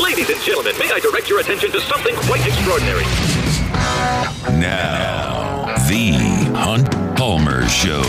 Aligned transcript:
Ladies 0.00 0.30
and 0.30 0.40
gentlemen, 0.40 0.72
may 0.78 0.90
I 0.90 1.00
direct 1.00 1.28
your 1.28 1.40
attention 1.40 1.70
to 1.72 1.80
something 1.82 2.14
quite 2.16 2.46
extraordinary? 2.46 3.04
Now, 4.56 5.76
the 5.86 6.12
Hunt 6.56 6.90
Palmer 7.16 7.68
Show. 7.68 8.00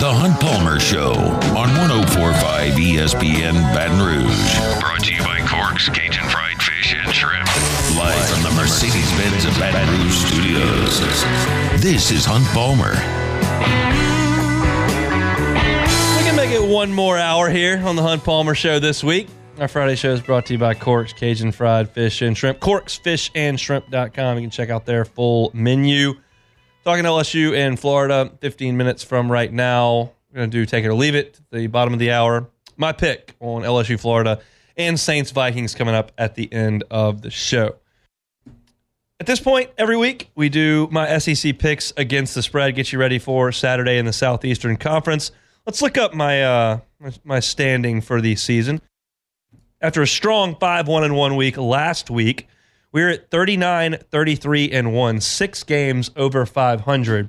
The 0.00 0.12
Hunt 0.12 0.38
Palmer 0.40 0.78
Show 0.78 1.14
on 1.56 1.72
1045 1.72 2.74
ESPN 2.74 3.54
Baton 3.72 3.98
Rouge. 3.98 4.80
Brought 4.80 5.04
to 5.04 5.14
you 5.14 5.22
by 5.22 5.40
Corks, 5.46 5.88
Cajun 5.88 6.28
Fried 6.28 6.60
Fish 6.60 6.94
and 6.98 7.14
Shrimp. 7.14 7.48
Live 7.96 8.28
from 8.28 8.42
the 8.42 8.52
Mercedes 8.54 9.10
Benz 9.12 9.46
of 9.46 9.54
Baton 9.58 9.88
Rouge 10.00 10.12
Studios. 10.12 11.00
This 11.80 12.10
is 12.10 12.26
Hunt 12.26 12.44
Palmer. 12.48 12.92
We 16.18 16.24
can 16.28 16.36
make 16.36 16.50
it 16.50 16.62
one 16.62 16.92
more 16.92 17.16
hour 17.16 17.48
here 17.48 17.78
on 17.78 17.96
the 17.96 18.02
Hunt 18.02 18.22
Palmer 18.22 18.54
Show 18.54 18.78
this 18.78 19.02
week. 19.02 19.28
Our 19.58 19.68
Friday 19.68 19.96
show 19.96 20.10
is 20.12 20.22
brought 20.22 20.46
to 20.46 20.54
you 20.54 20.58
by 20.58 20.72
Corks 20.72 21.12
Cajun 21.12 21.52
Fried 21.52 21.90
Fish 21.90 22.22
and 22.22 22.36
Shrimp. 22.36 22.58
CorksFishandShrimp.com. 22.60 24.36
You 24.38 24.42
can 24.42 24.50
check 24.50 24.70
out 24.70 24.86
their 24.86 25.04
full 25.04 25.50
menu. 25.52 26.14
Talking 26.84 27.04
LSU 27.04 27.54
in 27.54 27.76
Florida, 27.76 28.32
15 28.40 28.76
minutes 28.78 29.04
from 29.04 29.30
right 29.30 29.52
now. 29.52 30.12
We're 30.32 30.38
going 30.38 30.50
to 30.50 30.56
do 30.56 30.64
take 30.64 30.86
it 30.86 30.88
or 30.88 30.94
leave 30.94 31.14
it, 31.14 31.38
the 31.50 31.66
bottom 31.66 31.92
of 31.92 31.98
the 31.98 32.10
hour. 32.12 32.48
My 32.78 32.92
pick 32.92 33.36
on 33.40 33.62
LSU 33.62 34.00
Florida 34.00 34.40
and 34.78 34.98
Saints 34.98 35.30
Vikings 35.30 35.74
coming 35.74 35.94
up 35.94 36.12
at 36.16 36.34
the 36.34 36.50
end 36.50 36.84
of 36.90 37.20
the 37.20 37.30
show. 37.30 37.76
At 39.20 39.26
this 39.26 39.38
point, 39.38 39.70
every 39.76 39.98
week, 39.98 40.30
we 40.34 40.48
do 40.48 40.88
my 40.90 41.18
SEC 41.18 41.58
picks 41.58 41.92
against 41.98 42.34
the 42.34 42.42
spread, 42.42 42.74
get 42.74 42.90
you 42.90 42.98
ready 42.98 43.18
for 43.18 43.52
Saturday 43.52 43.98
in 43.98 44.06
the 44.06 44.14
Southeastern 44.14 44.78
Conference. 44.78 45.30
Let's 45.66 45.82
look 45.82 45.98
up 45.98 46.14
my 46.14 46.42
uh, 46.42 46.80
my 47.22 47.38
standing 47.38 48.00
for 48.00 48.22
the 48.22 48.34
season. 48.34 48.80
After 49.82 50.00
a 50.00 50.06
strong 50.06 50.54
5 50.54 50.86
1 50.86 51.02
and 51.02 51.16
1 51.16 51.34
week 51.34 51.56
last 51.56 52.08
week, 52.08 52.46
we 52.92 53.02
are 53.02 53.08
at 53.08 53.32
39, 53.32 53.98
33 54.12 54.70
and 54.70 54.92
1, 54.92 55.20
six 55.20 55.64
games 55.64 56.12
over 56.14 56.46
500. 56.46 57.28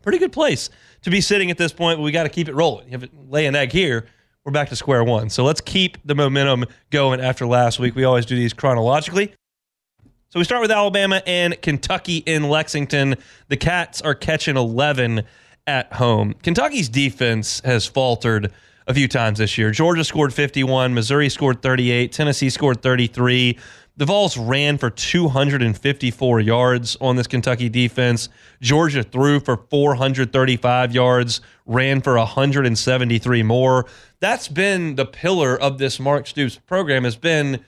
Pretty 0.00 0.18
good 0.18 0.30
place 0.30 0.70
to 1.02 1.10
be 1.10 1.20
sitting 1.20 1.50
at 1.50 1.58
this 1.58 1.72
point, 1.72 1.98
but 1.98 2.04
we 2.04 2.12
got 2.12 2.22
to 2.22 2.28
keep 2.28 2.48
it 2.48 2.54
rolling. 2.54 2.90
Have 2.90 3.02
to 3.02 3.08
lay 3.28 3.46
an 3.46 3.56
egg 3.56 3.72
here, 3.72 4.06
we're 4.44 4.52
back 4.52 4.68
to 4.68 4.76
square 4.76 5.02
one. 5.02 5.28
So 5.28 5.42
let's 5.42 5.60
keep 5.60 5.98
the 6.04 6.14
momentum 6.14 6.66
going 6.90 7.20
after 7.20 7.46
last 7.46 7.80
week. 7.80 7.96
We 7.96 8.04
always 8.04 8.26
do 8.26 8.36
these 8.36 8.52
chronologically. 8.52 9.34
So 10.28 10.38
we 10.38 10.44
start 10.44 10.62
with 10.62 10.70
Alabama 10.70 11.20
and 11.26 11.60
Kentucky 11.62 12.18
in 12.18 12.48
Lexington. 12.48 13.16
The 13.48 13.56
Cats 13.56 14.00
are 14.00 14.14
catching 14.14 14.56
11 14.56 15.22
at 15.66 15.92
home. 15.94 16.34
Kentucky's 16.44 16.88
defense 16.88 17.60
has 17.64 17.86
faltered 17.86 18.52
a 18.86 18.94
few 18.94 19.08
times 19.08 19.38
this 19.38 19.56
year. 19.58 19.70
Georgia 19.70 20.04
scored 20.04 20.32
51, 20.32 20.94
Missouri 20.94 21.28
scored 21.28 21.62
38, 21.62 22.12
Tennessee 22.12 22.50
scored 22.50 22.82
33. 22.82 23.58
The 23.96 24.06
Vols 24.06 24.38
ran 24.38 24.78
for 24.78 24.88
254 24.88 26.40
yards 26.40 26.96
on 27.00 27.16
this 27.16 27.26
Kentucky 27.26 27.68
defense. 27.68 28.30
Georgia 28.60 29.02
threw 29.02 29.38
for 29.38 29.58
435 29.68 30.94
yards, 30.94 31.42
ran 31.66 32.00
for 32.00 32.16
173 32.16 33.42
more. 33.42 33.86
That's 34.20 34.48
been 34.48 34.96
the 34.96 35.04
pillar 35.04 35.60
of 35.60 35.76
this 35.76 36.00
Mark 36.00 36.26
Stoops 36.26 36.56
program 36.66 37.04
has 37.04 37.16
been 37.16 37.64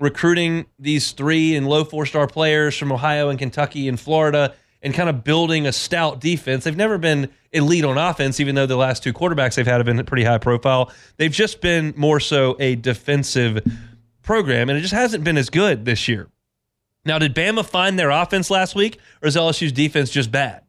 recruiting 0.00 0.66
these 0.78 1.12
three 1.12 1.54
and 1.54 1.68
low 1.68 1.84
four-star 1.84 2.26
players 2.26 2.76
from 2.76 2.90
Ohio 2.90 3.28
and 3.28 3.38
Kentucky 3.38 3.86
and 3.86 4.00
Florida 4.00 4.54
and 4.82 4.94
kind 4.94 5.08
of 5.08 5.24
building 5.24 5.66
a 5.66 5.72
stout 5.72 6.20
defense. 6.20 6.64
They've 6.64 6.76
never 6.76 6.98
been 6.98 7.30
elite 7.52 7.84
on 7.84 7.98
offense, 7.98 8.40
even 8.40 8.54
though 8.54 8.66
the 8.66 8.76
last 8.76 9.02
two 9.02 9.12
quarterbacks 9.12 9.54
they've 9.54 9.66
had 9.66 9.76
have 9.76 9.86
been 9.86 10.04
pretty 10.04 10.24
high 10.24 10.38
profile. 10.38 10.90
They've 11.16 11.32
just 11.32 11.60
been 11.60 11.92
more 11.96 12.20
so 12.20 12.56
a 12.58 12.76
defensive 12.76 13.60
program, 14.22 14.68
and 14.68 14.78
it 14.78 14.82
just 14.82 14.94
hasn't 14.94 15.24
been 15.24 15.36
as 15.36 15.50
good 15.50 15.84
this 15.84 16.08
year. 16.08 16.28
Now, 17.04 17.18
did 17.18 17.34
Bama 17.34 17.64
find 17.64 17.98
their 17.98 18.10
offense 18.10 18.50
last 18.50 18.74
week, 18.74 18.98
or 19.22 19.28
is 19.28 19.36
LSU's 19.36 19.72
defense 19.72 20.10
just 20.10 20.30
bad? 20.30 20.62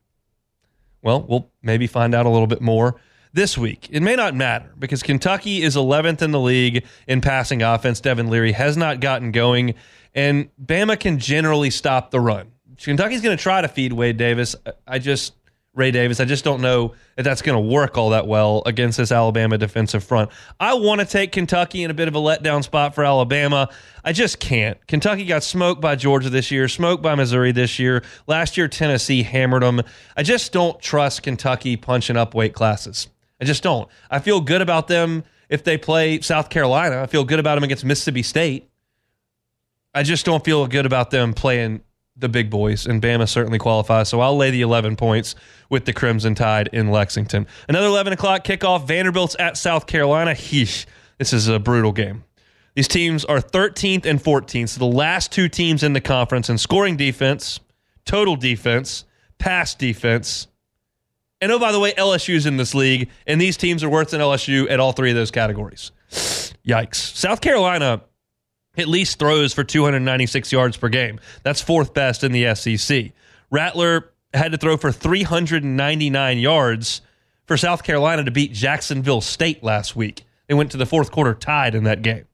Well, 1.01 1.23
we'll 1.23 1.49
maybe 1.61 1.87
find 1.87 2.13
out 2.15 2.25
a 2.25 2.29
little 2.29 2.47
bit 2.47 2.61
more 2.61 2.95
this 3.33 3.57
week. 3.57 3.87
It 3.91 4.01
may 4.01 4.15
not 4.15 4.35
matter 4.35 4.71
because 4.77 5.03
Kentucky 5.03 5.61
is 5.61 5.75
11th 5.75 6.21
in 6.21 6.31
the 6.31 6.39
league 6.39 6.85
in 7.07 7.21
passing 7.21 7.61
offense. 7.61 7.99
Devin 7.99 8.29
Leary 8.29 8.51
has 8.51 8.77
not 8.77 8.99
gotten 8.99 9.31
going, 9.31 9.75
and 10.13 10.49
Bama 10.63 10.99
can 10.99 11.19
generally 11.19 11.69
stop 11.69 12.11
the 12.11 12.19
run. 12.19 12.51
Kentucky's 12.83 13.21
going 13.21 13.35
to 13.35 13.41
try 13.41 13.61
to 13.61 13.67
feed 13.67 13.93
Wade 13.93 14.17
Davis. 14.17 14.55
I 14.87 14.99
just 14.99 15.33
Ray 15.73 15.91
Davis. 15.91 16.19
I 16.19 16.25
just 16.25 16.43
don't 16.43 16.61
know 16.61 16.95
if 17.17 17.23
that's 17.23 17.41
going 17.41 17.55
to 17.55 17.73
work 17.73 17.97
all 17.97 18.09
that 18.09 18.27
well 18.27 18.61
against 18.65 18.97
this 18.97 19.11
Alabama 19.11 19.57
defensive 19.57 20.03
front. 20.03 20.29
I 20.59 20.73
want 20.73 20.99
to 20.99 21.07
take 21.07 21.31
Kentucky 21.31 21.83
in 21.83 21.91
a 21.91 21.93
bit 21.93 22.09
of 22.09 22.15
a 22.15 22.19
letdown 22.19 22.61
spot 22.61 22.93
for 22.93 23.05
Alabama. 23.05 23.69
I 24.03 24.11
just 24.11 24.39
can't. 24.39 24.85
Kentucky 24.87 25.23
got 25.23 25.43
smoked 25.43 25.79
by 25.79 25.95
Georgia 25.95 26.29
this 26.29 26.51
year, 26.51 26.67
smoked 26.67 27.01
by 27.01 27.15
Missouri 27.15 27.53
this 27.53 27.79
year. 27.79 28.03
Last 28.27 28.57
year, 28.57 28.67
Tennessee 28.67 29.23
hammered 29.23 29.63
them. 29.63 29.81
I 30.17 30.23
just 30.23 30.51
don't 30.51 30.77
trust 30.81 31.23
Kentucky 31.23 31.77
punching 31.77 32.17
up 32.17 32.33
weight 32.33 32.53
classes. 32.53 33.07
I 33.39 33.45
just 33.45 33.63
don't. 33.63 33.87
I 34.09 34.19
feel 34.19 34.41
good 34.41 34.61
about 34.61 34.89
them 34.89 35.23
if 35.47 35.63
they 35.63 35.77
play 35.77 36.19
South 36.19 36.49
Carolina. 36.49 37.01
I 37.01 37.05
feel 37.05 37.23
good 37.23 37.39
about 37.39 37.55
them 37.55 37.63
against 37.63 37.85
Mississippi 37.85 38.23
State. 38.23 38.69
I 39.93 40.03
just 40.03 40.25
don't 40.25 40.43
feel 40.43 40.67
good 40.67 40.85
about 40.85 41.11
them 41.11 41.33
playing 41.33 41.81
the 42.21 42.29
big 42.29 42.49
boys, 42.49 42.85
and 42.85 43.01
Bama 43.01 43.27
certainly 43.27 43.59
qualifies. 43.59 44.09
So 44.09 44.21
I'll 44.21 44.37
lay 44.37 44.51
the 44.51 44.61
11 44.61 44.95
points 44.95 45.35
with 45.69 45.85
the 45.85 45.93
Crimson 45.93 46.35
Tide 46.35 46.69
in 46.71 46.89
Lexington. 46.89 47.47
Another 47.67 47.87
11 47.87 48.13
o'clock 48.13 48.43
kickoff. 48.43 48.87
Vanderbilt's 48.87 49.35
at 49.39 49.57
South 49.57 49.87
Carolina. 49.87 50.31
Heesh, 50.31 50.85
this 51.17 51.33
is 51.33 51.47
a 51.47 51.59
brutal 51.59 51.91
game. 51.91 52.23
These 52.75 52.87
teams 52.87 53.25
are 53.25 53.39
13th 53.39 54.05
and 54.05 54.21
14th, 54.21 54.69
so 54.69 54.79
the 54.79 54.85
last 54.85 55.31
two 55.31 55.49
teams 55.49 55.83
in 55.83 55.91
the 55.93 55.99
conference 55.99 56.49
in 56.49 56.57
scoring 56.57 56.95
defense, 56.95 57.59
total 58.05 58.37
defense, 58.37 59.03
pass 59.37 59.75
defense. 59.75 60.47
And 61.41 61.51
oh, 61.51 61.59
by 61.59 61.73
the 61.73 61.79
way, 61.79 61.91
LSU's 61.93 62.45
in 62.45 62.55
this 62.55 62.73
league, 62.73 63.09
and 63.27 63.41
these 63.41 63.57
teams 63.57 63.83
are 63.83 63.89
worse 63.89 64.11
than 64.11 64.21
LSU 64.21 64.69
at 64.69 64.79
all 64.79 64.93
three 64.93 65.09
of 65.09 65.15
those 65.15 65.31
categories. 65.31 65.91
Yikes. 66.11 66.95
South 66.95 67.41
Carolina 67.41 68.03
at 68.81 68.87
least 68.87 69.19
throws 69.19 69.53
for 69.53 69.63
296 69.63 70.51
yards 70.51 70.77
per 70.77 70.89
game. 70.89 71.19
That's 71.43 71.61
fourth 71.61 71.93
best 71.93 72.23
in 72.23 72.31
the 72.31 72.53
SEC. 72.55 73.11
Rattler 73.49 74.11
had 74.33 74.51
to 74.51 74.57
throw 74.57 74.77
for 74.77 74.91
399 74.91 76.37
yards 76.39 77.01
for 77.45 77.57
South 77.57 77.83
Carolina 77.83 78.23
to 78.23 78.31
beat 78.31 78.53
Jacksonville 78.53 79.21
State 79.21 79.63
last 79.63 79.95
week. 79.95 80.23
They 80.47 80.53
went 80.53 80.71
to 80.71 80.77
the 80.77 80.85
fourth 80.85 81.11
quarter 81.11 81.33
tied 81.33 81.75
in 81.75 81.83
that 81.85 82.01
game. 82.01 82.25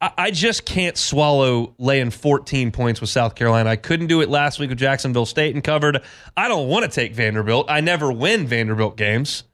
I, 0.00 0.12
I 0.16 0.30
just 0.30 0.64
can't 0.64 0.96
swallow 0.96 1.74
laying 1.78 2.10
14 2.10 2.72
points 2.72 3.00
with 3.00 3.10
South 3.10 3.34
Carolina. 3.34 3.70
I 3.70 3.76
couldn't 3.76 4.06
do 4.06 4.20
it 4.20 4.28
last 4.28 4.58
week 4.58 4.70
with 4.70 4.78
Jacksonville 4.78 5.26
State 5.26 5.54
and 5.54 5.62
covered. 5.62 6.02
I 6.36 6.48
don't 6.48 6.68
want 6.68 6.84
to 6.84 6.90
take 6.90 7.14
Vanderbilt. 7.14 7.66
I 7.70 7.80
never 7.80 8.12
win 8.12 8.46
Vanderbilt 8.46 8.96
games, 8.96 9.44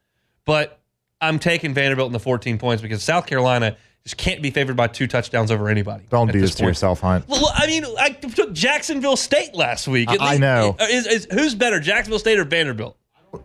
but 0.44 0.80
I'm 1.20 1.38
taking 1.38 1.74
Vanderbilt 1.74 2.08
in 2.08 2.12
the 2.12 2.20
14 2.20 2.58
points 2.58 2.82
because 2.82 3.02
South 3.02 3.26
Carolina 3.26 3.76
just 4.06 4.16
can't 4.16 4.40
be 4.40 4.52
favored 4.52 4.76
by 4.76 4.86
two 4.86 5.08
touchdowns 5.08 5.50
over 5.50 5.68
anybody. 5.68 6.04
Don't 6.10 6.30
do 6.30 6.40
this 6.40 6.50
this 6.50 6.54
to 6.60 6.64
yourself, 6.64 7.00
Hunt. 7.00 7.26
Well, 7.28 7.50
I 7.52 7.66
mean, 7.66 7.84
I 7.98 8.10
took 8.10 8.52
Jacksonville 8.52 9.16
State 9.16 9.52
last 9.52 9.88
week. 9.88 10.08
I- 10.08 10.34
I 10.34 10.38
know. 10.38 10.76
Is, 10.80 11.08
is, 11.08 11.28
who's 11.32 11.56
better, 11.56 11.80
Jacksonville 11.80 12.20
State 12.20 12.38
or 12.38 12.44
Vanderbilt? 12.44 12.96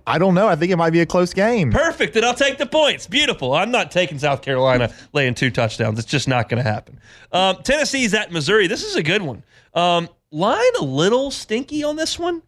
I 0.06 0.19
don't 0.19 0.36
know. 0.36 0.47
I 0.47 0.56
think 0.56 0.71
it 0.71 0.75
might 0.75 0.91
be 0.91 1.01
a 1.01 1.06
close 1.07 1.33
game. 1.33 1.71
Perfect. 1.71 2.13
Then 2.13 2.24
I'll 2.24 2.36
take 2.36 2.59
the 2.59 2.68
points. 2.68 3.07
Beautiful. 3.07 3.53
I'm 3.53 3.71
not 3.71 3.89
taking 3.89 4.19
South 4.19 4.44
Carolina 4.44 4.94
laying 5.13 5.33
two 5.33 5.50
touchdowns. 5.50 5.97
It's 5.97 6.07
just 6.07 6.27
not 6.27 6.47
going 6.47 6.63
to 6.63 6.69
happen. 6.69 7.00
Um, 7.31 7.57
Tennessee's 7.63 8.13
at 8.13 8.31
Missouri. 8.31 8.68
This 8.68 8.83
is 8.83 8.95
a 8.95 9.01
good 9.03 9.24
one. 9.24 9.44
Um, 9.74 10.07
line 10.30 10.62
a 10.80 10.83
little 10.83 11.31
stinky 11.31 11.83
on 11.83 11.95
this 11.95 12.19
one. 12.19 12.44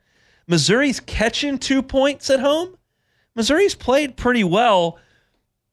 Missouri's 0.47 0.99
catching 0.99 1.57
two 1.57 1.81
points 1.81 2.29
at 2.29 2.39
home. 2.39 2.77
Missouri's 3.35 3.73
played 3.73 4.15
pretty 4.15 4.43
well. 4.43 4.99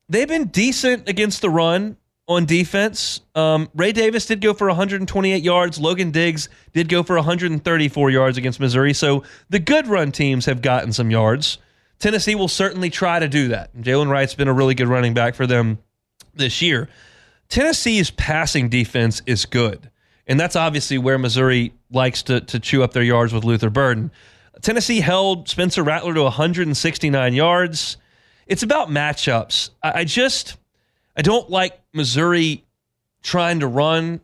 They've 0.08 0.26
been 0.26 0.46
decent 0.46 1.06
against 1.06 1.42
the 1.42 1.50
run 1.50 1.98
on 2.28 2.46
defense. 2.46 3.20
Um, 3.34 3.68
Ray 3.74 3.92
Davis 3.92 4.26
did 4.26 4.40
go 4.40 4.54
for 4.54 4.68
128 4.68 5.42
yards. 5.42 5.78
Logan 5.80 6.10
Diggs 6.10 6.48
did 6.72 6.88
go 6.88 7.02
for 7.02 7.16
134 7.16 8.10
yards 8.10 8.38
against 8.38 8.60
Missouri. 8.60 8.94
So 8.94 9.24
the 9.48 9.58
good 9.58 9.86
run 9.88 10.12
teams 10.12 10.46
have 10.46 10.62
gotten 10.62 10.92
some 10.92 11.10
yards. 11.10 11.58
Tennessee 11.98 12.34
will 12.34 12.48
certainly 12.48 12.88
try 12.88 13.18
to 13.18 13.28
do 13.28 13.48
that. 13.48 13.76
Jaylen 13.76 14.08
Wright's 14.08 14.34
been 14.34 14.48
a 14.48 14.52
really 14.52 14.74
good 14.74 14.88
running 14.88 15.12
back 15.12 15.34
for 15.34 15.46
them 15.46 15.78
this 16.34 16.62
year. 16.62 16.88
Tennessee's 17.48 18.10
passing 18.10 18.68
defense 18.68 19.22
is 19.26 19.44
good. 19.44 19.90
And 20.26 20.38
that's 20.38 20.54
obviously 20.54 20.96
where 20.98 21.18
Missouri 21.18 21.72
likes 21.90 22.22
to, 22.24 22.40
to 22.40 22.60
chew 22.60 22.84
up 22.84 22.92
their 22.92 23.02
yards 23.02 23.32
with 23.32 23.44
Luther 23.44 23.70
Burden. 23.70 24.12
Tennessee 24.62 25.00
held 25.00 25.48
Spencer 25.48 25.82
Rattler 25.82 26.14
to 26.14 26.22
169 26.22 27.34
yards. 27.34 27.96
It's 28.46 28.62
about 28.62 28.88
matchups. 28.88 29.70
I, 29.82 30.00
I 30.00 30.04
just 30.04 30.56
I 31.16 31.22
don't 31.22 31.50
like 31.50 31.80
Missouri 31.92 32.64
trying 33.22 33.60
to 33.60 33.66
run, 33.66 34.20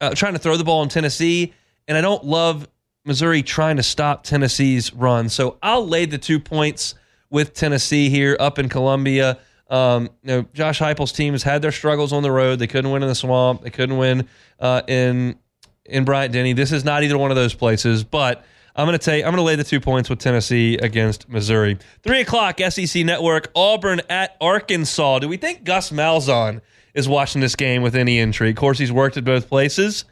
uh, 0.00 0.14
trying 0.14 0.32
to 0.34 0.38
throw 0.38 0.56
the 0.56 0.64
ball 0.64 0.82
in 0.82 0.88
Tennessee, 0.88 1.52
and 1.86 1.96
I 1.98 2.00
don't 2.00 2.24
love 2.24 2.68
Missouri 3.04 3.42
trying 3.42 3.76
to 3.76 3.82
stop 3.82 4.24
Tennessee's 4.24 4.92
run. 4.94 5.28
So 5.28 5.58
I'll 5.62 5.86
lay 5.86 6.06
the 6.06 6.18
two 6.18 6.40
points 6.40 6.94
with 7.30 7.52
Tennessee 7.54 8.08
here 8.08 8.36
up 8.40 8.58
in 8.58 8.68
Columbia. 8.68 9.38
Um, 9.68 10.04
you 10.22 10.28
know, 10.28 10.46
Josh 10.54 10.78
Heupel's 10.78 11.12
team 11.12 11.34
has 11.34 11.42
had 11.42 11.62
their 11.62 11.72
struggles 11.72 12.12
on 12.12 12.22
the 12.22 12.30
road. 12.30 12.58
They 12.58 12.66
couldn't 12.66 12.90
win 12.90 13.02
in 13.02 13.08
the 13.08 13.14
swamp. 13.14 13.62
They 13.62 13.70
couldn't 13.70 13.96
win 13.96 14.28
uh, 14.60 14.82
in 14.86 15.38
in 15.84 16.04
Bryant 16.04 16.32
Denny. 16.32 16.54
This 16.54 16.72
is 16.72 16.84
not 16.84 17.02
either 17.02 17.18
one 17.18 17.30
of 17.30 17.36
those 17.36 17.54
places, 17.54 18.04
but 18.04 18.44
I'm 18.76 18.86
going 18.86 18.98
to 18.98 19.04
take 19.04 19.24
I'm 19.24 19.30
going 19.30 19.36
to 19.36 19.42
lay 19.42 19.56
the 19.56 19.64
two 19.64 19.80
points 19.80 20.10
with 20.10 20.18
Tennessee 20.18 20.76
against 20.76 21.28
Missouri. 21.28 21.78
Three 22.02 22.20
o'clock 22.20 22.58
SEC 22.58 23.04
Network 23.04 23.50
Auburn 23.54 24.00
at 24.10 24.36
Arkansas. 24.40 25.20
Do 25.20 25.28
we 25.28 25.36
think 25.36 25.64
Gus 25.64 25.90
Malzahn 25.90 26.60
is 26.92 27.08
watching 27.08 27.40
this 27.40 27.54
game 27.54 27.82
with 27.82 27.94
any 27.94 28.18
intrigue? 28.18 28.56
Of 28.56 28.60
course, 28.60 28.78
he's 28.78 28.90
worked 28.92 29.16
at 29.16 29.24
both 29.24 29.48
places. 29.48 30.04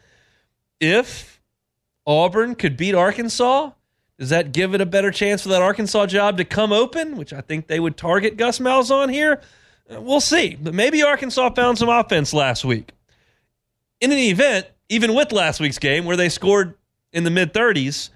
If 0.79 1.41
Auburn 2.05 2.55
could 2.55 2.77
beat 2.77 2.95
Arkansas, 2.95 3.71
does 4.17 4.29
that 4.29 4.53
give 4.53 4.73
it 4.73 4.81
a 4.81 4.85
better 4.85 5.11
chance 5.11 5.43
for 5.43 5.49
that 5.49 5.61
Arkansas 5.61 6.05
job 6.05 6.37
to 6.37 6.45
come 6.45 6.71
open? 6.71 7.17
Which 7.17 7.33
I 7.33 7.41
think 7.41 7.67
they 7.67 7.79
would 7.79 7.97
target 7.97 8.37
Gus 8.37 8.59
Malzahn 8.59 9.11
here. 9.11 9.41
Uh, 9.93 9.99
We'll 9.99 10.21
see, 10.21 10.55
but 10.55 10.73
maybe 10.73 11.03
Arkansas 11.03 11.49
found 11.51 11.77
some 11.77 11.89
offense 11.89 12.33
last 12.33 12.63
week. 12.63 12.91
In 13.99 14.11
any 14.11 14.29
event, 14.29 14.67
even 14.87 15.13
with 15.13 15.31
last 15.33 15.59
week's 15.59 15.79
game 15.79 16.05
where 16.05 16.15
they 16.15 16.29
scored 16.29 16.75
in 17.11 17.23
the 17.25 17.31
mid 17.31 17.53
30s, 17.53 18.09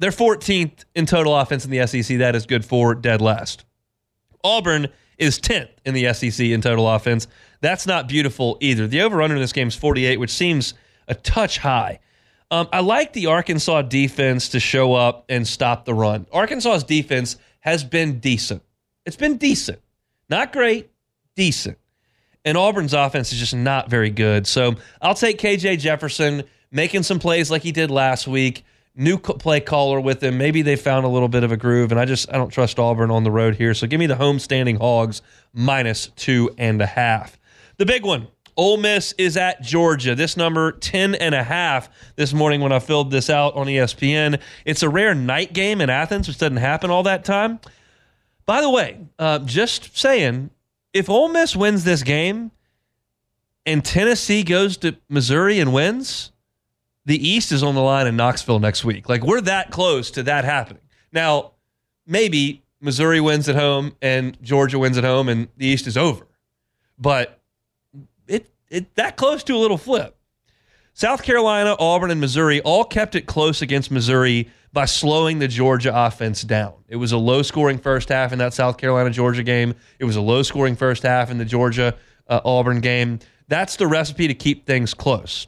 they're 0.00 0.10
14th 0.10 0.84
in 0.94 1.06
total 1.06 1.36
offense 1.36 1.64
in 1.64 1.70
the 1.70 1.86
SEC. 1.86 2.18
That 2.18 2.34
is 2.34 2.46
good 2.46 2.64
for 2.64 2.94
dead 2.94 3.20
last. 3.20 3.64
Auburn 4.42 4.88
is 5.18 5.38
10th 5.38 5.68
in 5.84 5.94
the 5.94 6.12
SEC 6.14 6.46
in 6.46 6.62
total 6.62 6.88
offense. 6.88 7.28
That's 7.60 7.86
not 7.86 8.08
beautiful 8.08 8.56
either. 8.60 8.86
The 8.86 9.02
over 9.02 9.20
under 9.20 9.36
in 9.36 9.42
this 9.42 9.52
game 9.52 9.68
is 9.68 9.76
48, 9.76 10.18
which 10.18 10.30
seems 10.30 10.72
a 11.06 11.14
touch 11.14 11.58
high. 11.58 12.00
Um, 12.50 12.66
I 12.72 12.80
like 12.80 13.12
the 13.12 13.26
Arkansas 13.26 13.82
defense 13.82 14.48
to 14.48 14.60
show 14.60 14.94
up 14.94 15.26
and 15.28 15.46
stop 15.46 15.84
the 15.84 15.94
run. 15.94 16.26
Arkansas's 16.32 16.84
defense 16.84 17.36
has 17.60 17.84
been 17.84 18.18
decent. 18.18 18.62
It's 19.04 19.16
been 19.16 19.36
decent. 19.36 19.80
Not 20.30 20.52
great, 20.52 20.90
decent. 21.36 21.76
And 22.44 22.56
Auburn's 22.56 22.94
offense 22.94 23.32
is 23.32 23.38
just 23.38 23.54
not 23.54 23.90
very 23.90 24.10
good. 24.10 24.46
So 24.46 24.76
I'll 25.02 25.14
take 25.14 25.38
KJ 25.38 25.78
Jefferson 25.78 26.44
making 26.72 27.02
some 27.02 27.18
plays 27.18 27.50
like 27.50 27.62
he 27.62 27.72
did 27.72 27.90
last 27.90 28.26
week. 28.26 28.64
New 28.96 29.18
play 29.18 29.60
caller 29.60 30.00
with 30.00 30.20
them. 30.20 30.36
Maybe 30.36 30.62
they 30.62 30.76
found 30.76 31.06
a 31.06 31.08
little 31.08 31.28
bit 31.28 31.44
of 31.44 31.52
a 31.52 31.56
groove, 31.56 31.92
and 31.92 32.00
I 32.00 32.04
just 32.04 32.28
I 32.32 32.36
don't 32.36 32.50
trust 32.50 32.78
Auburn 32.78 33.10
on 33.10 33.24
the 33.24 33.30
road 33.30 33.54
here. 33.54 33.72
So 33.72 33.86
give 33.86 34.00
me 34.00 34.06
the 34.06 34.16
home 34.16 34.38
standing 34.38 34.76
Hogs 34.76 35.22
minus 35.52 36.08
two 36.16 36.50
and 36.58 36.82
a 36.82 36.86
half. 36.86 37.38
The 37.78 37.86
big 37.86 38.04
one. 38.04 38.28
Ole 38.56 38.76
Miss 38.76 39.14
is 39.16 39.38
at 39.38 39.62
Georgia. 39.62 40.14
This 40.14 40.36
number 40.36 40.72
10 40.72 41.14
and 41.14 41.34
a 41.34 41.42
half 41.42 41.88
this 42.16 42.34
morning 42.34 42.60
when 42.60 42.72
I 42.72 42.78
filled 42.78 43.10
this 43.10 43.30
out 43.30 43.54
on 43.54 43.68
ESPN. 43.68 44.38
It's 44.66 44.82
a 44.82 44.88
rare 44.88 45.14
night 45.14 45.54
game 45.54 45.80
in 45.80 45.88
Athens, 45.88 46.28
which 46.28 46.36
doesn't 46.36 46.58
happen 46.58 46.90
all 46.90 47.04
that 47.04 47.24
time. 47.24 47.60
By 48.44 48.60
the 48.60 48.68
way, 48.68 48.98
uh, 49.18 49.38
just 49.38 49.96
saying, 49.96 50.50
if 50.92 51.08
Ole 51.08 51.28
Miss 51.28 51.56
wins 51.56 51.84
this 51.84 52.02
game 52.02 52.50
and 53.64 53.84
Tennessee 53.84 54.42
goes 54.42 54.76
to 54.78 54.96
Missouri 55.08 55.60
and 55.60 55.72
wins, 55.72 56.32
the 57.04 57.28
East 57.28 57.52
is 57.52 57.62
on 57.62 57.74
the 57.74 57.80
line 57.80 58.06
in 58.06 58.16
Knoxville 58.16 58.58
next 58.58 58.84
week. 58.84 59.08
Like 59.08 59.24
we're 59.24 59.40
that 59.42 59.70
close 59.70 60.10
to 60.12 60.22
that 60.24 60.44
happening. 60.44 60.82
Now, 61.12 61.52
maybe 62.06 62.62
Missouri 62.80 63.20
wins 63.20 63.48
at 63.48 63.56
home 63.56 63.96
and 64.00 64.40
Georgia 64.42 64.78
wins 64.78 64.98
at 64.98 65.04
home 65.04 65.28
and 65.28 65.48
the 65.56 65.66
East 65.66 65.86
is 65.86 65.96
over. 65.96 66.26
But 66.98 67.40
it 68.26 68.50
it 68.68 68.94
that 68.96 69.16
close 69.16 69.42
to 69.44 69.54
a 69.54 69.58
little 69.58 69.78
flip. 69.78 70.16
South 70.92 71.22
Carolina, 71.22 71.76
Auburn, 71.78 72.10
and 72.10 72.20
Missouri 72.20 72.60
all 72.60 72.84
kept 72.84 73.14
it 73.14 73.22
close 73.26 73.62
against 73.62 73.90
Missouri 73.90 74.50
by 74.72 74.84
slowing 74.84 75.38
the 75.38 75.48
Georgia 75.48 75.92
offense 75.94 76.42
down. 76.42 76.74
It 76.88 76.96
was 76.96 77.12
a 77.12 77.16
low 77.16 77.42
scoring 77.42 77.78
first 77.78 78.08
half 78.08 78.32
in 78.32 78.38
that 78.38 78.54
South 78.54 78.76
Carolina 78.76 79.10
Georgia 79.10 79.42
game. 79.42 79.74
It 79.98 80.04
was 80.04 80.16
a 80.16 80.20
low 80.20 80.42
scoring 80.42 80.76
first 80.76 81.02
half 81.02 81.30
in 81.30 81.38
the 81.38 81.44
Georgia 81.44 81.96
uh, 82.28 82.40
Auburn 82.44 82.80
game. 82.80 83.18
That's 83.48 83.76
the 83.76 83.86
recipe 83.86 84.28
to 84.28 84.34
keep 84.34 84.66
things 84.66 84.94
close. 84.94 85.46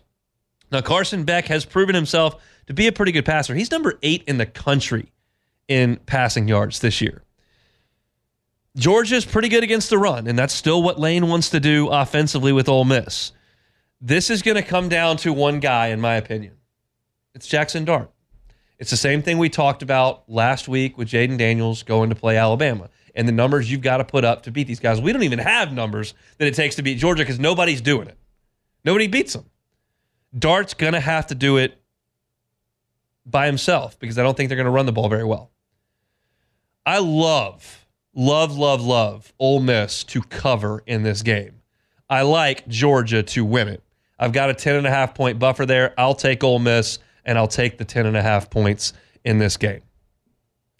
Now, 0.73 0.81
Carson 0.81 1.25
Beck 1.25 1.45
has 1.47 1.67
proven 1.67 1.95
himself 1.95 2.43
to 2.67 2.73
be 2.73 2.87
a 2.87 2.93
pretty 2.93 3.13
good 3.13 3.27
passer. 3.27 3.55
He's 3.55 3.71
number 3.71 3.99
eight 4.03 4.25
in 4.27 4.39
the 4.39 4.47
country 4.47 5.13
in 5.69 5.97
passing 6.07 6.49
yards 6.49 6.81
this 6.81 7.03
year. 7.03 7.23
Georgia's 8.75 9.27
pretty 9.27 9.51
good 9.51 9.63
against 9.63 9.91
the 9.91 9.99
run, 9.99 10.27
and 10.27 10.39
that's 10.39 10.55
still 10.55 10.83
what 10.83 10.99
Lane 10.99 11.29
wants 11.29 11.51
to 11.51 11.61
do 11.61 11.89
offensively 11.89 12.53
with 12.53 12.71
Ole 12.71 12.87
Miss. 12.87 13.33
This 14.01 14.31
is 14.31 14.41
going 14.41 14.55
to 14.57 14.63
come 14.63 14.89
down 14.89 15.19
to 15.19 15.33
one 15.35 15.61
guy, 15.61 15.89
in 15.89 16.01
my 16.01 16.15
opinion. 16.15 16.55
It's 17.35 17.47
Jackson 17.47 17.85
Dart. 17.85 18.11
It's 18.79 18.91
the 18.91 18.97
same 18.97 19.23
thing 19.23 19.37
we 19.37 19.51
talked 19.51 19.83
about 19.83 20.25
last 20.27 20.69
week 20.69 20.97
with 20.97 21.09
Jayden 21.09 21.37
Daniels 21.37 21.83
going 21.83 22.09
to 22.09 22.17
play 22.17 22.39
Alabama 22.39 22.89
and 23.15 23.29
the 23.29 23.33
numbers 23.33 23.71
you've 23.71 23.83
got 23.83 23.99
to 23.99 24.05
put 24.05 24.25
up 24.25 24.45
to 24.45 24.51
beat 24.51 24.67
these 24.67 24.81
guys. 24.81 25.03
We 25.03 25.13
don't 25.13 25.23
even 25.23 25.39
have 25.39 25.71
numbers 25.71 26.15
that 26.39 26.49
it 26.49 26.55
takes 26.55 26.77
to 26.77 26.83
beat 26.83 26.97
Georgia 26.97 27.23
because 27.23 27.39
nobody's 27.39 27.83
doing 27.83 28.09
it. 28.09 28.17
Nobody 28.85 29.07
beats 29.07 29.35
them. 29.35 29.45
Dart's 30.37 30.75
going 30.75 30.95
to 30.95 31.01
have 31.01 31.27
to 31.29 31.35
do 31.35 31.59
it 31.59 31.79
by 33.27 33.47
himself 33.47 33.99
because 33.99 34.19
I 34.19 34.23
don't 34.23 34.37
think 34.37 34.49
they're 34.49 34.57
going 34.57 34.67
to 34.67 34.71
run 34.71 34.87
the 34.87 34.93
ball 34.93 35.09
very 35.09 35.25
well. 35.25 35.51
I 36.85 36.99
love, 36.99 37.87
love, 38.15 38.57
love, 38.57 38.83
love 38.83 39.33
Ole 39.39 39.61
Miss 39.61 40.05
to 40.05 40.23
cover 40.23 40.83
in 40.87 41.03
this 41.03 41.23
game. 41.23 41.61
I 42.11 42.23
like 42.23 42.67
Georgia 42.67 43.23
to 43.23 43.45
win 43.45 43.69
it. 43.69 43.83
I've 44.19 44.33
got 44.33 44.51
a 44.51 44.55
10 44.55 44.77
and 44.77 44.87
a 44.87 44.91
half 44.91 45.15
point 45.15 45.39
buffer 45.39 45.67
there. 45.67 45.95
I'll 45.97 46.15
take 46.15 46.43
Ole 46.45 46.59
Miss 46.59 46.99
and 47.25 47.39
I'll 47.39 47.49
take 47.49 47.79
the 47.79 47.85
10 47.85 48.07
and 48.07 48.17
a 48.17 48.23
half 48.23 48.51
points 48.51 48.93
in 49.25 49.39
this 49.39 49.57
game. 49.57 49.83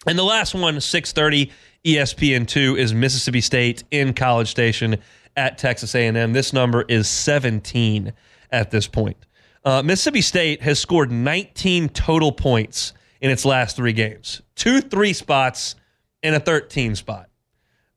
And 0.05 0.17
the 0.17 0.23
last 0.23 0.53
one, 0.53 0.79
630 0.79 1.51
ESPN2 1.85 2.77
is 2.77 2.93
Mississippi 2.93 3.41
State 3.41 3.83
in 3.91 4.13
College 4.13 4.49
Station 4.49 4.97
at 5.35 5.57
Texas 5.57 5.95
A&M. 5.95 6.33
This 6.33 6.53
number 6.53 6.83
is 6.87 7.07
17 7.07 8.13
at 8.51 8.71
this 8.71 8.87
point. 8.87 9.17
Uh, 9.65 9.81
Mississippi 9.81 10.21
State 10.21 10.61
has 10.61 10.79
scored 10.79 11.11
19 11.11 11.89
total 11.89 12.31
points 12.31 12.93
in 13.21 13.31
its 13.31 13.45
last 13.45 13.75
three 13.75 13.93
games. 13.93 14.41
Two 14.55 14.81
three 14.81 15.13
spots 15.13 15.75
and 16.21 16.35
a 16.35 16.39
13 16.39 16.95
spot. 16.95 17.29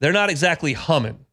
They're 0.01 0.13
not 0.13 0.31
exactly 0.31 0.75
humming 0.75 1.27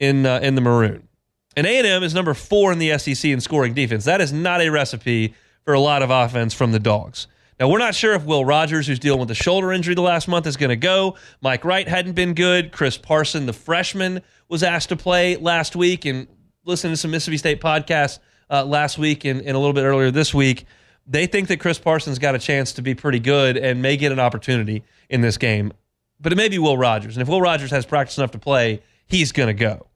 in 0.00 0.26
uh, 0.26 0.40
in 0.42 0.54
the 0.54 0.60
maroon. 0.60 1.08
And 1.56 1.66
A&M 1.66 2.02
is 2.02 2.12
number 2.12 2.34
4 2.34 2.72
in 2.72 2.78
the 2.78 2.98
SEC 2.98 3.30
in 3.30 3.40
scoring 3.40 3.72
defense. 3.72 4.04
That 4.04 4.20
is 4.20 4.32
not 4.32 4.60
a 4.60 4.68
recipe 4.68 5.34
for 5.64 5.72
a 5.72 5.80
lot 5.80 6.02
of 6.02 6.10
offense 6.10 6.52
from 6.52 6.72
the 6.72 6.78
Dogs. 6.78 7.28
Now, 7.58 7.70
we're 7.70 7.78
not 7.78 7.94
sure 7.94 8.12
if 8.12 8.26
Will 8.26 8.44
Rogers, 8.44 8.86
who's 8.86 8.98
dealing 8.98 9.20
with 9.20 9.30
a 9.30 9.34
shoulder 9.34 9.72
injury 9.72 9.94
the 9.94 10.02
last 10.02 10.28
month, 10.28 10.46
is 10.46 10.58
going 10.58 10.68
to 10.68 10.76
go. 10.76 11.16
Mike 11.40 11.64
Wright 11.64 11.88
hadn't 11.88 12.12
been 12.12 12.34
good. 12.34 12.70
Chris 12.72 12.98
Parson, 12.98 13.46
the 13.46 13.54
freshman, 13.54 14.20
was 14.50 14.62
asked 14.62 14.90
to 14.90 14.96
play 14.96 15.36
last 15.36 15.74
week. 15.74 16.04
And 16.04 16.26
listening 16.66 16.92
to 16.92 16.96
some 16.98 17.10
Mississippi 17.10 17.38
State 17.38 17.62
podcasts 17.62 18.18
uh, 18.50 18.64
last 18.64 18.98
week 18.98 19.24
and, 19.24 19.40
and 19.40 19.50
a 19.50 19.58
little 19.58 19.72
bit 19.72 19.84
earlier 19.84 20.10
this 20.10 20.32
week, 20.34 20.66
they 21.06 21.26
think 21.26 21.48
that 21.48 21.58
Chris 21.58 21.78
Parsons 21.78 22.18
got 22.18 22.34
a 22.34 22.38
chance 22.38 22.72
to 22.72 22.82
be 22.82 22.94
pretty 22.94 23.20
good 23.20 23.56
and 23.56 23.80
may 23.80 23.96
get 23.96 24.12
an 24.12 24.18
opportunity 24.18 24.82
in 25.08 25.20
this 25.20 25.38
game. 25.38 25.72
But 26.20 26.32
it 26.32 26.36
may 26.36 26.48
be 26.48 26.58
Will 26.58 26.76
Rogers. 26.78 27.16
And 27.16 27.22
if 27.22 27.28
Will 27.28 27.40
Rogers 27.40 27.70
has 27.70 27.86
practice 27.86 28.18
enough 28.18 28.32
to 28.32 28.38
play, 28.38 28.82
he's 29.06 29.32
going 29.32 29.48
to 29.48 29.54
go. 29.54 29.86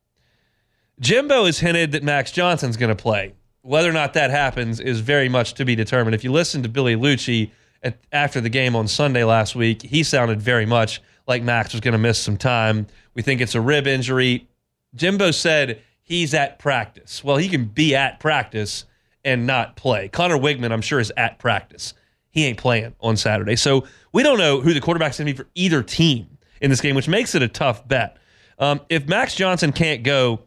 Jimbo 1.01 1.47
has 1.47 1.59
hinted 1.59 1.93
that 1.93 2.03
Max 2.03 2.31
Johnson's 2.31 2.77
going 2.77 2.95
to 2.95 3.01
play. 3.01 3.35
Whether 3.63 3.89
or 3.89 3.93
not 3.93 4.15
that 4.15 4.31
happens 4.31 4.81
is 4.81 5.01
very 5.01 5.29
much 5.29 5.55
to 5.55 5.65
be 5.65 5.75
determined. 5.75 6.15
If 6.15 6.25
you 6.25 6.33
listen 6.33 6.63
to 6.63 6.69
Billy 6.69 6.95
Liucci 6.95 7.51
at, 7.83 7.99
after 8.13 8.41
the 8.41 8.49
game 8.49 8.77
on 8.77 8.87
Sunday 8.87 9.25
last 9.25 9.55
week, 9.55 9.83
he 9.83 10.03
sounded 10.03 10.41
very 10.41 10.67
much 10.67 11.03
like 11.27 11.43
Max 11.43 11.73
was 11.73 11.81
going 11.81 11.93
to 11.93 11.99
miss 11.99 12.19
some 12.19 12.37
time. 12.37 12.87
We 13.15 13.23
think 13.23 13.41
it's 13.41 13.55
a 13.55 13.61
rib 13.61 13.87
injury. 13.87 14.47
Jimbo 14.95 15.31
said 15.31 15.83
he's 16.11 16.35
at 16.35 16.59
practice. 16.59 17.23
Well, 17.23 17.37
he 17.37 17.49
can 17.49 17.67
be 17.67 17.95
at 17.95 18.19
practice 18.19 18.85
and 19.25 19.47
not 19.47 19.77
play. 19.77 20.09
Conner 20.09 20.37
Weigman, 20.37 20.73
I'm 20.73 20.83
sure, 20.83 20.99
is 20.99 21.13
at 21.17 21.39
practice. 21.39 21.95
He 22.31 22.45
ain't 22.47 22.59
playing 22.59 22.95
on 23.01 23.17
Saturday. 23.17 23.55
So 23.55 23.87
we 24.13 24.25
don't 24.25 24.39
know 24.39 24.61
who 24.61 24.75
the 24.75 24.81
quarterback's 24.81 25.19
going 25.19 25.29
to 25.29 25.33
be 25.33 25.37
for 25.37 25.49
either 25.55 25.85
team 25.85 26.39
in 26.61 26.69
this 26.69 26.81
game, 26.81 26.97
which 26.97 27.07
makes 27.07 27.37
it 27.37 27.43
a 27.43 27.49
tough 27.49 27.87
bet. 27.87 28.17
Um, 28.59 28.81
if 28.89 29.07
Max 29.07 29.37
Johnson 29.37 29.71
can't 29.71 30.03
go, 30.03 30.41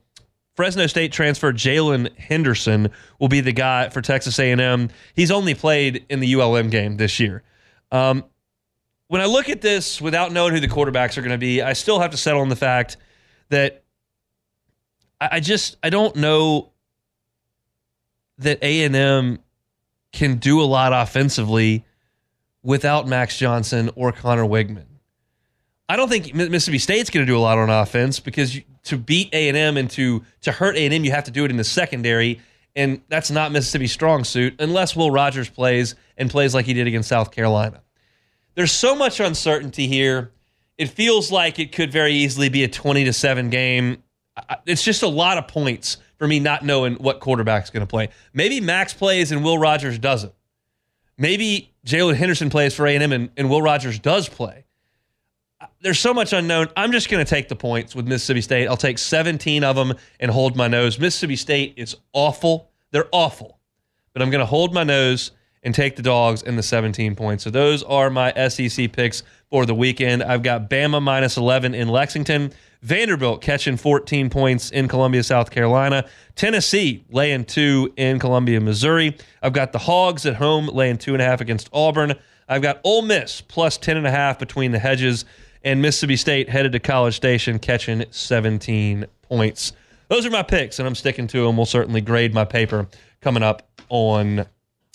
Fresno 0.57 0.85
State 0.85 1.13
transfer 1.13 1.53
Jaylen 1.53 2.13
Henderson 2.17 2.91
will 3.19 3.29
be 3.29 3.39
the 3.39 3.53
guy 3.53 3.87
for 3.87 4.01
Texas 4.01 4.37
A&M. 4.39 4.89
He's 5.15 5.31
only 5.31 5.55
played 5.55 6.05
in 6.09 6.19
the 6.19 6.35
ULM 6.35 6.69
game 6.69 6.97
this 6.97 7.21
year. 7.21 7.41
Um, 7.89 8.25
when 9.07 9.21
I 9.21 9.25
look 9.25 9.47
at 9.47 9.61
this 9.61 10.01
without 10.01 10.33
knowing 10.33 10.53
who 10.53 10.59
the 10.59 10.67
quarterbacks 10.67 11.17
are 11.17 11.21
going 11.21 11.31
to 11.31 11.37
be, 11.37 11.61
I 11.61 11.71
still 11.71 12.01
have 12.01 12.11
to 12.11 12.17
settle 12.17 12.41
on 12.41 12.49
the 12.49 12.55
fact 12.57 12.97
that 13.49 13.82
I, 15.19 15.39
just 15.39 15.77
I 15.81 15.89
don't 15.89 16.15
know 16.15 16.71
that 18.39 18.59
A 18.61 18.83
and 18.83 18.95
M 18.95 19.39
can 20.11 20.35
do 20.35 20.61
a 20.61 20.63
lot 20.63 20.93
offensively 20.93 21.85
without 22.61 23.07
Max 23.07 23.37
Johnson 23.37 23.89
or 23.95 24.11
Conner 24.11 24.43
Weigman. 24.43 24.85
I 25.89 25.95
don't 25.95 26.09
think 26.09 26.33
Mississippi 26.33 26.79
State's 26.79 27.09
going 27.09 27.25
to 27.25 27.31
do 27.31 27.37
a 27.37 27.41
lot 27.41 27.57
on 27.57 27.69
offense 27.69 28.19
because 28.19 28.59
to 28.85 28.97
beat 28.97 29.33
A 29.33 29.49
and 29.49 29.57
M 29.57 29.77
and 29.77 29.89
to 29.91 30.23
to 30.41 30.51
hurt 30.51 30.75
A 30.75 30.85
and 30.85 30.93
M, 30.93 31.03
you 31.03 31.11
have 31.11 31.25
to 31.25 31.31
do 31.31 31.45
it 31.45 31.51
in 31.51 31.57
the 31.57 31.63
secondary, 31.63 32.39
and 32.75 33.01
that's 33.09 33.29
not 33.29 33.51
Mississippi's 33.51 33.91
strong 33.91 34.23
suit 34.23 34.55
unless 34.59 34.95
Will 34.95 35.11
Rogers 35.11 35.49
plays 35.49 35.95
and 36.17 36.29
plays 36.29 36.53
like 36.53 36.65
he 36.65 36.73
did 36.73 36.87
against 36.87 37.09
South 37.09 37.31
Carolina. 37.31 37.81
There's 38.55 38.71
so 38.71 38.95
much 38.95 39.19
uncertainty 39.19 39.87
here. 39.87 40.31
It 40.77 40.89
feels 40.89 41.31
like 41.31 41.59
it 41.59 41.71
could 41.71 41.91
very 41.91 42.13
easily 42.13 42.49
be 42.49 42.63
a 42.63 42.67
20 42.67 43.05
to 43.05 43.13
seven 43.13 43.49
game. 43.49 44.03
It's 44.65 44.83
just 44.83 45.03
a 45.03 45.07
lot 45.07 45.37
of 45.37 45.47
points 45.47 45.97
for 46.17 46.27
me 46.27 46.39
not 46.39 46.63
knowing 46.63 46.95
what 46.95 47.19
quarterback's 47.19 47.69
going 47.69 47.81
to 47.81 47.89
play. 47.89 48.09
Maybe 48.33 48.61
Max 48.61 48.93
plays 48.93 49.31
and 49.31 49.43
Will 49.43 49.57
Rogers 49.57 49.99
doesn't. 49.99 50.33
Maybe 51.17 51.73
Jaylen 51.85 52.15
Henderson 52.15 52.49
plays 52.49 52.73
for 52.73 52.87
A&M 52.87 53.11
and, 53.11 53.29
and 53.37 53.49
Will 53.49 53.61
Rogers 53.61 53.99
does 53.99 54.27
play. 54.27 54.65
There's 55.81 55.99
so 55.99 56.13
much 56.13 56.33
unknown. 56.33 56.67
I'm 56.75 56.91
just 56.91 57.09
going 57.09 57.23
to 57.23 57.29
take 57.29 57.49
the 57.49 57.55
points 57.55 57.95
with 57.95 58.07
Mississippi 58.07 58.41
State. 58.41 58.67
I'll 58.67 58.77
take 58.77 58.97
17 58.97 59.63
of 59.63 59.75
them 59.75 59.93
and 60.19 60.31
hold 60.31 60.55
my 60.55 60.67
nose. 60.67 60.97
Mississippi 60.97 61.35
State 61.35 61.73
is 61.77 61.95
awful. 62.13 62.71
They're 62.91 63.09
awful. 63.11 63.59
But 64.13 64.21
I'm 64.21 64.29
going 64.29 64.39
to 64.39 64.45
hold 64.45 64.73
my 64.73 64.83
nose 64.83 65.31
and 65.61 65.73
take 65.73 65.95
the 65.95 66.01
dogs 66.01 66.43
and 66.43 66.57
the 66.57 66.63
17 66.63 67.15
points. 67.15 67.43
So 67.43 67.49
those 67.49 67.83
are 67.83 68.09
my 68.09 68.33
SEC 68.49 68.91
picks 68.91 69.23
for 69.49 69.65
the 69.65 69.75
weekend. 69.75 70.23
I've 70.23 70.43
got 70.43 70.69
Bama 70.69 71.01
minus 71.01 71.37
11 71.37 71.73
in 71.73 71.87
Lexington. 71.87 72.53
Vanderbilt 72.83 73.41
catching 73.41 73.77
14 73.77 74.29
points 74.29 74.69
in 74.69 74.89
Columbia, 74.89 75.23
South 75.23 75.51
Carolina. 75.51 76.05
Tennessee 76.35 77.05
laying 77.09 77.45
two 77.45 77.93
in 77.95 78.19
Columbia, 78.19 78.59
Missouri. 78.59 79.15
I've 79.41 79.53
got 79.53 79.71
the 79.71 79.79
Hogs 79.79 80.25
at 80.25 80.35
home 80.35 80.67
laying 80.67 80.97
two 80.97 81.13
and 81.13 81.21
a 81.21 81.25
half 81.25 81.39
against 81.39 81.69
Auburn. 81.71 82.13
I've 82.49 82.61
got 82.61 82.81
Ole 82.83 83.03
Miss 83.03 83.39
plus 83.39 83.77
10 83.77 83.95
and 83.95 84.05
a 84.05 84.11
half 84.11 84.37
between 84.37 84.73
the 84.73 84.79
hedges. 84.79 85.23
And 85.63 85.81
Mississippi 85.81 86.17
State 86.17 86.49
headed 86.49 86.73
to 86.73 86.79
College 86.79 87.15
Station 87.15 87.57
catching 87.57 88.03
17 88.11 89.05
points. 89.21 89.71
Those 90.09 90.25
are 90.25 90.29
my 90.29 90.43
picks, 90.43 90.77
and 90.77 90.87
I'm 90.87 90.95
sticking 90.95 91.25
to 91.27 91.45
them. 91.45 91.55
We'll 91.55 91.65
certainly 91.65 92.01
grade 92.01 92.33
my 92.33 92.43
paper 92.43 92.89
coming 93.21 93.43
up 93.43 93.65
on 93.87 94.45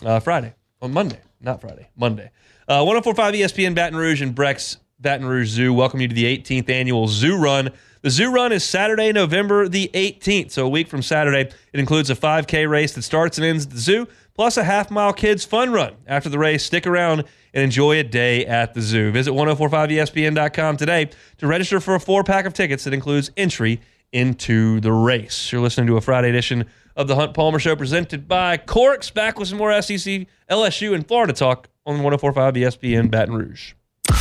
uh, 0.04 0.20
Friday, 0.20 0.54
on 0.82 0.92
Monday, 0.92 1.20
not 1.40 1.62
Friday, 1.62 1.88
Monday. 1.96 2.30
Uh, 2.68 2.84
1045 2.84 3.32
ESPN 3.32 3.74
Baton 3.74 3.98
Rouge 3.98 4.20
and 4.20 4.34
Breck's 4.34 4.76
Baton 5.00 5.26
Rouge 5.26 5.48
Zoo. 5.48 5.72
Welcome 5.72 6.00
you 6.00 6.08
to 6.08 6.14
the 6.14 6.24
18th 6.24 6.68
annual 6.68 7.06
Zoo 7.06 7.36
Run. 7.36 7.70
The 8.02 8.10
Zoo 8.10 8.32
Run 8.32 8.52
is 8.52 8.64
Saturday, 8.64 9.12
November 9.12 9.68
the 9.68 9.90
18th. 9.94 10.50
So 10.50 10.66
a 10.66 10.68
week 10.68 10.88
from 10.88 11.02
Saturday, 11.02 11.50
it 11.72 11.80
includes 11.80 12.10
a 12.10 12.16
5K 12.16 12.68
race 12.68 12.94
that 12.94 13.02
starts 13.02 13.38
and 13.38 13.44
ends 13.44 13.66
at 13.66 13.72
the 13.72 13.78
zoo, 13.78 14.08
plus 14.34 14.56
a 14.56 14.64
half 14.64 14.90
mile 14.90 15.12
kids 15.12 15.44
fun 15.44 15.72
run. 15.72 15.94
After 16.06 16.28
the 16.28 16.38
race, 16.38 16.64
stick 16.64 16.86
around 16.86 17.24
and 17.54 17.62
enjoy 17.62 17.98
a 17.98 18.02
day 18.02 18.44
at 18.44 18.74
the 18.74 18.80
zoo. 18.80 19.12
Visit 19.12 19.32
1045ESPN.com 19.32 20.76
today 20.76 21.10
to 21.38 21.46
register 21.46 21.80
for 21.80 21.94
a 21.94 22.00
four 22.00 22.24
pack 22.24 22.44
of 22.44 22.52
tickets 22.52 22.84
that 22.84 22.92
includes 22.92 23.30
entry 23.36 23.80
into 24.12 24.80
the 24.80 24.92
race. 24.92 25.52
You're 25.52 25.60
listening 25.60 25.86
to 25.88 25.96
a 25.96 26.00
Friday 26.00 26.30
edition 26.30 26.64
of 26.96 27.06
the 27.06 27.14
Hunt 27.14 27.34
Palmer 27.34 27.60
Show 27.60 27.76
presented 27.76 28.26
by 28.26 28.56
Corks. 28.56 29.10
Back 29.10 29.38
with 29.38 29.48
some 29.48 29.58
more 29.58 29.80
SEC, 29.80 30.26
LSU, 30.50 30.94
and 30.94 31.06
Florida 31.06 31.32
talk 31.32 31.68
on 31.86 32.02
1045 32.02 32.54
ESPN 32.54 33.10
Baton 33.10 33.34
Rouge. 33.34 33.74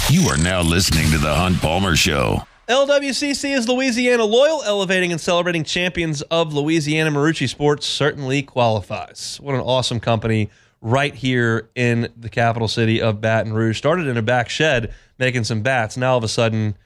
You 0.10 0.30
are 0.30 0.38
now 0.38 0.62
listening 0.62 1.12
to 1.12 1.18
the 1.18 1.36
Hunt 1.36 1.60
Palmer 1.60 1.94
Show. 1.98 2.48
LWCC 2.70 3.54
is 3.54 3.68
Louisiana 3.68 4.24
loyal, 4.24 4.64
elevating 4.64 5.12
and 5.12 5.20
celebrating 5.20 5.66
champions 5.66 6.22
of 6.22 6.54
Louisiana 6.54 7.12
Marucci 7.12 7.50
sports 7.50 7.86
certainly 7.86 8.42
qualifies. 8.42 9.38
What 9.42 9.54
an 9.54 9.60
awesome 9.60 10.00
company 10.00 10.50
right 10.80 11.14
here 11.14 11.70
in 11.76 12.08
the 12.16 12.30
capital 12.30 12.70
city 12.70 13.02
of 13.02 13.20
Baton 13.20 13.52
Rouge. 13.52 13.78
Started 13.78 14.08
in 14.08 14.16
a 14.16 14.22
back 14.22 14.48
shed 14.48 14.94
making 15.20 15.44
some 15.44 15.62
bats. 15.62 15.98
Now 15.98 16.12
all 16.12 16.20
of 16.20 16.24
a 16.24 16.30
sudden, 16.30 16.78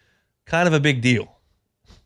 kind 0.48 0.68
of 0.68 0.74
a 0.74 0.80
big 0.80 1.01
deal. 1.01 1.38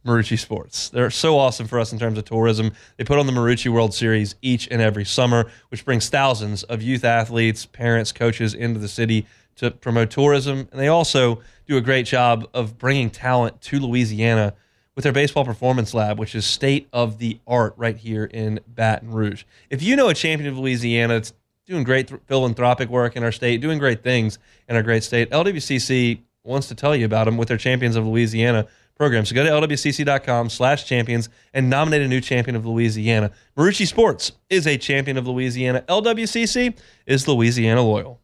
Marucci 0.05 0.37
Sports. 0.37 0.89
They're 0.89 1.09
so 1.09 1.39
awesome 1.39 1.65
for 1.65 1.79
us 1.79 1.93
in 1.93 1.97
terms 1.97 2.17
of 2.17 2.25
tourism. 2.25 2.73
They 2.97 3.05
put 3.05 3.19
on 3.19 3.25
the 3.25 3.31
Marucci 3.31 3.71
World 3.71 3.93
Series 3.93 4.35
each 4.41 4.67
and 4.69 4.81
every 4.81 5.05
summer, 5.05 5.49
which 5.69 5.85
brings 5.85 6.09
thousands 6.09 6.63
of 6.63 6.81
youth 6.81 7.05
athletes, 7.05 7.65
parents, 7.65 8.11
coaches 8.11 8.53
into 8.53 8.81
the 8.81 8.89
city 8.89 9.25
to 9.55 9.71
promote 9.71 10.09
tourism. 10.09 10.67
And 10.71 10.79
they 10.79 10.87
also 10.87 11.41
do 11.67 11.77
a 11.77 11.81
great 11.81 12.05
job 12.05 12.47
of 12.53 12.77
bringing 12.77 13.09
talent 13.09 13.61
to 13.61 13.79
Louisiana 13.79 14.53
with 14.95 15.03
their 15.03 15.13
baseball 15.13 15.43
performance 15.43 15.93
lab, 15.93 16.19
which 16.19 16.35
is 16.35 16.45
state 16.45 16.87
of 16.93 17.17
the 17.17 17.39
art 17.45 17.73
right 17.77 17.97
here 17.97 18.25
in 18.25 18.59
Baton 18.67 19.11
Rouge. 19.11 19.43
If 19.69 19.81
you 19.81 19.95
know 19.95 20.07
a 20.07 20.13
champion 20.13 20.49
of 20.49 20.57
Louisiana, 20.57 21.15
it's 21.15 21.33
doing 21.65 21.83
great 21.83 22.07
th- 22.07 22.21
philanthropic 22.27 22.89
work 22.89 23.15
in 23.15 23.23
our 23.23 23.31
state, 23.31 23.59
doing 23.59 23.79
great 23.79 24.03
things 24.03 24.39
in 24.69 24.75
our 24.75 24.83
great 24.83 25.03
state. 25.03 25.29
LWCC 25.31 26.21
wants 26.43 26.67
to 26.67 26.75
tell 26.75 26.95
you 26.95 27.05
about 27.05 27.25
them 27.25 27.37
with 27.37 27.47
their 27.47 27.57
champions 27.57 27.95
of 27.95 28.05
Louisiana 28.05 28.67
program. 28.95 29.25
So 29.25 29.35
go 29.35 29.43
to 29.43 29.49
lwcc.com 29.49 30.49
slash 30.49 30.85
champions 30.85 31.29
and 31.53 31.69
nominate 31.69 32.01
a 32.01 32.07
new 32.07 32.21
champion 32.21 32.55
of 32.55 32.65
Louisiana. 32.65 33.31
Marucci 33.57 33.87
Sports 33.87 34.33
is 34.49 34.67
a 34.67 34.77
champion 34.77 35.17
of 35.17 35.27
Louisiana. 35.27 35.83
LWCC 35.89 36.77
is 37.05 37.27
Louisiana 37.27 37.81
loyal. 37.81 38.21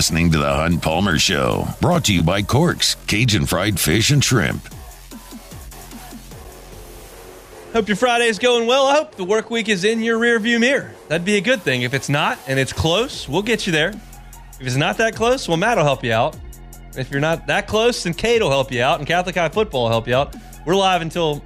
Listening 0.00 0.32
to 0.32 0.38
the 0.38 0.54
Hunt 0.54 0.80
Palmer 0.80 1.18
Show, 1.18 1.68
brought 1.78 2.06
to 2.06 2.14
you 2.14 2.22
by 2.22 2.40
Corks, 2.40 2.94
Cajun 3.06 3.44
Fried 3.44 3.78
Fish 3.78 4.10
and 4.10 4.24
Shrimp. 4.24 4.66
Hope 7.74 7.86
your 7.86 7.98
Friday's 7.98 8.38
going 8.38 8.66
well. 8.66 8.86
I 8.86 8.94
hope 8.94 9.16
the 9.16 9.24
work 9.24 9.50
week 9.50 9.68
is 9.68 9.84
in 9.84 10.00
your 10.00 10.18
rearview 10.18 10.58
mirror. 10.58 10.90
That'd 11.08 11.26
be 11.26 11.36
a 11.36 11.40
good 11.42 11.60
thing. 11.60 11.82
If 11.82 11.92
it's 11.92 12.08
not 12.08 12.38
and 12.48 12.58
it's 12.58 12.72
close, 12.72 13.28
we'll 13.28 13.42
get 13.42 13.66
you 13.66 13.74
there. 13.74 13.90
If 14.58 14.62
it's 14.66 14.74
not 14.74 14.96
that 14.96 15.14
close, 15.14 15.46
well, 15.46 15.58
Matt 15.58 15.76
will 15.76 15.84
help 15.84 16.02
you 16.02 16.14
out. 16.14 16.34
If 16.96 17.10
you're 17.10 17.20
not 17.20 17.46
that 17.48 17.66
close, 17.66 18.04
then 18.04 18.14
Kate 18.14 18.40
will 18.40 18.48
help 18.48 18.72
you 18.72 18.82
out, 18.82 19.00
and 19.00 19.06
Catholic 19.06 19.34
High 19.34 19.50
Football 19.50 19.82
will 19.82 19.90
help 19.90 20.08
you 20.08 20.14
out. 20.14 20.34
We're 20.64 20.76
live 20.76 21.02
until 21.02 21.44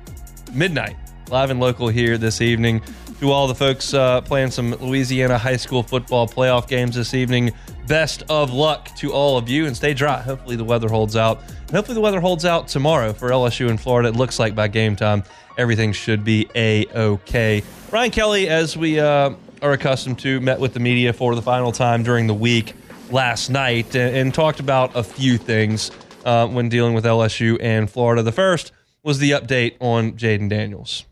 midnight, 0.53 0.95
live 1.29 1.51
and 1.51 1.59
local 1.59 1.89
here 1.89 2.19
this 2.19 2.41
evening. 2.41 2.83
To 3.21 3.31
all 3.31 3.47
the 3.47 3.55
folks 3.55 3.95
uh, 3.95 4.21
playing 4.23 4.51
some 4.51 4.75
Louisiana 4.75 5.39
high 5.39 5.57
school 5.57 5.83
football 5.83 6.29
playoff 6.29 6.69
games 6.69 6.97
this 6.97 7.15
evening, 7.15 7.53
best 7.87 8.23
of 8.29 8.53
luck 8.53 8.95
to 8.97 9.13
all 9.13 9.39
of 9.39 9.49
you 9.49 9.67
and 9.67 9.77
stay 9.77 9.95
dry. 9.95 10.21
Hopefully, 10.21 10.57
the 10.57 10.65
weather 10.65 10.89
holds 10.89 11.17
out. 11.17 11.41
And 11.61 11.71
hopefully, 11.71 11.95
the 11.95 12.01
weather 12.01 12.21
holds 12.21 12.45
out 12.45 12.69
tomorrow 12.69 13.13
for 13.13 13.31
LSU 13.31 13.71
in 13.71 13.79
Florida. 13.79 14.09
It 14.09 14.17
looks 14.17 14.39
like 14.39 14.55
by 14.55 14.69
game 14.69 14.97
time, 14.97 15.23
everything 15.57 15.93
should 15.93 16.25
be 16.25 16.49
a 16.55 16.87
okay. 16.95 17.63
Brian 17.89 18.11
Kelly, 18.11 18.49
as 18.49 18.77
we 18.77 18.99
uh, 18.99 19.31
are 19.63 19.73
accustomed 19.73 20.19
to, 20.19 20.41
met 20.41 20.59
with 20.59 20.75
the 20.75 20.81
media 20.81 21.13
for 21.13 21.35
the 21.35 21.43
final 21.43 21.73
time 21.73 22.03
during 22.03 22.27
the 22.27 22.35
week 22.35 22.75
last 23.11 23.49
night 23.49 23.95
and, 23.95 24.15
and 24.17 24.35
talked 24.35 24.61
about 24.61 24.95
a 24.97 25.03
few 25.03 25.39
things 25.39 25.91
uh, 26.25 26.47
when 26.49 26.69
dealing 26.69 26.95
with 26.95 27.05
LSU 27.05 27.57
and 27.61 27.91
Florida. 27.91 28.23
The 28.23 28.33
first 28.33 28.73
was 29.03 29.19
the 29.19 29.31
update 29.31 29.77
on 29.81 30.13
Jayden 30.13 30.49
Daniels. 30.49 31.05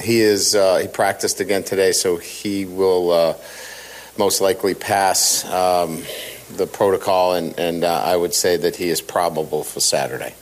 He 0.00 0.20
is. 0.20 0.54
Uh, 0.54 0.78
he 0.78 0.88
practiced 0.88 1.40
again 1.40 1.62
today, 1.62 1.92
so 1.92 2.16
he 2.16 2.64
will 2.64 3.10
uh, 3.10 3.34
most 4.18 4.40
likely 4.40 4.74
pass 4.74 5.44
um, 5.46 6.02
the 6.56 6.66
protocol, 6.66 7.34
and, 7.34 7.58
and 7.58 7.84
uh, 7.84 8.02
I 8.04 8.16
would 8.16 8.34
say 8.34 8.56
that 8.56 8.76
he 8.76 8.88
is 8.88 9.00
probable 9.00 9.64
for 9.64 9.80
Saturday. 9.80 10.34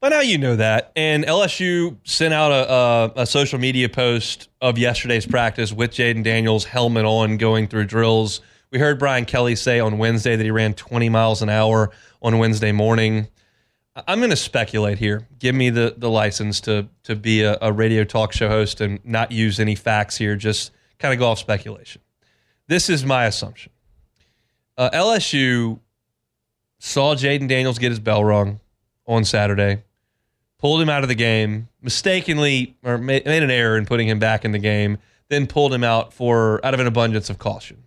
By 0.00 0.10
now 0.10 0.20
you 0.20 0.38
know 0.38 0.54
that. 0.54 0.92
And 0.94 1.24
LSU 1.24 1.96
sent 2.04 2.32
out 2.32 2.52
a, 2.52 2.72
a, 2.72 3.22
a 3.22 3.26
social 3.26 3.58
media 3.58 3.88
post 3.88 4.48
of 4.60 4.78
yesterday's 4.78 5.26
practice 5.26 5.72
with 5.72 5.90
Jayden 5.90 6.22
Daniels 6.22 6.64
helmet 6.64 7.04
on, 7.04 7.36
going 7.36 7.66
through 7.66 7.86
drills. 7.86 8.40
We 8.70 8.78
heard 8.78 9.00
Brian 9.00 9.24
Kelly 9.24 9.56
say 9.56 9.80
on 9.80 9.98
Wednesday 9.98 10.36
that 10.36 10.44
he 10.44 10.52
ran 10.52 10.74
20 10.74 11.08
miles 11.08 11.42
an 11.42 11.48
hour 11.48 11.90
on 12.22 12.38
Wednesday 12.38 12.70
morning. 12.70 13.26
I'm 14.06 14.18
going 14.18 14.30
to 14.30 14.36
speculate 14.36 14.98
here. 14.98 15.26
Give 15.38 15.54
me 15.54 15.70
the, 15.70 15.94
the 15.96 16.10
license 16.10 16.60
to 16.62 16.88
to 17.04 17.16
be 17.16 17.42
a, 17.42 17.58
a 17.60 17.72
radio 17.72 18.04
talk 18.04 18.32
show 18.32 18.48
host 18.48 18.80
and 18.80 19.00
not 19.04 19.32
use 19.32 19.58
any 19.58 19.74
facts 19.74 20.16
here. 20.16 20.36
Just 20.36 20.72
kind 20.98 21.12
of 21.12 21.18
go 21.18 21.28
off 21.28 21.38
speculation. 21.38 22.02
This 22.66 22.90
is 22.90 23.04
my 23.04 23.24
assumption. 23.24 23.72
Uh, 24.76 24.90
LSU 24.90 25.80
saw 26.78 27.14
Jayden 27.14 27.48
Daniels 27.48 27.78
get 27.78 27.90
his 27.90 27.98
bell 27.98 28.22
rung 28.22 28.60
on 29.06 29.24
Saturday, 29.24 29.82
pulled 30.58 30.80
him 30.80 30.88
out 30.88 31.02
of 31.02 31.08
the 31.08 31.14
game, 31.14 31.68
mistakenly 31.82 32.76
or 32.84 32.98
made, 32.98 33.24
made 33.24 33.42
an 33.42 33.50
error 33.50 33.76
in 33.76 33.86
putting 33.86 34.06
him 34.06 34.18
back 34.18 34.44
in 34.44 34.52
the 34.52 34.58
game, 34.58 34.98
then 35.28 35.46
pulled 35.46 35.72
him 35.72 35.82
out 35.82 36.12
for 36.12 36.64
out 36.64 36.74
of 36.74 36.80
an 36.80 36.86
abundance 36.86 37.30
of 37.30 37.38
caution. 37.38 37.84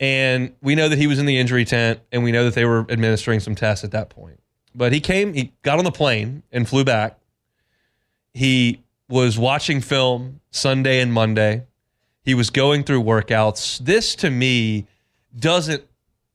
And 0.00 0.54
we 0.60 0.74
know 0.74 0.88
that 0.88 0.98
he 0.98 1.06
was 1.06 1.20
in 1.20 1.26
the 1.26 1.38
injury 1.38 1.64
tent, 1.64 2.00
and 2.10 2.24
we 2.24 2.32
know 2.32 2.44
that 2.44 2.54
they 2.54 2.64
were 2.64 2.84
administering 2.90 3.38
some 3.38 3.54
tests 3.54 3.84
at 3.84 3.92
that 3.92 4.10
point. 4.10 4.40
But 4.74 4.92
he 4.92 5.00
came, 5.00 5.34
he 5.34 5.52
got 5.62 5.78
on 5.78 5.84
the 5.84 5.92
plane 5.92 6.42
and 6.50 6.68
flew 6.68 6.84
back. 6.84 7.18
He 8.32 8.82
was 9.08 9.38
watching 9.38 9.80
film 9.80 10.40
Sunday 10.50 11.00
and 11.00 11.12
Monday. 11.12 11.64
He 12.24 12.34
was 12.34 12.50
going 12.50 12.84
through 12.84 13.02
workouts. 13.02 13.78
This 13.78 14.14
to 14.16 14.30
me 14.30 14.86
doesn't 15.36 15.84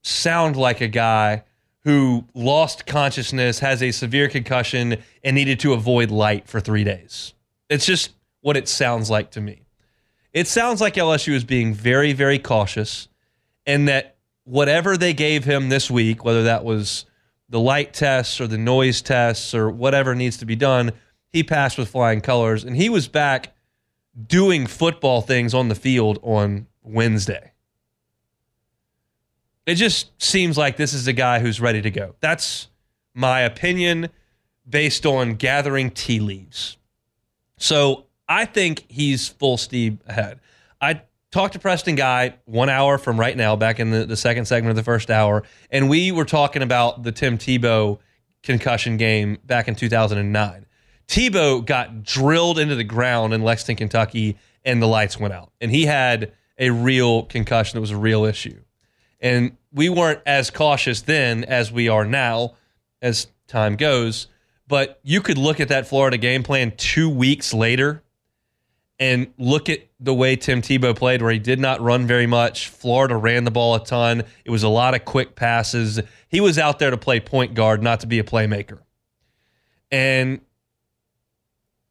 sound 0.01 0.55
like 0.55 0.81
a 0.81 0.87
guy 0.87 1.43
who 1.83 2.25
lost 2.33 2.85
consciousness, 2.85 3.59
has 3.59 3.81
a 3.81 3.91
severe 3.91 4.27
concussion, 4.27 4.97
and 5.23 5.35
needed 5.35 5.59
to 5.61 5.73
avoid 5.73 6.11
light 6.11 6.47
for 6.47 6.59
three 6.59 6.83
days. 6.83 7.33
It's 7.69 7.85
just 7.85 8.11
what 8.41 8.57
it 8.57 8.67
sounds 8.67 9.09
like 9.09 9.31
to 9.31 9.41
me. 9.41 9.61
It 10.33 10.47
sounds 10.47 10.81
like 10.81 10.95
LSU 10.95 11.33
is 11.33 11.45
being 11.45 11.73
very, 11.73 12.13
very 12.13 12.39
cautious, 12.39 13.07
and 13.65 13.87
that 13.87 14.17
whatever 14.43 14.97
they 14.97 15.13
gave 15.13 15.45
him 15.45 15.69
this 15.69 15.89
week, 15.89 16.25
whether 16.25 16.43
that 16.43 16.63
was 16.63 17.05
the 17.49 17.59
light 17.59 17.93
tests 17.93 18.41
or 18.41 18.47
the 18.47 18.57
noise 18.57 19.01
tests 19.01 19.53
or 19.53 19.69
whatever 19.69 20.15
needs 20.15 20.37
to 20.37 20.45
be 20.45 20.55
done, 20.55 20.91
he 21.31 21.43
passed 21.43 21.77
with 21.77 21.89
flying 21.89 22.21
colors. 22.21 22.63
And 22.63 22.75
he 22.75 22.89
was 22.89 23.07
back 23.07 23.55
doing 24.25 24.67
football 24.67 25.21
things 25.21 25.53
on 25.53 25.67
the 25.69 25.75
field 25.75 26.19
on 26.23 26.67
Wednesday. 26.83 27.51
It 29.65 29.75
just 29.75 30.21
seems 30.21 30.57
like 30.57 30.77
this 30.77 30.93
is 30.93 31.07
a 31.07 31.13
guy 31.13 31.39
who's 31.39 31.59
ready 31.59 31.81
to 31.81 31.91
go. 31.91 32.15
That's 32.21 32.69
my 33.13 33.41
opinion 33.41 34.09
based 34.67 35.05
on 35.05 35.35
gathering 35.35 35.91
tea 35.91 36.19
leaves. 36.19 36.77
So 37.57 38.05
I 38.29 38.45
think 38.45 38.85
he's 38.87 39.27
full 39.27 39.57
steam 39.57 39.99
ahead. 40.07 40.39
I 40.79 41.01
talked 41.37 41.53
to 41.53 41.59
Preston 41.59 41.93
Guy 41.93 42.33
one 42.45 42.67
hour 42.67 42.97
from 42.97 43.19
right 43.19 43.37
now, 43.37 43.55
back 43.55 43.79
in 43.79 43.91
the, 43.91 44.07
the 44.07 44.17
second 44.17 44.45
segment 44.45 44.71
of 44.71 44.75
the 44.75 44.81
first 44.81 45.11
hour, 45.11 45.43
and 45.69 45.87
we 45.87 46.11
were 46.11 46.25
talking 46.25 46.63
about 46.63 47.03
the 47.03 47.11
Tim 47.11 47.37
Tebow 47.37 47.99
concussion 48.41 48.97
game 48.97 49.37
back 49.45 49.67
in 49.67 49.75
2009. 49.75 50.65
Tebow 51.07 51.63
got 51.63 52.01
drilled 52.01 52.57
into 52.57 52.73
the 52.73 52.83
ground 52.83 53.35
in 53.35 53.43
Lexington, 53.43 53.87
Kentucky, 53.87 54.35
and 54.65 54.81
the 54.81 54.87
lights 54.87 55.19
went 55.19 55.31
out. 55.31 55.51
And 55.61 55.69
he 55.69 55.85
had 55.85 56.33
a 56.57 56.71
real 56.71 57.21
concussion. 57.25 57.77
It 57.77 57.81
was 57.81 57.91
a 57.91 57.97
real 57.97 58.25
issue. 58.25 58.59
And 59.19 59.57
we 59.71 59.89
weren't 59.89 60.21
as 60.25 60.49
cautious 60.49 61.03
then 61.03 61.43
as 61.43 61.71
we 61.71 61.87
are 61.87 62.03
now 62.03 62.55
as 62.99 63.27
time 63.45 63.75
goes. 63.75 64.25
But 64.67 64.99
you 65.03 65.21
could 65.21 65.37
look 65.37 65.59
at 65.59 65.67
that 65.67 65.87
Florida 65.87 66.17
game 66.17 66.41
plan 66.41 66.73
two 66.75 67.11
weeks 67.11 67.53
later 67.53 68.01
and 68.99 69.27
look 69.37 69.69
at 69.69 69.81
the 69.99 70.13
way 70.13 70.35
Tim 70.35 70.61
Tebow 70.61 70.95
played, 70.95 71.21
where 71.21 71.31
he 71.31 71.39
did 71.39 71.59
not 71.59 71.81
run 71.81 72.07
very 72.07 72.25
much. 72.25 72.69
Florida 72.69 73.15
ran 73.15 73.43
the 73.43 73.51
ball 73.51 73.75
a 73.75 73.83
ton. 73.83 74.23
It 74.43 74.49
was 74.49 74.63
a 74.63 74.69
lot 74.69 74.95
of 74.95 75.05
quick 75.05 75.35
passes. 75.35 75.99
He 76.29 76.41
was 76.41 76.57
out 76.57 76.79
there 76.79 76.91
to 76.91 76.97
play 76.97 77.19
point 77.19 77.53
guard, 77.53 77.83
not 77.83 77.99
to 78.01 78.07
be 78.07 78.19
a 78.19 78.23
playmaker. 78.23 78.79
And 79.91 80.41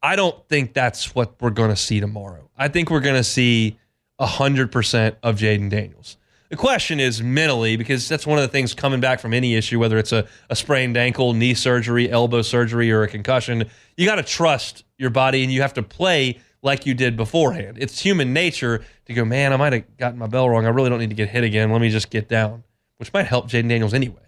I 0.03 0.15
don't 0.15 0.47
think 0.47 0.73
that's 0.73 1.15
what 1.15 1.41
we're 1.41 1.49
going 1.49 1.69
to 1.69 1.75
see 1.75 1.99
tomorrow. 1.99 2.49
I 2.57 2.67
think 2.67 2.89
we're 2.89 2.99
going 2.99 3.15
to 3.15 3.23
see 3.23 3.79
100% 4.19 5.15
of 5.23 5.37
Jayden 5.37 5.69
Daniels. 5.69 6.17
The 6.49 6.55
question 6.55 6.99
is 7.01 7.21
mentally, 7.21 7.75
because 7.75 8.07
that's 8.07 8.25
one 8.25 8.37
of 8.37 8.41
the 8.41 8.47
things 8.47 8.73
coming 8.73 9.01
back 9.01 9.19
from 9.19 9.33
any 9.33 9.55
issue, 9.55 9.79
whether 9.79 9.97
it's 9.97 10.13
a, 10.13 10.25
a 10.49 10.55
sprained 10.55 10.95
ankle, 10.95 11.33
knee 11.33 11.53
surgery, 11.53 12.09
elbow 12.09 12.41
surgery, 12.41 12.89
or 12.89 13.03
a 13.03 13.07
concussion, 13.07 13.65
you 13.97 14.05
got 14.05 14.15
to 14.15 14.23
trust 14.23 14.85
your 14.97 15.09
body 15.09 15.43
and 15.43 15.51
you 15.51 15.61
have 15.61 15.73
to 15.73 15.83
play 15.83 16.39
like 16.61 16.85
you 16.85 16.93
did 16.93 17.15
beforehand. 17.15 17.77
It's 17.79 17.99
human 17.99 18.33
nature 18.33 18.83
to 19.05 19.13
go, 19.13 19.23
man, 19.23 19.53
I 19.53 19.57
might 19.57 19.73
have 19.73 19.97
gotten 19.97 20.19
my 20.19 20.27
bell 20.27 20.49
wrong. 20.49 20.65
I 20.65 20.69
really 20.69 20.89
don't 20.89 20.99
need 20.99 21.09
to 21.09 21.15
get 21.15 21.29
hit 21.29 21.43
again. 21.43 21.71
Let 21.71 21.81
me 21.81 21.89
just 21.89 22.09
get 22.09 22.27
down, 22.27 22.63
which 22.97 23.13
might 23.13 23.27
help 23.27 23.47
Jayden 23.47 23.69
Daniels 23.69 23.93
anyway. 23.93 24.21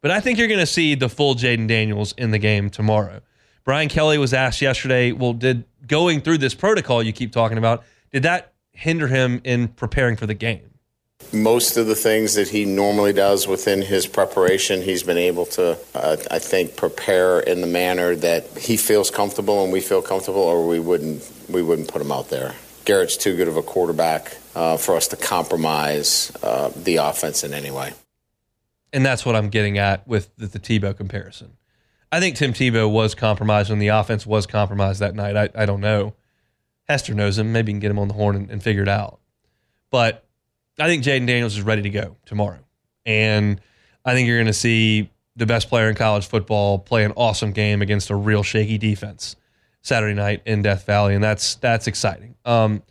But 0.00 0.10
I 0.10 0.20
think 0.20 0.38
you're 0.38 0.48
going 0.48 0.60
to 0.60 0.66
see 0.66 0.94
the 0.94 1.08
full 1.08 1.34
Jayden 1.34 1.66
Daniels 1.66 2.12
in 2.18 2.30
the 2.30 2.38
game 2.38 2.70
tomorrow. 2.70 3.20
Brian 3.64 3.88
Kelly 3.88 4.18
was 4.18 4.34
asked 4.34 4.60
yesterday, 4.60 5.12
well, 5.12 5.32
did 5.32 5.64
going 5.86 6.20
through 6.20 6.38
this 6.38 6.54
protocol 6.54 7.02
you 7.02 7.12
keep 7.12 7.32
talking 7.32 7.56
about, 7.56 7.84
did 8.12 8.22
that 8.24 8.52
hinder 8.72 9.08
him 9.08 9.40
in 9.44 9.68
preparing 9.68 10.16
for 10.16 10.26
the 10.26 10.34
game? 10.34 10.73
Most 11.32 11.76
of 11.76 11.86
the 11.86 11.94
things 11.96 12.34
that 12.34 12.48
he 12.48 12.64
normally 12.64 13.12
does 13.12 13.48
within 13.48 13.82
his 13.82 14.06
preparation, 14.06 14.82
he's 14.82 15.02
been 15.02 15.18
able 15.18 15.46
to, 15.46 15.76
uh, 15.94 16.16
I 16.30 16.38
think, 16.38 16.76
prepare 16.76 17.40
in 17.40 17.60
the 17.60 17.66
manner 17.66 18.14
that 18.14 18.46
he 18.56 18.76
feels 18.76 19.10
comfortable 19.10 19.64
and 19.64 19.72
we 19.72 19.80
feel 19.80 20.00
comfortable, 20.00 20.40
or 20.40 20.66
we 20.66 20.78
wouldn't 20.78 21.28
we 21.48 21.62
wouldn't 21.62 21.88
put 21.88 22.00
him 22.00 22.12
out 22.12 22.30
there. 22.30 22.54
Garrett's 22.84 23.16
too 23.16 23.36
good 23.36 23.48
of 23.48 23.56
a 23.56 23.62
quarterback 23.62 24.36
uh, 24.54 24.76
for 24.76 24.96
us 24.96 25.08
to 25.08 25.16
compromise 25.16 26.30
uh, 26.42 26.70
the 26.76 26.96
offense 26.96 27.42
in 27.42 27.52
any 27.52 27.70
way. 27.70 27.94
And 28.92 29.04
that's 29.04 29.26
what 29.26 29.34
I'm 29.34 29.48
getting 29.48 29.76
at 29.78 30.06
with 30.06 30.34
the, 30.36 30.46
the 30.46 30.60
Tebow 30.60 30.96
comparison. 30.96 31.56
I 32.12 32.20
think 32.20 32.36
Tim 32.36 32.52
Tebow 32.52 32.88
was 32.88 33.14
compromised 33.14 33.70
when 33.70 33.80
the 33.80 33.88
offense 33.88 34.24
was 34.24 34.46
compromised 34.46 35.00
that 35.00 35.16
night. 35.16 35.36
I, 35.36 35.62
I 35.62 35.66
don't 35.66 35.80
know. 35.80 36.14
Hester 36.84 37.14
knows 37.14 37.38
him. 37.38 37.52
Maybe 37.52 37.72
he 37.72 37.74
can 37.74 37.80
get 37.80 37.90
him 37.90 37.98
on 37.98 38.08
the 38.08 38.14
horn 38.14 38.36
and, 38.36 38.50
and 38.50 38.62
figure 38.62 38.82
it 38.82 38.88
out. 38.88 39.18
But 39.90 40.24
I 40.78 40.86
think 40.86 41.04
Jayden 41.04 41.26
Daniels 41.26 41.56
is 41.56 41.62
ready 41.62 41.82
to 41.82 41.90
go 41.90 42.16
tomorrow. 42.26 42.58
And 43.06 43.60
I 44.04 44.14
think 44.14 44.26
you're 44.26 44.38
going 44.38 44.46
to 44.46 44.52
see 44.52 45.10
the 45.36 45.46
best 45.46 45.68
player 45.68 45.88
in 45.88 45.94
college 45.94 46.26
football 46.26 46.78
play 46.78 47.04
an 47.04 47.12
awesome 47.16 47.52
game 47.52 47.82
against 47.82 48.10
a 48.10 48.16
real 48.16 48.42
shaky 48.42 48.78
defense 48.78 49.36
Saturday 49.82 50.14
night 50.14 50.42
in 50.46 50.62
Death 50.62 50.86
Valley, 50.86 51.14
and 51.14 51.22
that's 51.22 51.56
that's 51.56 51.86
exciting. 51.86 52.34
Um, 52.44 52.82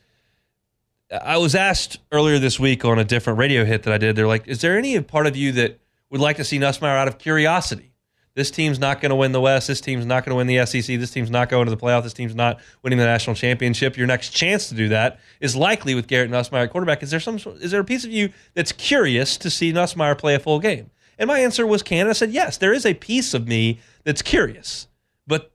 I 1.11 1.37
was 1.37 1.55
asked 1.55 1.99
earlier 2.11 2.39
this 2.39 2.59
week 2.59 2.85
on 2.85 2.99
a 2.99 3.03
different 3.03 3.39
radio 3.39 3.65
hit 3.65 3.83
that 3.83 3.93
I 3.93 3.97
did. 3.97 4.15
They're 4.15 4.27
like, 4.27 4.47
"Is 4.47 4.61
there 4.61 4.77
any 4.77 4.99
part 5.01 5.25
of 5.25 5.35
you 5.35 5.51
that 5.53 5.79
would 6.09 6.21
like 6.21 6.37
to 6.37 6.43
see 6.43 6.59
Nussmeier 6.59 6.95
out 6.95 7.07
of 7.07 7.17
curiosity?" 7.17 7.92
This 8.35 8.49
team's 8.49 8.79
not 8.79 8.99
going 8.99 9.11
to 9.11 9.15
win 9.15 9.31
the 9.31 9.41
West. 9.41 9.67
This 9.67 9.79
team's 9.79 10.07
not 10.07 10.25
going 10.25 10.31
to 10.31 10.35
win 10.35 10.47
the 10.47 10.65
SEC. 10.65 10.99
This 10.99 11.11
team's 11.11 11.29
not 11.29 11.49
going 11.49 11.65
to 11.65 11.69
the 11.69 11.77
playoff. 11.77 12.01
This 12.01 12.13
team's 12.13 12.33
not 12.33 12.59
winning 12.81 12.97
the 12.97 13.05
national 13.05 13.35
championship. 13.35 13.95
Your 13.95 14.07
next 14.07 14.29
chance 14.29 14.69
to 14.69 14.75
do 14.75 14.89
that 14.89 15.19
is 15.39 15.55
likely 15.55 15.93
with 15.93 16.07
Garrett 16.07 16.31
Nussmeier 16.31 16.69
quarterback. 16.69 17.03
Is 17.03 17.11
there 17.11 17.19
some? 17.19 17.37
Is 17.37 17.69
there 17.69 17.81
a 17.81 17.85
piece 17.85 18.03
of 18.05 18.11
you 18.11 18.29
that's 18.55 18.71
curious 18.71 19.37
to 19.37 19.51
see 19.51 19.71
Nussmeier 19.71 20.17
play 20.17 20.33
a 20.33 20.39
full 20.39 20.59
game? 20.59 20.89
And 21.19 21.27
my 21.27 21.39
answer 21.39 21.67
was 21.67 21.83
can. 21.83 22.07
I 22.07 22.13
said 22.13 22.31
yes. 22.31 22.57
There 22.57 22.73
is 22.73 22.87
a 22.87 22.95
piece 22.95 23.35
of 23.35 23.47
me 23.47 23.79
that's 24.03 24.23
curious, 24.23 24.87
but 25.27 25.51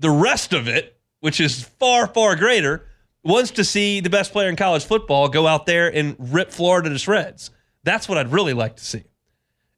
the 0.00 0.10
rest 0.10 0.52
of 0.52 0.66
it, 0.66 0.98
which 1.20 1.40
is 1.40 1.62
far 1.62 2.08
far 2.08 2.34
greater, 2.34 2.86
wants 3.22 3.52
to 3.52 3.62
see 3.62 4.00
the 4.00 4.10
best 4.10 4.32
player 4.32 4.48
in 4.48 4.56
college 4.56 4.84
football 4.84 5.28
go 5.28 5.46
out 5.46 5.66
there 5.66 5.94
and 5.94 6.16
rip 6.18 6.50
Florida 6.50 6.88
to 6.88 6.98
shreds. 6.98 7.52
That's 7.84 8.08
what 8.08 8.18
I'd 8.18 8.32
really 8.32 8.52
like 8.52 8.74
to 8.76 8.84
see, 8.84 9.04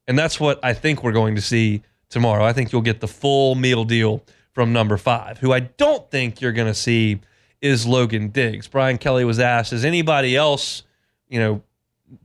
and 0.07 0.19
that's 0.19 0.41
what 0.41 0.65
I 0.65 0.73
think 0.73 1.05
we're 1.05 1.13
going 1.13 1.35
to 1.35 1.43
see 1.43 1.83
tomorrow. 2.09 2.45
I 2.45 2.53
think 2.53 2.73
you'll 2.73 2.83
get 2.83 3.01
the 3.01 3.09
full 3.09 3.55
meal 3.55 3.85
deal 3.85 4.23
from 4.53 4.73
number 4.73 4.97
five, 4.97 5.39
who 5.39 5.53
I 5.53 5.61
don't 5.61 6.11
think 6.11 6.41
you're 6.41 6.53
going 6.53 6.69
to 6.69 6.75
see 6.75 7.21
is 7.61 7.87
Logan 7.87 8.29
Diggs. 8.29 8.69
Brian 8.69 8.99
Kelly 8.99 9.25
was 9.25 9.39
asked, 9.39 9.73
is 9.73 9.85
anybody 9.85 10.37
else, 10.37 10.83
you 11.29 11.39
know, 11.39 11.63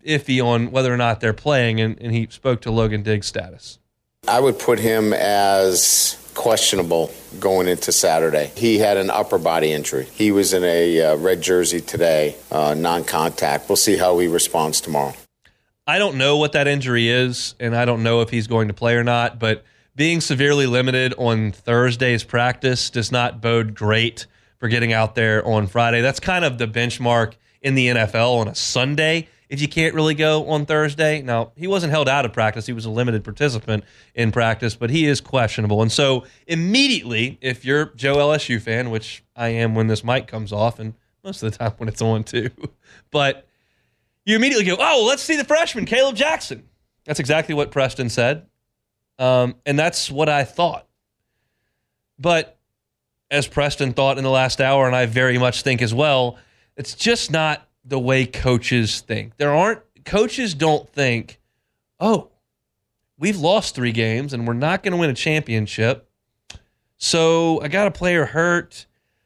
iffy 0.06 0.44
on 0.44 0.72
whether 0.72 0.94
or 0.94 0.98
not 0.98 1.20
they're 1.20 1.34
playing? 1.34 1.80
And, 1.80 2.00
and 2.02 2.12
he 2.12 2.28
spoke 2.30 2.62
to 2.62 2.72
Logan 2.72 3.04
Diggs' 3.04 3.28
status. 3.28 3.80
I 4.28 4.40
would 4.40 4.58
put 4.58 4.80
him 4.80 5.14
as 5.14 6.18
questionable 6.34 7.12
going 7.40 7.68
into 7.68 7.92
Saturday. 7.92 8.52
He 8.56 8.80
had 8.80 8.98
an 8.98 9.10
upper 9.10 9.38
body 9.38 9.72
injury. 9.72 10.06
He 10.06 10.32
was 10.32 10.54
in 10.54 10.64
a 10.64 11.02
uh, 11.02 11.16
red 11.18 11.42
jersey 11.42 11.82
today, 11.82 12.36
uh, 12.52 12.74
non 12.74 13.04
contact. 13.04 13.70
We'll 13.70 13.76
see 13.76 13.98
how 13.98 14.18
he 14.20 14.28
responds 14.28 14.82
tomorrow. 14.82 15.14
I 15.86 16.00
don't 16.00 16.18
know 16.18 16.38
what 16.38 16.54
that 16.54 16.68
injury 16.68 17.10
is, 17.10 17.56
and 17.60 17.76
I 17.76 17.84
don't 17.86 18.04
know 18.04 18.22
if 18.22 18.30
he's 18.30 18.48
going 18.48 18.70
to 18.70 18.74
play 18.74 18.96
or 18.96 19.04
not, 19.04 19.38
but 19.38 19.66
being 19.96 20.22
severely 20.22 20.68
limited 20.68 21.14
on 21.18 21.52
Thursday's 21.52 22.24
practice 22.24 22.90
does 22.90 23.12
not 23.12 23.42
bode 23.42 23.76
great 23.76 24.26
for 24.58 24.68
getting 24.68 24.94
out 24.94 25.16
there 25.16 25.46
on 25.46 25.68
Friday. 25.68 26.02
That's 26.02 26.20
kind 26.20 26.46
of 26.46 26.58
the 26.58 26.68
benchmark 26.68 27.34
in 27.62 27.76
the 27.76 27.88
NFL 27.88 28.40
on 28.40 28.48
a 28.48 28.56
Sunday 28.56 29.28
if 29.54 29.62
you 29.62 29.68
can't 29.68 29.94
really 29.94 30.16
go 30.16 30.50
on 30.50 30.66
Thursday. 30.66 31.22
Now, 31.22 31.52
he 31.56 31.68
wasn't 31.68 31.92
held 31.92 32.10
out 32.10 32.26
of 32.26 32.34
practice, 32.34 32.66
he 32.66 32.74
was 32.74 32.86
a 32.86 32.90
limited 32.90 33.24
participant 33.24 33.84
in 34.16 34.32
practice, 34.32 34.76
but 34.76 34.90
he 34.90 35.06
is 35.06 35.22
questionable. 35.22 35.84
And 35.84 35.92
so, 35.92 36.26
immediately, 36.48 37.38
if 37.40 37.64
you're 37.64 37.86
Joe 37.96 38.16
LSU 38.16 38.60
fan, 38.60 38.90
which 38.90 39.24
I 39.36 39.50
am 39.50 39.76
when 39.76 39.86
this 39.88 40.04
mic 40.04 40.26
comes 40.26 40.52
off, 40.52 40.80
and 40.80 40.96
most 41.24 41.44
of 41.44 41.52
the 41.52 41.58
time 41.58 41.74
when 41.78 41.88
it's 41.88 42.02
on 42.02 42.24
too, 42.24 42.50
but 43.12 43.48
you 44.26 44.36
immediately 44.36 44.66
go, 44.66 44.78
oh, 44.80 45.06
let's 45.08 45.22
see 45.22 45.36
the 45.36 45.44
freshman, 45.44 45.86
Caleb 45.86 46.16
Jackson. 46.16 46.68
That's 47.06 47.20
exactly 47.20 47.54
what 47.54 47.70
Preston 47.70 48.10
said. 48.10 48.48
Um, 49.20 49.56
and 49.66 49.78
that's 49.78 50.10
what 50.10 50.30
I 50.30 50.44
thought. 50.44 50.88
But 52.20 52.58
as 53.30 53.48
Preston 53.48 53.94
thought 53.94 54.18
in 54.18 54.24
the 54.24 54.30
last 54.30 54.62
hour, 54.62 54.86
and 54.88 54.96
I 54.96 55.06
very 55.06 55.38
much 55.38 55.62
think 55.62 55.82
as 55.82 55.94
well, 55.94 56.38
it's 56.78 56.96
just 56.96 57.32
not 57.32 57.68
the 57.86 58.00
way 58.00 58.26
coaches 58.26 59.02
think. 59.02 59.38
There 59.38 59.54
aren't, 59.54 59.82
coaches 60.06 60.54
don't 60.54 60.88
think, 60.90 61.40
oh, 62.00 62.30
we've 63.18 63.38
lost 63.38 63.76
three 63.76 63.92
games 63.92 64.34
and 64.34 64.48
we're 64.48 64.54
not 64.54 64.84
going 64.84 64.92
to 64.92 64.98
win 64.98 65.10
a 65.10 65.16
championship. 65.16 66.10
So 66.98 67.62
I 67.62 67.68
got 67.68 67.88
a 67.88 67.92
player 67.92 68.26
hurt. 68.26 68.86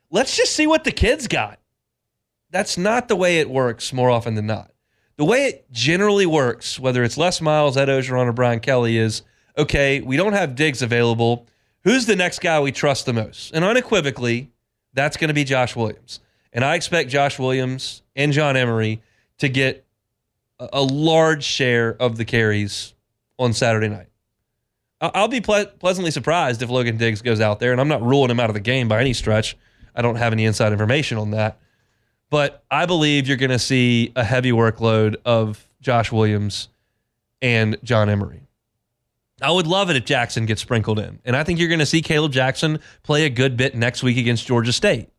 Let's 0.10 0.36
just 0.36 0.56
see 0.56 0.67
what 0.67 0.84
the 0.84 0.91
kids 0.91 1.28
got. 1.28 1.60
That's 2.50 2.78
not 2.78 3.08
the 3.08 3.15
way 3.15 3.39
it 3.39 3.50
works 3.50 3.91
more 3.91 4.10
often 4.10 4.36
than 4.36 4.47
not. 4.47 4.71
The 5.17 5.26
way 5.26 5.45
it 5.45 5.71
generally 5.71 6.26
works, 6.26 6.80
whether 6.80 7.04
it's 7.04 7.17
Les 7.17 7.41
Miles, 7.41 7.76
Ed 7.76 7.88
Orgeron, 7.88 8.28
or 8.28 8.34
Brian 8.34 8.60
Kelly, 8.60 8.97
is 8.97 9.23
okay, 9.58 10.02
we 10.02 10.17
don't 10.17 10.34
have 10.34 10.56
Diggs 10.56 10.82
available. 10.82 11.48
Who's 11.84 12.06
the 12.06 12.15
next 12.15 12.39
guy 12.39 12.60
we 12.60 12.72
trust 12.72 13.06
the 13.06 13.13
most? 13.13 13.54
And 13.54 13.63
unequivocally, 13.63 14.52
that's 14.93 15.17
going 15.17 15.30
to 15.30 15.34
be 15.34 15.43
Josh 15.43 15.76
Williams. 15.76 16.20
And 16.54 16.63
I 16.63 16.76
expect 16.76 17.10
Josh 17.10 17.38
Williams 17.39 18.02
and 18.15 18.32
John 18.34 18.58
Emery 18.58 19.02
to 19.39 19.50
get 19.50 19.86
a, 20.60 20.82
large 20.82 21.43
share 21.43 21.96
of 22.00 22.17
the 22.17 22.26
carries 22.26 22.93
on 23.38 23.54
Saturday 23.54 23.89
night. 23.89 24.08
I'll 25.00 25.28
be 25.28 25.41
ple- 25.41 25.67
pleasantly 25.80 26.10
surprised 26.10 26.63
if 26.63 26.70
Logan 26.70 26.98
Diggs 26.98 27.22
goes 27.22 27.39
out 27.39 27.60
there, 27.60 27.72
and 27.72 27.80
I'm 27.80 27.88
not 27.88 28.02
ruling 28.02 28.32
him 28.32 28.39
out 28.39 28.50
of 28.50 28.56
the 28.56 28.60
game 28.60 28.88
by 28.88 29.00
any 29.00 29.13
stretch. 29.13 29.56
I 29.96 30.02
don't 30.02 30.15
have 30.15 30.34
any 30.34 30.46
inside 30.46 30.72
information 30.72 31.20
on 31.20 31.32
that. 31.32 31.60
But 32.32 32.63
I 32.72 32.88
believe 32.88 33.28
you're 33.28 33.38
going 33.38 33.52
to 33.52 33.60
see 33.60 34.12
a 34.15 34.24
heavy 34.24 34.52
workload 34.52 35.17
of 35.24 35.63
Josh 35.80 36.12
Williams 36.12 36.70
and 37.41 37.78
John 37.84 38.10
Emery. 38.10 38.47
I 39.41 39.52
would 39.52 39.67
love 39.67 39.89
it 39.89 39.95
if 39.95 40.06
Jackson 40.06 40.45
gets 40.45 40.62
sprinkled 40.62 41.00
in. 41.00 41.19
And 41.23 41.36
I 41.36 41.43
think 41.43 41.60
you're 41.60 41.67
going 41.67 41.80
to 41.80 41.86
see 41.86 42.02
Caleb 42.02 42.32
Jackson 42.32 42.80
play 43.04 43.26
a 43.26 43.30
good 43.30 43.56
bit 43.56 43.76
next 43.76 44.02
week 44.02 44.17
against 44.17 44.47
Georgia 44.47 44.73
State. 44.73 45.10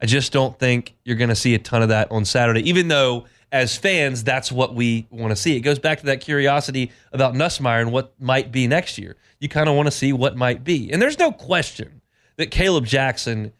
I 0.00 0.06
just 0.06 0.32
don't 0.32 0.58
think 0.58 0.94
you're 1.04 1.16
going 1.16 1.28
to 1.28 1.36
see 1.36 1.54
a 1.54 1.58
ton 1.58 1.82
of 1.82 1.88
that 1.88 2.10
on 2.10 2.24
Saturday, 2.24 2.68
even 2.68 2.88
though 2.88 3.26
as 3.52 3.76
fans, 3.76 4.24
that's 4.24 4.50
what 4.50 4.74
we 4.74 5.06
want 5.10 5.30
to 5.30 5.36
see. 5.36 5.56
It 5.56 5.60
goes 5.60 5.78
back 5.78 6.00
to 6.00 6.06
that 6.06 6.20
curiosity 6.20 6.90
about 7.12 7.34
Nussmeier 7.34 7.80
and 7.80 7.92
what 7.92 8.14
might 8.20 8.50
be 8.50 8.66
next 8.66 8.96
year. 8.96 9.16
You 9.40 9.48
kind 9.48 9.68
of 9.68 9.76
want 9.76 9.86
to 9.86 9.92
see 9.92 10.12
what 10.12 10.36
might 10.36 10.64
be. 10.64 10.90
And 10.90 11.02
there's 11.02 11.18
no 11.18 11.30
question 11.30 12.00
that 12.36 12.50
Caleb 12.50 12.86
Jackson 12.86 13.52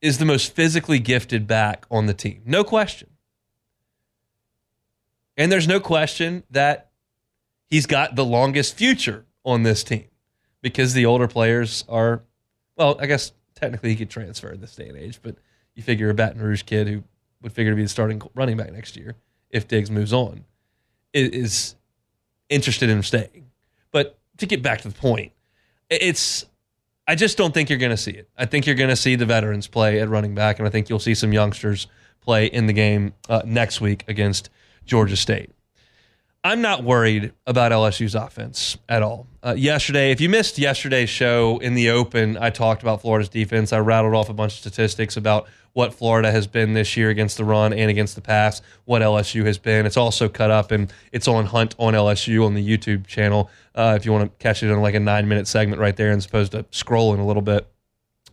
is 0.00 0.18
the 0.18 0.24
most 0.24 0.54
physically 0.54 0.98
gifted 0.98 1.46
back 1.46 1.86
on 1.90 2.06
the 2.06 2.14
team. 2.14 2.42
No 2.44 2.64
question. 2.64 3.10
And 5.36 5.52
there's 5.52 5.68
no 5.68 5.78
question 5.78 6.42
that 6.50 6.87
he's 7.70 7.86
got 7.86 8.16
the 8.16 8.24
longest 8.24 8.76
future 8.76 9.26
on 9.44 9.62
this 9.62 9.84
team 9.84 10.08
because 10.62 10.94
the 10.94 11.06
older 11.06 11.28
players 11.28 11.84
are, 11.88 12.22
well, 12.76 12.96
I 13.00 13.06
guess 13.06 13.32
technically 13.54 13.90
he 13.90 13.96
could 13.96 14.10
transfer 14.10 14.50
in 14.50 14.60
this 14.60 14.74
day 14.74 14.88
and 14.88 14.96
age, 14.96 15.20
but 15.22 15.36
you 15.74 15.82
figure 15.82 16.10
a 16.10 16.14
Baton 16.14 16.40
Rouge 16.40 16.62
kid 16.62 16.88
who 16.88 17.04
would 17.42 17.52
figure 17.52 17.72
to 17.72 17.76
be 17.76 17.82
the 17.82 17.88
starting 17.88 18.20
running 18.34 18.56
back 18.56 18.72
next 18.72 18.96
year 18.96 19.14
if 19.50 19.68
Diggs 19.68 19.90
moves 19.90 20.12
on 20.12 20.44
is 21.14 21.74
interested 22.48 22.90
in 22.90 23.02
staying. 23.02 23.50
But 23.90 24.18
to 24.38 24.46
get 24.46 24.62
back 24.62 24.82
to 24.82 24.88
the 24.88 24.94
point, 24.94 25.32
it's 25.88 26.44
I 27.06 27.14
just 27.14 27.38
don't 27.38 27.54
think 27.54 27.70
you're 27.70 27.78
going 27.78 27.90
to 27.90 27.96
see 27.96 28.10
it. 28.10 28.28
I 28.36 28.44
think 28.44 28.66
you're 28.66 28.74
going 28.74 28.90
to 28.90 28.96
see 28.96 29.14
the 29.16 29.24
veterans 29.24 29.66
play 29.66 30.00
at 30.00 30.10
running 30.10 30.34
back, 30.34 30.58
and 30.58 30.68
I 30.68 30.70
think 30.70 30.90
you'll 30.90 30.98
see 30.98 31.14
some 31.14 31.32
youngsters 31.32 31.86
play 32.20 32.46
in 32.46 32.66
the 32.66 32.74
game 32.74 33.14
uh, 33.30 33.42
next 33.46 33.80
week 33.80 34.04
against 34.08 34.50
Georgia 34.84 35.16
State. 35.16 35.50
I'm 36.48 36.62
not 36.62 36.82
worried 36.82 37.34
about 37.46 37.72
LSU's 37.72 38.14
offense 38.14 38.78
at 38.88 39.02
all. 39.02 39.26
Uh, 39.42 39.54
yesterday, 39.54 40.12
if 40.12 40.20
you 40.22 40.30
missed 40.30 40.58
yesterday's 40.58 41.10
show 41.10 41.58
in 41.58 41.74
the 41.74 41.90
open, 41.90 42.38
I 42.38 42.48
talked 42.48 42.80
about 42.80 43.02
Florida's 43.02 43.28
defense. 43.28 43.70
I 43.70 43.80
rattled 43.80 44.14
off 44.14 44.30
a 44.30 44.32
bunch 44.32 44.54
of 44.54 44.60
statistics 44.60 45.18
about 45.18 45.46
what 45.74 45.92
Florida 45.92 46.32
has 46.32 46.46
been 46.46 46.72
this 46.72 46.96
year 46.96 47.10
against 47.10 47.36
the 47.36 47.44
run 47.44 47.74
and 47.74 47.90
against 47.90 48.14
the 48.14 48.22
pass, 48.22 48.62
what 48.86 49.02
LSU 49.02 49.44
has 49.44 49.58
been. 49.58 49.84
It's 49.84 49.98
also 49.98 50.26
cut 50.26 50.50
up 50.50 50.70
and 50.70 50.90
it's 51.12 51.28
on 51.28 51.44
Hunt 51.44 51.74
on 51.76 51.92
LSU 51.92 52.46
on 52.46 52.54
the 52.54 52.66
YouTube 52.66 53.06
channel 53.06 53.50
uh, 53.74 53.92
if 53.94 54.06
you 54.06 54.12
want 54.12 54.24
to 54.24 54.42
catch 54.42 54.62
it 54.62 54.70
in 54.70 54.80
like 54.80 54.94
a 54.94 55.00
nine 55.00 55.28
minute 55.28 55.46
segment 55.46 55.82
right 55.82 55.96
there, 55.96 56.12
as 56.12 56.24
opposed 56.24 56.52
to 56.52 56.62
scrolling 56.72 57.18
a 57.18 57.24
little 57.24 57.42
bit. 57.42 57.70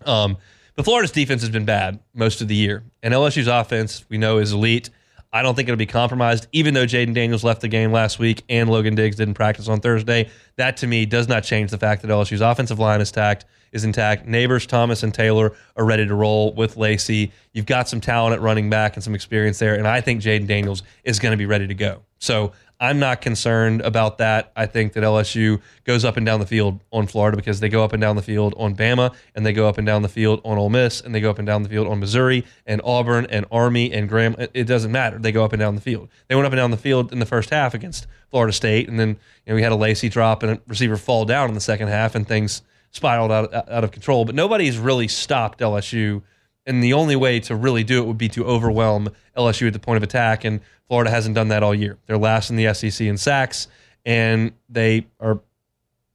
Um, 0.05 0.37
but 0.77 0.85
Florida's 0.85 1.11
defense 1.11 1.41
has 1.41 1.51
been 1.51 1.65
bad 1.65 1.99
most 2.13 2.39
of 2.39 2.47
the 2.47 2.55
year, 2.55 2.81
and 3.03 3.13
LSU's 3.13 3.47
offense 3.47 4.05
we 4.07 4.17
know 4.17 4.37
is 4.37 4.53
elite. 4.53 4.89
I 5.35 5.41
don't 5.41 5.53
think 5.53 5.67
it'll 5.67 5.75
be 5.75 5.85
compromised, 5.85 6.47
even 6.53 6.73
though 6.73 6.85
Jayden 6.85 7.13
Daniels 7.13 7.43
left 7.43 7.59
the 7.59 7.67
game 7.67 7.91
last 7.91 8.19
week 8.19 8.43
and 8.47 8.69
Logan 8.69 8.95
Diggs 8.95 9.17
didn't 9.17 9.33
practice 9.33 9.67
on 9.67 9.81
Thursday. 9.81 10.29
That 10.55 10.77
to 10.77 10.87
me 10.87 11.05
does 11.05 11.27
not 11.27 11.43
change 11.43 11.71
the 11.71 11.77
fact 11.77 12.03
that 12.03 12.07
LSU's 12.07 12.39
offensive 12.39 12.79
line 12.79 13.01
is 13.01 13.09
intact. 13.09 13.43
Is 13.73 13.83
intact. 13.83 14.25
Nabers, 14.25 14.65
Thomas, 14.65 15.03
and 15.03 15.13
Taylor 15.13 15.51
are 15.75 15.83
ready 15.83 16.07
to 16.07 16.15
roll 16.15 16.53
with 16.53 16.77
Lacy. 16.77 17.33
You've 17.51 17.65
got 17.65 17.89
some 17.89 17.99
talent 17.99 18.33
at 18.33 18.39
running 18.39 18.69
back 18.69 18.95
and 18.95 19.03
some 19.03 19.13
experience 19.13 19.59
there, 19.59 19.75
and 19.75 19.85
I 19.85 19.99
think 19.99 20.21
Jayden 20.21 20.47
Daniels 20.47 20.83
is 21.03 21.19
going 21.19 21.31
to 21.31 21.37
be 21.37 21.45
ready 21.45 21.67
to 21.67 21.73
go. 21.73 22.03
So 22.19 22.53
I'm 22.79 22.99
not 22.99 23.21
concerned 23.21 23.81
about 23.81 24.17
that. 24.17 24.51
I 24.55 24.65
think 24.65 24.93
that 24.93 25.03
LSU 25.03 25.61
goes 25.85 26.03
up 26.03 26.17
and 26.17 26.25
down 26.25 26.39
the 26.39 26.45
field 26.45 26.79
on 26.91 27.07
Florida 27.07 27.37
because 27.37 27.59
they 27.59 27.69
go 27.69 27.83
up 27.83 27.93
and 27.93 28.01
down 28.01 28.15
the 28.15 28.21
field 28.21 28.53
on 28.57 28.75
Bama 28.75 29.13
and 29.33 29.45
they 29.45 29.53
go 29.53 29.67
up 29.67 29.77
and 29.77 29.87
down 29.87 30.01
the 30.01 30.09
field 30.09 30.41
on 30.43 30.57
Ole 30.57 30.69
Miss 30.69 30.99
and 31.01 31.15
they 31.15 31.21
go 31.21 31.29
up 31.29 31.39
and 31.39 31.45
down 31.45 31.63
the 31.63 31.69
field 31.69 31.87
on 31.87 31.99
Missouri 31.99 32.45
and 32.65 32.81
Auburn 32.83 33.27
and 33.29 33.45
Army 33.51 33.93
and 33.93 34.09
Graham. 34.09 34.35
It 34.53 34.65
doesn't 34.65 34.91
matter. 34.91 35.17
They 35.17 35.31
go 35.31 35.45
up 35.45 35.53
and 35.53 35.59
down 35.59 35.75
the 35.75 35.81
field. 35.81 36.09
They 36.27 36.35
went 36.35 36.45
up 36.45 36.51
and 36.51 36.57
down 36.57 36.71
the 36.71 36.77
field 36.77 37.13
in 37.13 37.19
the 37.19 37.25
first 37.25 37.49
half 37.49 37.73
against 37.73 38.07
Florida 38.29 38.51
State, 38.51 38.89
and 38.89 38.99
then 38.99 39.09
you 39.09 39.15
know, 39.47 39.55
we 39.55 39.61
had 39.61 39.71
a 39.71 39.77
Lacy 39.77 40.09
drop 40.09 40.43
and 40.43 40.53
a 40.53 40.61
receiver 40.67 40.97
fall 40.97 41.23
down 41.23 41.47
in 41.47 41.55
the 41.55 41.61
second 41.61 41.87
half, 41.87 42.15
and 42.15 42.27
things 42.27 42.61
spiraled 42.91 43.31
out 43.31 43.53
out 43.53 43.83
of 43.83 43.91
control. 43.91 44.25
But 44.25 44.35
nobody's 44.35 44.77
really 44.77 45.07
stopped 45.07 45.59
LSU 45.59 46.21
and 46.65 46.83
the 46.83 46.93
only 46.93 47.15
way 47.15 47.39
to 47.41 47.55
really 47.55 47.83
do 47.83 48.01
it 48.01 48.07
would 48.07 48.17
be 48.17 48.29
to 48.29 48.45
overwhelm 48.45 49.09
LSU 49.37 49.67
at 49.67 49.73
the 49.73 49.79
point 49.79 49.97
of 49.97 50.03
attack. 50.03 50.43
And 50.43 50.61
Florida 50.87 51.09
hasn't 51.09 51.35
done 51.35 51.49
that 51.49 51.63
all 51.63 51.75
year. 51.75 51.97
They're 52.05 52.17
last 52.17 52.49
in 52.49 52.55
the 52.55 52.73
SEC 52.73 53.01
in 53.01 53.17
sacks, 53.17 53.67
and 54.05 54.53
they 54.69 55.07
are 55.19 55.39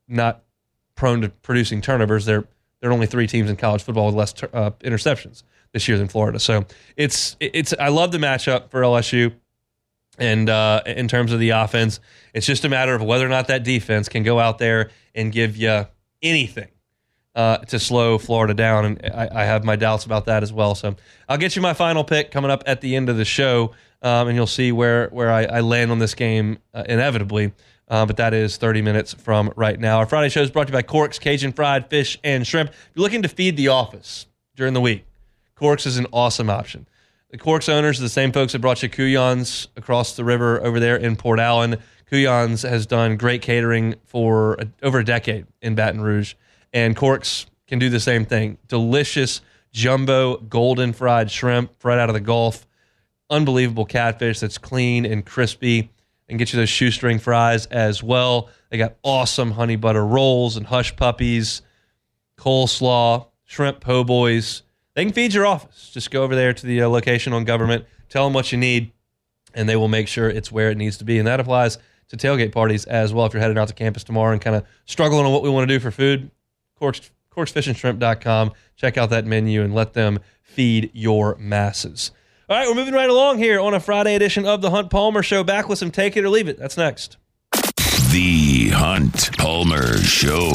not 0.09 0.43
prone 0.95 1.23
to 1.23 1.29
producing 1.29 1.81
turnovers. 1.81 2.25
They're 2.25 2.45
there 2.81 2.89
are 2.89 2.93
only 2.93 3.07
three 3.07 3.27
teams 3.27 3.51
in 3.51 3.57
college 3.57 3.83
football 3.83 4.07
with 4.07 4.15
less 4.15 4.35
uh, 4.55 4.71
interceptions 4.81 5.43
this 5.73 5.87
year 5.87 5.99
than 5.99 6.09
Florida. 6.09 6.39
So 6.39 6.65
it's 6.97 7.37
it's 7.41 7.75
I 7.79 7.89
love 7.89 8.13
the 8.13 8.19
matchup 8.19 8.71
for 8.71 8.81
LSU. 8.81 9.35
And 10.19 10.51
uh, 10.51 10.83
in 10.85 11.09
terms 11.09 11.33
of 11.33 11.41
the 11.41 11.51
offense, 11.51 11.99
it's 12.35 12.47
just 12.47 12.65
a 12.67 12.69
matter 12.69 12.95
of 12.95 13.03
whether 13.03 13.25
or 13.25 13.31
not 13.31 13.49
that 13.49 13.65
defense 13.65 14.09
can 14.09 14.23
go 14.23 14.39
out 14.39 14.59
there 14.59 14.91
and 15.15 15.33
give 15.33 15.57
you 15.57 15.87
anything 16.21 16.69
uh, 17.35 17.59
to 17.59 17.79
slow 17.79 18.19
Florida 18.19 18.55
down. 18.55 18.85
And 18.85 19.11
I, 19.15 19.29
I, 19.33 19.45
have 19.45 19.65
my 19.65 19.77
doubts 19.77 20.05
about 20.05 20.27
that 20.27 20.43
as 20.43 20.53
well. 20.53 20.75
So 20.75 20.97
I'll 21.29 21.39
get 21.39 21.55
you 21.55 21.63
my 21.63 21.75
final 21.75 22.03
pick 22.03 22.31
coming 22.33 22.51
up 22.51 22.65
at 22.67 22.81
the 22.81 22.97
end 22.97 23.09
of 23.09 23.17
the 23.17 23.25
show, 23.25 23.73
um, 24.03 24.29
and 24.29 24.37
you'll 24.37 24.47
see 24.47 24.73
where 24.73 25.09
where 25.09 25.31
I, 25.31 25.45
I 25.45 25.61
land 25.61 25.91
on 25.91 25.99
this 25.99 26.15
game 26.15 26.59
uh, 26.75 26.85
inevitably. 26.89 27.53
Uh, 27.89 28.07
but 28.07 28.17
that 28.19 28.33
is 28.33 28.57
30 28.57 28.83
minutes 28.83 29.15
from 29.15 29.53
right 29.57 29.79
now. 29.79 29.99
Our 29.99 30.07
Friday 30.07 30.29
show 30.29 30.43
is 30.43 30.51
brought 30.51 30.69
to 30.69 30.73
you 30.73 30.79
by 30.79 30.83
Corks 30.83 31.19
Cajun 31.19 31.53
Fried 31.53 31.91
Fish 31.91 32.19
and 32.23 32.47
Shrimp. 32.47 32.71
If 32.71 32.91
you're 32.95 33.03
looking 33.03 33.23
to 33.23 33.29
feed 33.29 33.57
the 33.57 33.69
office 33.69 34.27
during 34.55 34.75
the 34.75 34.81
week, 34.81 35.05
Corks 35.57 35.87
is 35.87 35.99
an 35.99 36.07
awesome 36.13 36.49
option. 36.49 36.87
The 37.31 37.39
Corks 37.39 37.69
owners 37.69 37.99
are 37.99 38.03
the 38.03 38.09
same 38.09 38.31
folks 38.31 38.53
that 38.53 38.61
brought 38.61 38.83
you 38.83 38.89
Cou-Yon's 38.89 39.69
across 39.77 40.17
the 40.17 40.25
river 40.25 40.61
over 40.65 40.79
there 40.79 40.97
in 40.97 41.17
Port 41.17 41.39
Allen. 41.39 41.77
Cou-Yon's 42.09 42.63
has 42.63 42.87
done 42.87 43.17
great 43.17 43.43
catering 43.43 43.95
for 44.05 44.55
a, 44.55 44.69
over 44.83 44.99
a 44.99 45.05
decade 45.05 45.47
in 45.63 45.77
Baton 45.77 46.01
Rouge, 46.01 46.35
and 46.73 46.97
Corks 46.97 47.47
can 47.67 47.79
do 47.79 47.89
the 47.89 48.01
same 48.01 48.25
thing. 48.25 48.59
Delicious 48.69 49.41
jumbo 49.73 50.39
golden 50.39 50.93
fried 50.93 51.31
shrimp 51.31 51.73
right 51.85 51.99
out 51.99 52.09
of 52.09 52.15
the 52.15 52.21
Gulf. 52.21 52.67
Unbelievable 53.29 53.85
catfish 53.85 54.41
that's 54.41 54.59
clean 54.59 55.07
and 55.07 55.25
crispy, 55.25 55.91
and 56.29 56.39
get 56.39 56.53
you 56.53 56.59
those 56.59 56.69
shoestring 56.69 57.19
fries 57.19 57.67
as 57.67 58.03
well. 58.03 58.49
They 58.71 58.79
got 58.79 58.97
awesome 59.03 59.53
honey 59.53 59.77
butter 59.77 60.05
rolls 60.05 60.57
and 60.57 60.67
hush 60.67 60.97
puppies, 60.97 61.63
coleslaw, 62.37 63.27
shrimp 63.45 63.81
po' 63.81 64.05
boys 64.05 64.63
they 64.95 65.05
can 65.05 65.13
feed 65.13 65.35
your 65.35 65.47
office. 65.47 65.91
Just 65.93 66.11
go 66.11 66.23
over 66.23 66.35
there 66.35 66.53
to 66.53 66.67
the 66.67 66.83
uh, 66.83 66.89
location 66.89 67.33
on 67.33 67.45
government, 67.45 67.85
tell 68.09 68.25
them 68.25 68.33
what 68.33 68.53
you 68.53 68.59
need, 68.59 68.93
and 69.55 69.69
they 69.69 69.77
will 69.77 69.89
make 69.89 70.09
sure 70.09 70.29
it's 70.29 70.51
where 70.51 70.71
it 70.71 70.77
needs 70.77 70.99
to 70.99 71.05
be. 71.05 71.19
And 71.19 71.27
that 71.27 71.41
applies 71.41 71.79
to 72.09 72.17
tailgate 72.17 72.53
parties 72.53 72.85
as 72.87 73.15
well. 73.15 73.27
If 73.27 73.33
you're 73.33 73.41
heading 73.41 73.59
out 73.59 73.69
to 73.69 73.75
campus 73.75 74.05
tomorrow 74.05 74.33
and 74.33 74.41
kind 74.41 74.57
of 74.57 74.65
struggling 74.85 75.25
on 75.25 75.33
what 75.33 75.43
we 75.43 75.51
want 75.51 75.69
to 75.69 75.75
do 75.75 75.81
for 75.81 75.91
food, 75.91 76.31
Corks, 76.81 77.11
corksfishandshrimp.com. 77.37 78.53
Check 78.75 78.97
out 78.97 79.11
that 79.11 79.27
menu 79.27 79.63
and 79.63 79.75
let 79.75 79.93
them 79.93 80.19
feed 80.43 80.91
your 80.95 81.37
masses. 81.37 82.11
All 82.49 82.57
right, 82.57 82.67
we're 82.67 82.75
moving 82.75 82.95
right 82.95 83.11
along 83.11 83.39
here 83.39 83.61
on 83.61 83.75
a 83.75 83.81
Friday 83.81 84.17
edition 84.17 84.45
of 84.47 84.63
the 84.63 84.71
Hunt 84.71 84.91
Palmer 84.91 85.23
Show. 85.23 85.45
Back 85.45 85.69
with 85.69 85.79
some 85.79 85.91
Take 85.91 86.17
It 86.17 86.25
or 86.25 86.31
Leave 86.31 86.49
It. 86.49 86.59
That's 86.59 86.77
next. 86.77 87.17
The 88.11 88.71
Hunt 88.71 89.37
Palmer 89.39 89.99
Show. 89.99 90.51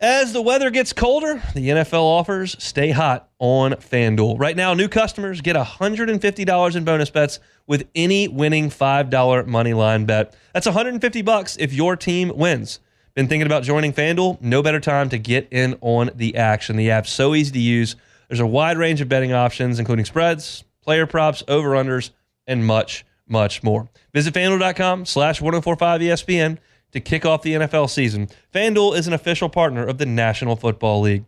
As 0.00 0.32
the 0.32 0.40
weather 0.42 0.70
gets 0.70 0.92
colder, 0.92 1.42
the 1.54 1.68
NFL 1.68 2.02
offers 2.02 2.56
stay 2.62 2.90
hot 2.90 3.28
on 3.38 3.72
FanDuel. 3.72 4.38
Right 4.38 4.56
now, 4.56 4.74
new 4.74 4.88
customers 4.88 5.40
get 5.40 5.54
$150 5.54 6.76
in 6.76 6.84
bonus 6.84 7.10
bets 7.10 7.40
with 7.66 7.86
any 7.94 8.26
winning 8.26 8.70
$5 8.70 9.46
money 9.46 9.74
line 9.74 10.06
bet. 10.06 10.34
That's 10.54 10.66
150 10.66 11.22
bucks 11.22 11.56
if 11.58 11.72
your 11.72 11.94
team 11.96 12.32
wins. 12.34 12.80
Been 13.14 13.28
thinking 13.28 13.46
about 13.46 13.62
joining 13.62 13.92
FanDuel? 13.92 14.40
No 14.40 14.62
better 14.62 14.80
time 14.80 15.10
to 15.10 15.18
get 15.18 15.48
in 15.50 15.76
on 15.82 16.10
the 16.14 16.36
action. 16.36 16.76
The 16.76 16.90
app's 16.90 17.10
so 17.10 17.34
easy 17.34 17.52
to 17.52 17.58
use. 17.58 17.94
There's 18.28 18.40
a 18.40 18.46
wide 18.46 18.78
range 18.78 19.02
of 19.02 19.08
betting 19.10 19.34
options, 19.34 19.78
including 19.78 20.06
spreads, 20.06 20.64
player 20.80 21.06
props, 21.06 21.42
over-unders, 21.46 22.10
and 22.46 22.64
much, 22.64 23.04
much 23.28 23.62
more. 23.62 23.90
Visit 24.14 24.32
FanDuel.com 24.32 25.04
slash 25.04 25.42
1045 25.42 26.00
ESPN 26.00 26.56
to 26.92 27.00
kick 27.00 27.26
off 27.26 27.42
the 27.42 27.52
NFL 27.52 27.90
season. 27.90 28.28
FanDuel 28.54 28.96
is 28.96 29.06
an 29.06 29.12
official 29.12 29.50
partner 29.50 29.84
of 29.86 29.98
the 29.98 30.06
National 30.06 30.56
Football 30.56 31.02
League. 31.02 31.24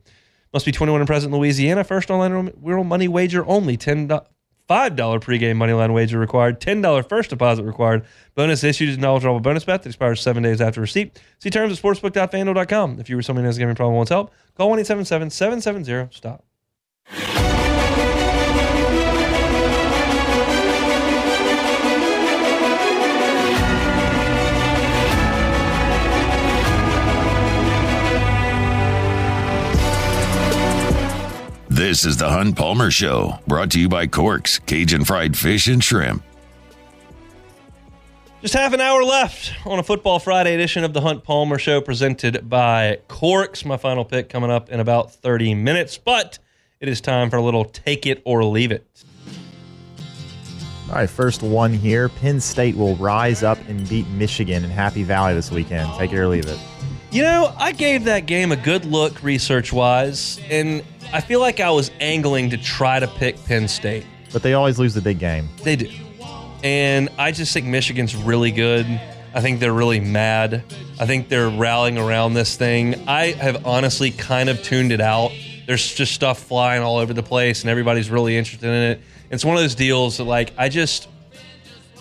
Must 0.55 0.65
be 0.65 0.73
21 0.73 1.03
and 1.03 1.07
present 1.07 1.35
in 1.35 1.39
Louisiana. 1.39 1.85
First 1.85 2.11
online 2.11 2.51
real 2.63 2.85
money 2.85 3.09
wager 3.09 3.45
only. 3.45 3.77
$10, 3.77 4.25
$5 4.69 4.97
pregame 4.97 5.57
moneyline 5.57 5.93
wager 5.93 6.19
required, 6.19 6.61
$10 6.61 7.09
first 7.09 7.31
deposit 7.31 7.65
required. 7.65 8.05
Bonus 8.35 8.65
issued 8.65 8.89
is 8.89 8.99
knowledgeable 8.99 9.41
bonus 9.41 9.65
bet 9.65 9.83
that 9.83 9.89
expires 9.91 10.21
seven 10.21 10.43
days 10.43 10.61
after 10.61 10.81
receipt. 10.81 11.21
See 11.39 11.51
terms 11.51 11.77
at 11.77 11.83
sportsbook.fanduel.com. 11.83 13.01
If 13.01 13.11
you 13.11 13.19
or 13.19 13.23
someone 13.23 13.45
who 13.45 13.49
has 13.49 13.57
a 13.57 13.61
gambling 13.61 13.77
problem 13.77 13.97
wants 13.97 14.11
help, 14.11 14.33
call 14.57 14.71
1 14.71 14.79
877 14.79 15.31
770 15.31 16.15
STOP. 16.17 16.45
This 31.75 32.05
is 32.05 32.19
the 32.19 32.29
Hunt 32.29 32.55
Palmer 32.55 32.93
Show, 32.93 33.41
brought 33.49 33.73
to 33.73 33.81
you 33.81 33.89
by 33.89 34.07
Corks, 34.07 34.61
Cajun 34.61 35.05
Fried 35.05 35.37
Fish 35.37 35.67
and 35.67 35.83
Shrimp. 35.83 36.23
Just 38.43 38.55
half 38.55 38.73
an 38.73 38.81
hour 38.81 39.03
left 39.03 39.53
on 39.67 39.81
a 39.81 39.83
Football 39.83 40.21
Friday 40.21 40.55
edition 40.55 40.85
of 40.85 40.93
the 40.93 41.01
Hunt 41.01 41.25
Palmer 41.25 41.59
Show 41.59 41.81
presented 41.81 42.49
by 42.49 43.01
Corks. 43.09 43.65
My 43.65 43.77
final 43.77 44.05
pick 44.05 44.29
coming 44.29 44.53
up 44.53 44.69
in 44.69 44.79
about 44.79 45.13
30 45.15 45.57
minutes, 45.57 45.99
but 45.99 46.39
it 46.79 46.89
is 46.89 47.01
time 47.01 47.29
for 47.29 47.39
a 47.39 47.43
little 47.43 47.65
take 47.65 48.07
it 48.07 48.23
or 48.25 48.45
leave 48.45 48.71
it. 48.71 48.87
All 50.91 50.95
right, 50.95 51.11
first 51.11 51.43
one 51.43 51.73
here. 51.73 52.09
Penn 52.09 52.39
State 52.39 52.77
will 52.77 52.95
rise 52.99 53.43
up 53.43 53.59
and 53.67 53.89
beat 53.89 54.07
Michigan 54.11 54.63
in 54.63 54.71
Happy 54.71 55.03
Valley 55.03 55.35
this 55.35 55.51
weekend. 55.51 55.93
Take 55.99 56.13
it 56.13 56.19
or 56.21 56.29
leave 56.29 56.47
it. 56.47 56.61
You 57.15 57.23
know, 57.23 57.55
I 57.57 57.71
gave 57.71 58.03
that 58.07 58.27
game 58.27 58.51
a 58.51 58.57
good 58.57 58.85
look 58.85 59.23
research 59.23 59.73
wise, 59.73 60.41
and 60.51 60.83
I 61.13 61.21
feel 61.21 61.39
like 61.39 61.61
I 61.61 61.71
was 61.71 61.93
angling 62.01 62.51
to 62.51 62.57
try 62.57 62.99
to 62.99 63.07
pick 63.07 63.37
Penn 63.45 63.69
State. 63.69 64.05
But 64.33 64.43
they 64.43 64.55
always 64.55 64.81
lose 64.81 64.95
the 64.95 65.01
big 65.01 65.21
game. 65.21 65.49
They 65.63 65.77
do. 65.77 65.89
And 66.65 67.09
I 67.17 67.31
just 67.31 67.55
think 67.55 67.67
Michigan's 67.67 68.17
really 68.17 68.51
good. 68.51 68.85
I 69.33 69.41
think 69.41 69.61
they're 69.61 69.73
really 69.73 70.01
mad. 70.01 70.65
I 70.99 71.07
think 71.07 71.29
they're 71.29 71.51
rallying 71.51 71.99
around 71.99 72.35
this 72.35 72.57
thing. 72.57 73.09
I 73.09 73.27
have 73.27 73.65
honestly 73.65 74.11
kind 74.11 74.49
of 74.49 74.61
tuned 74.65 74.91
it 74.91 75.01
out. 75.01 75.31
There's 75.69 75.95
just 75.95 76.15
stuff 76.15 76.41
flying 76.41 76.83
all 76.83 76.97
over 76.97 77.15
the 77.15 77.23
place, 77.23 77.61
and 77.61 77.71
everybody's 77.71 78.11
really 78.11 78.37
interested 78.37 78.67
in 78.67 78.91
it. 78.91 79.01
It's 79.31 79.45
one 79.45 79.55
of 79.55 79.63
those 79.63 79.77
deals 79.77 80.17
that, 80.17 80.25
like, 80.25 80.53
I 80.59 80.69
just. 80.69 81.07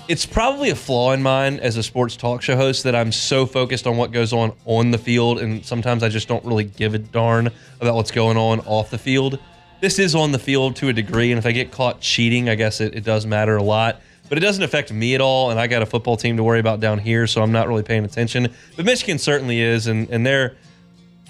It's 0.09 0.25
probably 0.25 0.69
a 0.69 0.75
flaw 0.75 1.13
in 1.13 1.23
mine 1.23 1.59
as 1.59 1.77
a 1.77 1.83
sports 1.83 2.17
talk 2.17 2.41
show 2.41 2.57
host 2.57 2.83
that 2.83 2.93
I'm 2.93 3.11
so 3.11 3.45
focused 3.45 3.87
on 3.87 3.95
what 3.95 4.11
goes 4.11 4.33
on 4.33 4.53
on 4.65 4.91
the 4.91 4.97
field, 4.97 5.39
and 5.39 5.65
sometimes 5.65 6.03
I 6.03 6.09
just 6.09 6.27
don't 6.27 6.43
really 6.43 6.65
give 6.65 6.93
a 6.93 6.99
darn 6.99 7.49
about 7.79 7.95
what's 7.95 8.11
going 8.11 8.35
on 8.35 8.59
off 8.61 8.89
the 8.89 8.97
field. 8.97 9.39
This 9.79 9.99
is 9.99 10.13
on 10.13 10.31
the 10.31 10.39
field 10.39 10.75
to 10.77 10.89
a 10.89 10.93
degree, 10.93 11.31
and 11.31 11.39
if 11.39 11.45
I 11.45 11.51
get 11.51 11.71
caught 11.71 12.01
cheating, 12.01 12.49
I 12.49 12.55
guess 12.55 12.81
it, 12.81 12.95
it 12.95 13.03
does 13.03 13.25
matter 13.25 13.55
a 13.55 13.63
lot 13.63 14.01
but 14.29 14.37
it 14.37 14.41
doesn't 14.41 14.63
affect 14.63 14.91
me 14.91 15.13
at 15.13 15.21
all. 15.21 15.51
And 15.51 15.59
I 15.59 15.67
got 15.67 15.83
a 15.83 15.85
football 15.85 16.17
team 16.17 16.37
to 16.37 16.43
worry 16.43 16.59
about 16.59 16.79
down 16.79 16.97
here, 16.97 17.27
so 17.27 17.43
I'm 17.43 17.51
not 17.51 17.67
really 17.67 17.83
paying 17.83 18.03
attention. 18.03 18.51
But 18.75 18.85
Michigan 18.85 19.19
certainly 19.19 19.61
is, 19.61 19.85
and 19.85 20.09
and 20.09 20.25
they're 20.25 20.55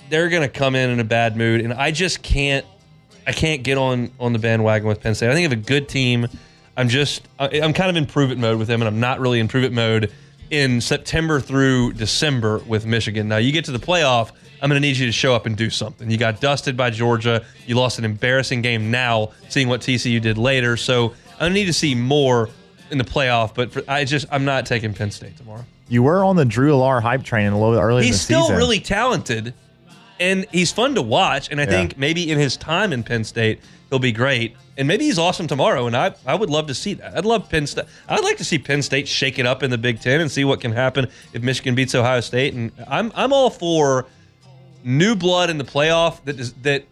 they're 0.09 0.29
going 0.29 0.43
to 0.43 0.47
come 0.47 0.75
in 0.75 0.89
in 0.89 0.99
a 1.01 1.03
bad 1.03 1.35
mood, 1.35 1.61
and 1.61 1.73
I 1.73 1.91
just 1.91 2.21
can't 2.21 2.65
I 3.25 3.33
can't 3.33 3.63
get 3.63 3.77
on 3.77 4.11
on 4.19 4.31
the 4.31 4.39
bandwagon 4.39 4.87
with 4.87 5.01
Penn 5.01 5.15
State. 5.15 5.29
I 5.29 5.33
think 5.33 5.45
of 5.45 5.51
a 5.51 5.57
good 5.57 5.89
team. 5.89 6.27
I'm 6.75 6.89
just 6.89 7.27
I'm 7.39 7.73
kind 7.73 7.89
of 7.89 7.95
in 7.95 8.05
prove 8.05 8.31
it 8.31 8.37
mode 8.37 8.57
with 8.57 8.67
them, 8.67 8.81
and 8.81 8.87
I'm 8.87 8.99
not 8.99 9.19
really 9.19 9.39
in 9.39 9.47
prove 9.47 9.63
it 9.63 9.71
mode 9.71 10.11
in 10.49 10.81
September 10.81 11.39
through 11.39 11.93
December 11.93 12.59
with 12.59 12.85
Michigan. 12.85 13.27
Now 13.27 13.37
you 13.37 13.51
get 13.51 13.65
to 13.65 13.71
the 13.71 13.79
playoff. 13.79 14.31
I'm 14.61 14.69
going 14.69 14.81
to 14.81 14.87
need 14.87 14.95
you 14.95 15.05
to 15.07 15.11
show 15.11 15.35
up 15.35 15.45
and 15.45 15.57
do 15.57 15.69
something. 15.69 16.09
You 16.09 16.17
got 16.17 16.39
dusted 16.39 16.77
by 16.77 16.89
Georgia. 16.89 17.45
You 17.67 17.75
lost 17.75 17.99
an 17.99 18.05
embarrassing 18.05 18.61
game 18.61 18.91
now, 18.91 19.31
seeing 19.49 19.67
what 19.67 19.81
TCU 19.81 20.21
did 20.21 20.37
later. 20.37 20.77
So 20.77 21.15
I 21.37 21.49
need 21.49 21.65
to 21.65 21.73
see 21.73 21.95
more 21.95 22.49
in 22.89 22.97
the 22.97 23.03
playoff, 23.03 23.53
but 23.53 23.71
for, 23.71 23.83
I 23.87 24.05
just 24.05 24.25
I'm 24.31 24.45
not 24.45 24.65
taking 24.65 24.93
Penn 24.93 25.11
State 25.11 25.35
tomorrow. 25.37 25.65
You 25.89 26.03
were 26.03 26.23
on 26.23 26.37
the 26.37 26.45
Drew 26.45 26.71
Allar 26.71 27.01
hype 27.01 27.23
train 27.23 27.51
a 27.51 27.59
little 27.59 27.73
bit 27.73 27.81
earlier. 27.81 28.03
He's 28.03 28.21
still 28.21 28.43
season. 28.43 28.55
really 28.55 28.79
talented, 28.79 29.53
and 30.19 30.45
he's 30.51 30.71
fun 30.71 30.95
to 30.95 31.01
watch. 31.01 31.49
And 31.51 31.59
I 31.59 31.63
Yeah. 31.63 31.69
think 31.69 31.97
maybe 31.97 32.29
in 32.31 32.37
his 32.39 32.55
time 32.57 32.93
in 32.93 33.03
Penn 33.03 33.23
State, 33.23 33.59
he'll 33.89 33.99
be 33.99 34.11
great. 34.11 34.55
And 34.77 34.87
maybe 34.87 35.05
he's 35.05 35.19
awesome 35.19 35.47
tomorrow. 35.47 35.85
And 35.87 35.95
I 35.95 36.13
I 36.25 36.35
would 36.35 36.49
love 36.49 36.67
to 36.67 36.73
see 36.73 36.93
that. 36.95 37.15
I'd 37.17 37.25
love 37.25 37.49
Penn 37.49 37.67
State. 37.67 37.85
I'd 38.09 38.23
like 38.23 38.37
to 38.37 38.43
see 38.43 38.57
Penn 38.57 38.81
State 38.81 39.07
shake 39.07 39.37
it 39.39 39.45
up 39.45 39.61
in 39.63 39.69
the 39.71 39.77
Big 39.77 39.99
Ten 40.01 40.19
and 40.21 40.31
see 40.31 40.43
what 40.43 40.61
can 40.61 40.71
happen 40.71 41.07
if 41.33 41.41
Michigan 41.43 41.75
beats 41.75 41.93
Ohio 41.93 42.21
State. 42.21 42.53
And 42.53 42.71
I'm 42.87 43.11
I'm 43.15 43.31
all 43.33 43.49
for 43.49 44.05
new 44.83 45.15
blood 45.15 45.49
in 45.49 45.57
the 45.57 45.63
playoff 45.63 46.23
that 46.25 46.39
is, 46.39 46.53
that 46.63 46.83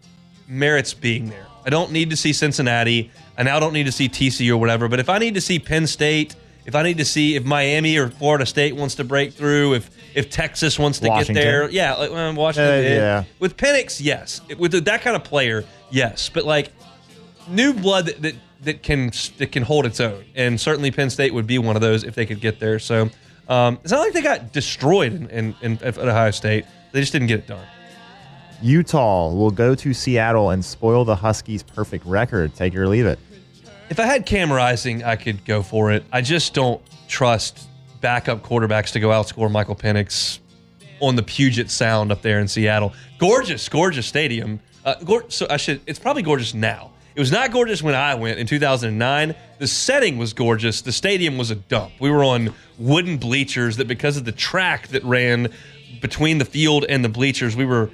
merits 0.48 0.94
being 0.94 1.28
there. 1.28 1.46
I 1.66 1.70
don't 1.70 1.92
need 1.92 2.10
to 2.10 2.16
see 2.16 2.32
Cincinnati. 2.32 3.10
I 3.38 3.42
now 3.44 3.58
don't 3.60 3.72
need 3.72 3.86
to 3.86 3.92
see 3.92 4.08
TCU 4.08 4.50
or 4.54 4.56
whatever. 4.58 4.88
But 4.88 5.00
if 5.00 5.08
I 5.08 5.18
need 5.18 5.34
to 5.34 5.40
see 5.40 5.58
Penn 5.58 5.86
State, 5.86 6.34
if 6.64 6.74
I 6.74 6.82
need 6.82 6.98
to 6.98 7.04
see 7.04 7.36
if 7.36 7.44
Miami 7.44 7.96
or 7.96 8.08
Florida 8.08 8.46
State 8.46 8.76
wants 8.76 8.96
to 8.96 9.04
break 9.04 9.32
through, 9.32 9.74
if 9.74 9.90
if 10.14 10.30
Texas 10.30 10.78
wants 10.78 11.00
to 11.00 11.08
Washington. 11.08 11.34
get 11.34 11.42
there, 11.42 11.70
yeah, 11.70 11.94
like 11.94 12.10
well, 12.10 12.34
Washington. 12.34 12.84
Uh, 12.84 12.88
yeah. 12.88 13.24
With 13.38 13.56
Penix, 13.56 14.00
yes. 14.02 14.40
With 14.58 14.72
that 14.84 15.02
kind 15.02 15.16
of 15.16 15.24
player, 15.24 15.64
yes. 15.90 16.28
But 16.28 16.44
like 16.44 16.72
new 17.48 17.72
blood 17.72 18.06
that, 18.06 18.22
that 18.22 18.34
that 18.62 18.82
can 18.82 19.10
that 19.38 19.52
can 19.52 19.62
hold 19.62 19.86
its 19.86 20.00
own, 20.00 20.24
and 20.34 20.60
certainly 20.60 20.90
Penn 20.90 21.10
State 21.10 21.34
would 21.34 21.46
be 21.46 21.58
one 21.58 21.76
of 21.76 21.82
those 21.82 22.04
if 22.04 22.14
they 22.14 22.26
could 22.26 22.40
get 22.40 22.60
there. 22.60 22.78
So 22.78 23.10
um, 23.48 23.78
it's 23.82 23.92
not 23.92 24.00
like 24.00 24.12
they 24.12 24.22
got 24.22 24.52
destroyed 24.52 25.12
in, 25.12 25.28
in, 25.30 25.54
in 25.62 25.78
at 25.82 25.98
Ohio 25.98 26.30
State. 26.30 26.64
They 26.92 27.00
just 27.00 27.12
didn't 27.12 27.28
get 27.28 27.40
it 27.40 27.46
done. 27.46 27.66
Utah 28.62 29.32
will 29.32 29.50
go 29.50 29.74
to 29.74 29.92
Seattle 29.92 30.50
and 30.50 30.64
spoil 30.64 31.04
the 31.04 31.16
Huskies' 31.16 31.64
perfect 31.64 32.06
record. 32.06 32.54
Take 32.54 32.74
it 32.74 32.78
or 32.78 32.86
leave 32.86 33.06
it. 33.06 33.18
If 33.92 34.00
I 34.00 34.06
had 34.06 34.24
Cam 34.24 34.50
Rising, 34.50 35.04
I 35.04 35.16
could 35.16 35.44
go 35.44 35.62
for 35.62 35.92
it. 35.92 36.02
I 36.10 36.22
just 36.22 36.54
don't 36.54 36.80
trust 37.08 37.68
backup 38.00 38.42
quarterbacks 38.42 38.92
to 38.92 39.00
go 39.00 39.10
outscore 39.10 39.50
Michael 39.50 39.76
Penix 39.76 40.38
on 41.00 41.14
the 41.14 41.22
Puget 41.22 41.70
Sound 41.70 42.10
up 42.10 42.22
there 42.22 42.40
in 42.40 42.48
Seattle. 42.48 42.94
Gorgeous, 43.18 43.68
gorgeous 43.68 44.06
stadium. 44.06 44.60
Uh, 44.82 44.94
so 45.28 45.46
I 45.50 45.58
should. 45.58 45.82
It's 45.86 45.98
probably 45.98 46.22
gorgeous 46.22 46.54
now. 46.54 46.90
It 47.14 47.20
was 47.20 47.30
not 47.30 47.52
gorgeous 47.52 47.82
when 47.82 47.94
I 47.94 48.14
went 48.14 48.38
in 48.38 48.46
2009. 48.46 49.34
The 49.58 49.66
setting 49.66 50.16
was 50.16 50.32
gorgeous. 50.32 50.80
The 50.80 50.90
stadium 50.90 51.36
was 51.36 51.50
a 51.50 51.56
dump. 51.56 51.92
We 52.00 52.10
were 52.10 52.24
on 52.24 52.54
wooden 52.78 53.18
bleachers 53.18 53.76
that, 53.76 53.88
because 53.88 54.16
of 54.16 54.24
the 54.24 54.32
track 54.32 54.88
that 54.88 55.04
ran 55.04 55.52
between 56.00 56.38
the 56.38 56.46
field 56.46 56.86
and 56.88 57.04
the 57.04 57.10
bleachers, 57.10 57.54
we 57.54 57.66
were 57.66 57.90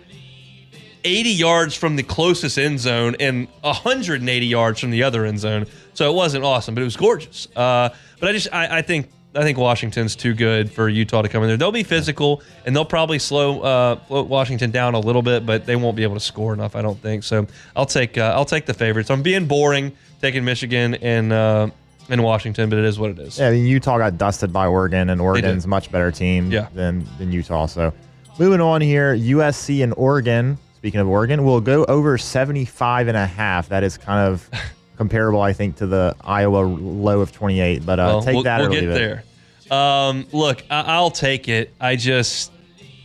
80 1.05 1.31
yards 1.31 1.75
from 1.75 1.97
the 1.97 2.03
closest 2.03 2.59
end 2.59 2.81
zone 2.81 3.17
and 3.21 3.49
180 3.63 4.47
yards 4.47 4.81
from 4.81 4.91
the 4.91 5.03
other 5.03 5.25
end 5.25 5.39
zone. 5.41 5.67
So 5.99 6.09
it 6.09 6.15
wasn't 6.15 6.45
awesome, 6.45 6.77
but 6.77 6.83
it 6.83 6.85
was 6.85 6.97
gorgeous. 6.97 7.49
Uh, 7.57 7.89
but 8.21 8.29
I 8.29 8.33
just 8.33 8.47
I, 8.55 8.79
I 8.79 8.83
think 8.83 9.09
I 9.35 9.43
think 9.43 9.59
Washington's 9.59 10.15
too 10.15 10.33
good 10.33 10.71
for 10.71 10.89
Utah 10.89 11.23
to 11.23 11.29
come 11.29 11.43
in 11.43 11.49
there. 11.49 11.57
They'll 11.57 11.73
be 11.73 11.83
physical 11.83 12.41
and 12.65 12.77
they'll 12.77 12.85
probably 12.85 13.19
slow 13.19 13.63
uh, 13.63 13.99
Washington 14.09 14.71
down 14.71 14.95
a 14.95 15.01
little 15.01 15.23
bit, 15.23 15.45
but 15.45 15.67
they 15.67 15.75
won't 15.75 15.97
be 15.97 16.05
able 16.05 16.15
to 16.15 16.21
score 16.21 16.55
enough. 16.55 16.77
I 16.77 16.83
don't 16.83 17.01
think 17.03 17.25
so. 17.25 17.49
I'll 17.75 17.85
take 17.85 18.17
uh, 18.17 18.33
I'll 18.37 18.45
take 18.45 18.65
the 18.65 18.75
favorites. 18.75 19.11
I'm 19.11 19.23
being 19.23 19.47
boring 19.47 19.91
taking 20.23 20.45
Michigan 20.45 20.95
and 20.95 21.33
uh, 21.33 21.69
and 22.09 22.23
Washington, 22.23 22.71
but 22.71 22.79
it 22.79 22.85
is 22.85 22.97
what 22.97 23.11
it 23.11 23.19
is. 23.19 23.41
Yeah, 23.41 23.49
I 23.49 23.51
mean, 23.51 23.67
Utah 23.67 23.99
got 23.99 24.17
dusted 24.19 24.53
by 24.53 24.69
Oregon, 24.69 25.11
and 25.11 25.21
Oregon's 25.21 25.65
a 25.65 25.69
much 25.69 25.91
better 25.91 26.13
team 26.13 26.53
Yeah. 26.53 26.69
than, 26.75 27.09
than 27.19 27.33
Utah. 27.33 27.67
So 27.67 27.93
moving 28.39 28.61
on 28.61 28.83
here, 28.83 29.17
USC 29.17 29.83
and 29.83 29.93
Oregon. 29.97 30.59
Speaking 30.77 31.01
of 31.01 31.09
Oregon, 31.09 31.43
will 31.45 31.61
go 31.61 31.85
over 31.87 32.17
75 32.19 33.09
and 33.09 33.17
a 33.17 33.27
half. 33.27 33.71
That 33.71 33.83
is 33.83 33.99
kind 33.99 34.29
of 34.33 34.49
comparable, 34.99 35.41
I 35.41 35.55
think, 35.55 35.77
to 35.77 35.87
the 35.87 36.15
Iowa 36.21 36.59
low 36.59 37.21
of 37.21 37.33
28. 37.33 37.87
But 37.87 37.99
uh, 37.99 38.03
Well, 38.05 38.23
take 38.23 38.35
we'll, 38.35 38.43
that 38.43 38.59
we'll 38.61 38.69
or 38.69 38.71
get 38.73 38.81
leave 38.83 38.91
it. 38.91 39.25
there. 39.71 39.77
Um, 39.77 40.27
look, 40.33 40.63
I, 40.71 40.81
I'll 40.83 41.11
take 41.11 41.49
it. 41.49 41.73
I 41.81 41.97
just, 41.97 42.53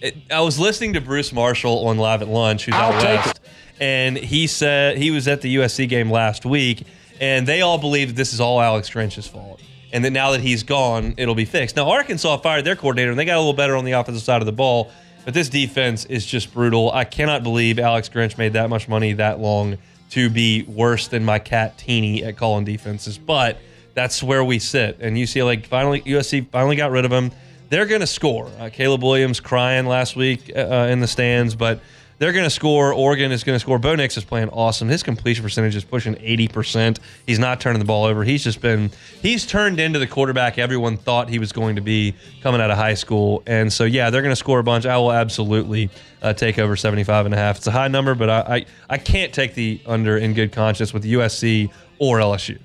it, 0.01 0.15
I 0.31 0.41
was 0.41 0.59
listening 0.59 0.93
to 0.93 1.01
Bruce 1.01 1.31
Marshall 1.31 1.87
on 1.87 1.97
Live 1.97 2.21
at 2.21 2.27
Lunch, 2.27 2.65
who's 2.65 2.75
out 2.75 3.01
west, 3.03 3.39
and 3.79 4.17
he 4.17 4.47
said 4.47 4.97
he 4.97 5.11
was 5.11 5.27
at 5.27 5.41
the 5.41 5.55
USC 5.57 5.87
game 5.87 6.09
last 6.09 6.45
week, 6.45 6.85
and 7.21 7.45
they 7.47 7.61
all 7.61 7.77
believe 7.77 8.09
that 8.09 8.15
this 8.15 8.33
is 8.33 8.39
all 8.39 8.61
Alex 8.61 8.89
Grinch's 8.89 9.27
fault, 9.27 9.61
and 9.91 10.03
that 10.05 10.11
now 10.11 10.31
that 10.31 10.39
he's 10.41 10.63
gone, 10.63 11.13
it'll 11.17 11.35
be 11.35 11.45
fixed. 11.45 11.75
Now 11.75 11.89
Arkansas 11.89 12.37
fired 12.37 12.63
their 12.65 12.75
coordinator, 12.77 13.09
and 13.11 13.19
they 13.19 13.25
got 13.25 13.35
a 13.35 13.39
little 13.39 13.53
better 13.53 13.75
on 13.75 13.83
the 13.85 13.91
offensive 13.91 14.23
side 14.23 14.41
of 14.41 14.45
the 14.45 14.51
ball, 14.53 14.89
but 15.25 15.33
this 15.33 15.49
defense 15.49 16.05
is 16.05 16.25
just 16.25 16.53
brutal. 16.53 16.91
I 16.91 17.03
cannot 17.03 17.43
believe 17.43 17.77
Alex 17.77 18.07
Grinch 18.09 18.37
made 18.37 18.53
that 18.53 18.69
much 18.69 18.87
money 18.87 19.13
that 19.13 19.39
long 19.39 19.77
to 20.13 20.29
be 20.29 20.61
worse 20.63 21.07
than 21.07 21.25
my 21.25 21.39
cat 21.39 21.75
Teeny 21.79 22.23
at 22.23 22.37
calling 22.37 22.65
defenses, 22.65 23.17
but 23.17 23.57
that's 23.95 24.21
where 24.21 24.43
we 24.43 24.59
sit. 24.59 24.97
And 24.99 25.17
UCLA 25.17 25.65
finally, 25.65 26.01
USC 26.01 26.47
finally 26.51 26.75
got 26.75 26.91
rid 26.91 27.03
of 27.03 27.11
him. 27.11 27.31
They're 27.69 27.87
going 27.87 28.01
to 28.01 28.07
score. 28.07 28.47
Uh, 28.59 28.69
Caleb 28.71 29.01
Williams 29.01 29.39
crying 29.39 29.87
last 29.87 30.15
week 30.15 30.51
uh, 30.55 30.87
in 30.91 30.99
the 30.99 31.07
stands, 31.07 31.55
but 31.55 31.79
they're 32.23 32.31
going 32.31 32.45
to 32.45 32.49
score. 32.49 32.93
Oregon 32.93 33.33
is 33.33 33.43
going 33.43 33.53
to 33.55 33.59
score. 33.59 33.77
Bo 33.77 33.95
Nix 33.95 34.15
is 34.15 34.23
playing 34.23 34.47
awesome. 34.47 34.87
His 34.87 35.03
completion 35.03 35.43
percentage 35.43 35.75
is 35.75 35.83
pushing 35.83 36.15
80%. 36.15 36.99
He's 37.27 37.37
not 37.37 37.59
turning 37.59 37.79
the 37.79 37.85
ball 37.85 38.05
over. 38.05 38.23
He's 38.23 38.41
just 38.45 38.61
been, 38.61 38.91
he's 39.21 39.45
turned 39.45 39.77
into 39.77 39.99
the 39.99 40.07
quarterback 40.07 40.57
everyone 40.57 40.95
thought 40.95 41.27
he 41.27 41.37
was 41.37 41.51
going 41.51 41.75
to 41.75 41.81
be 41.81 42.15
coming 42.41 42.61
out 42.61 42.71
of 42.71 42.77
high 42.77 42.93
school. 42.93 43.43
And 43.45 43.73
so, 43.73 43.83
yeah, 43.83 44.09
they're 44.09 44.21
going 44.21 44.31
to 44.31 44.37
score 44.37 44.59
a 44.59 44.63
bunch. 44.63 44.85
I 44.85 44.95
will 44.95 45.11
absolutely 45.11 45.89
uh, 46.21 46.31
take 46.31 46.59
over 46.59 46.77
75 46.77 47.25
and 47.25 47.35
a 47.35 47.37
half. 47.37 47.57
It's 47.57 47.67
a 47.67 47.71
high 47.71 47.89
number, 47.89 48.15
but 48.15 48.29
I, 48.29 48.39
I, 48.55 48.65
I 48.91 48.97
can't 48.99 49.33
take 49.33 49.53
the 49.53 49.81
under 49.85 50.17
in 50.17 50.33
good 50.33 50.53
conscience 50.53 50.93
with 50.93 51.03
USC 51.03 51.71
or 51.99 52.19
LSU. 52.19 52.57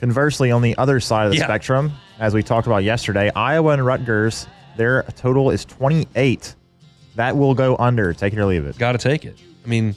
Conversely, 0.00 0.50
on 0.50 0.62
the 0.62 0.78
other 0.78 0.98
side 0.98 1.26
of 1.26 1.32
the 1.32 1.38
Yeah. 1.38 1.44
spectrum, 1.44 1.92
as 2.18 2.32
we 2.32 2.42
talked 2.42 2.66
about 2.66 2.84
yesterday, 2.84 3.30
Iowa 3.36 3.72
and 3.72 3.84
Rutgers, 3.84 4.46
their 4.78 5.02
total 5.14 5.50
is 5.50 5.66
28. 5.66 6.54
That 7.18 7.36
will 7.36 7.54
go 7.54 7.76
under. 7.76 8.12
Take 8.12 8.32
it 8.32 8.38
or 8.38 8.46
leave 8.46 8.64
it. 8.64 8.78
Got 8.78 8.92
to 8.92 8.98
take 8.98 9.24
it. 9.24 9.36
I 9.64 9.68
mean, 9.68 9.96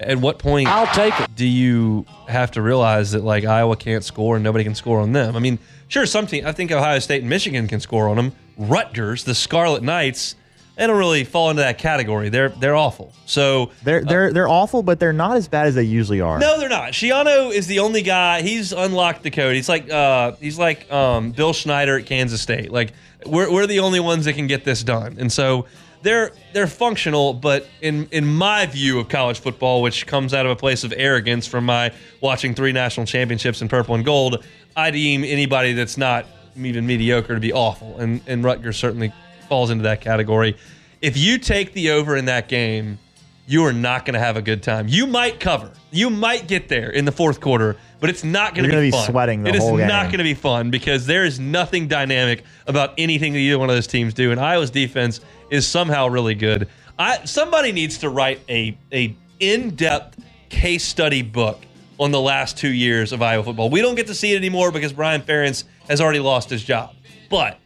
at 0.00 0.18
what 0.18 0.40
point 0.40 0.66
I'll 0.66 0.92
take 0.94 1.18
it. 1.20 1.34
Do 1.36 1.46
you 1.46 2.04
have 2.28 2.50
to 2.52 2.62
realize 2.62 3.12
that 3.12 3.22
like 3.22 3.44
Iowa 3.44 3.76
can't 3.76 4.02
score 4.04 4.34
and 4.34 4.42
nobody 4.42 4.64
can 4.64 4.74
score 4.74 5.00
on 5.00 5.12
them? 5.12 5.36
I 5.36 5.38
mean, 5.38 5.60
sure, 5.86 6.06
some 6.06 6.26
team. 6.26 6.44
I 6.44 6.50
think 6.50 6.72
Ohio 6.72 6.98
State 6.98 7.20
and 7.20 7.30
Michigan 7.30 7.68
can 7.68 7.78
score 7.78 8.08
on 8.08 8.16
them. 8.16 8.32
Rutgers, 8.58 9.22
the 9.22 9.34
Scarlet 9.34 9.84
Knights, 9.84 10.34
they 10.76 10.88
don't 10.88 10.98
really 10.98 11.22
fall 11.22 11.50
into 11.50 11.62
that 11.62 11.78
category. 11.78 12.30
They're 12.30 12.48
they're 12.48 12.74
awful. 12.74 13.12
So 13.26 13.70
They're 13.84 14.04
they're 14.04 14.32
they're 14.32 14.48
awful, 14.48 14.82
but 14.82 14.98
they're 14.98 15.12
not 15.12 15.36
as 15.36 15.46
bad 15.46 15.68
as 15.68 15.76
they 15.76 15.84
usually 15.84 16.20
are. 16.20 16.40
No, 16.40 16.58
they're 16.58 16.68
not. 16.68 16.94
Schiano 16.94 17.52
is 17.52 17.68
the 17.68 17.78
only 17.78 18.02
guy. 18.02 18.42
He's 18.42 18.72
unlocked 18.72 19.22
the 19.22 19.30
code. 19.30 19.54
He's 19.54 19.68
like 19.68 19.88
uh, 19.88 20.32
he's 20.40 20.58
like 20.58 20.90
um, 20.92 21.30
Bill 21.30 21.52
Snyder 21.52 21.96
at 21.96 22.06
Kansas 22.06 22.42
State. 22.42 22.72
Like 22.72 22.92
we're 23.24 23.52
we're 23.52 23.68
the 23.68 23.78
only 23.78 24.00
ones 24.00 24.24
that 24.24 24.34
can 24.34 24.48
get 24.48 24.64
this 24.64 24.82
done, 24.82 25.16
and 25.20 25.30
so 25.32 25.66
they're 26.02 26.32
they're 26.52 26.66
functional. 26.66 27.34
But 27.34 27.66
in 27.80 28.08
in 28.12 28.26
my 28.26 28.66
view 28.66 28.98
of 28.98 29.08
college 29.08 29.40
football, 29.40 29.82
which 29.82 30.06
comes 30.06 30.34
out 30.34 30.46
of 30.46 30.52
a 30.52 30.56
place 30.56 30.84
of 30.84 30.92
arrogance 30.96 31.46
from 31.46 31.64
my 31.64 31.92
watching 32.20 32.54
three 32.54 32.72
national 32.72 33.06
championships 33.06 33.62
in 33.62 33.68
purple 33.68 33.94
and 33.94 34.04
gold, 34.04 34.44
I 34.76 34.90
deem 34.90 35.24
anybody 35.24 35.72
that's 35.72 35.96
not 35.96 36.26
even 36.56 36.86
mediocre 36.86 37.34
to 37.34 37.40
be 37.40 37.52
awful, 37.52 37.98
and 37.98 38.20
and 38.26 38.44
Rutgers 38.44 38.76
certainly 38.76 39.12
falls 39.48 39.70
into 39.70 39.84
that 39.84 40.00
category. 40.00 40.56
If 41.02 41.16
you 41.16 41.38
take 41.38 41.72
the 41.72 41.90
over 41.90 42.16
in 42.16 42.24
that 42.24 42.48
game, 42.48 42.98
you 43.46 43.64
are 43.64 43.72
not 43.72 44.04
going 44.04 44.14
to 44.14 44.20
have 44.20 44.36
a 44.36 44.42
good 44.42 44.62
time. 44.62 44.88
You 44.88 45.06
might 45.06 45.38
cover. 45.38 45.70
You 45.92 46.10
might 46.10 46.48
get 46.48 46.68
there 46.68 46.90
in 46.90 47.04
the 47.04 47.12
fourth 47.12 47.40
quarter, 47.40 47.76
but 48.00 48.10
it's 48.10 48.24
not 48.24 48.54
going 48.54 48.68
to 48.68 48.76
be 48.76 48.86
be 48.86 48.90
fun. 48.90 49.08
sweating 49.08 49.42
the 49.44 49.50
It 49.50 49.56
is 49.56 49.62
whole 49.62 49.76
not 49.78 50.06
going 50.06 50.18
to 50.18 50.24
be 50.24 50.34
fun 50.34 50.70
because 50.70 51.06
there 51.06 51.24
is 51.24 51.38
nothing 51.38 51.86
dynamic 51.86 52.42
about 52.66 52.94
anything 52.98 53.32
that 53.32 53.38
either 53.38 53.58
one 53.58 53.70
of 53.70 53.76
those 53.76 53.86
teams 53.86 54.14
do. 54.14 54.32
And 54.32 54.40
Iowa's 54.40 54.70
defense 54.70 55.20
is 55.50 55.66
somehow 55.66 56.08
really 56.08 56.34
good. 56.34 56.68
I 56.98 57.24
somebody 57.24 57.72
needs 57.72 57.98
to 57.98 58.10
write 58.10 58.40
a 58.48 58.76
a 58.92 59.14
in 59.38 59.76
depth 59.76 60.18
case 60.48 60.84
study 60.84 61.22
book 61.22 61.64
on 61.98 62.10
the 62.10 62.20
last 62.20 62.58
two 62.58 62.72
years 62.72 63.12
of 63.12 63.22
Iowa 63.22 63.44
football. 63.44 63.70
We 63.70 63.80
don't 63.80 63.94
get 63.94 64.08
to 64.08 64.14
see 64.14 64.32
it 64.32 64.36
anymore 64.36 64.72
because 64.72 64.92
Brian 64.92 65.22
Ferentz 65.22 65.64
has 65.88 66.00
already 66.00 66.18
lost 66.18 66.50
his 66.50 66.64
job, 66.64 66.94
but 67.30 67.58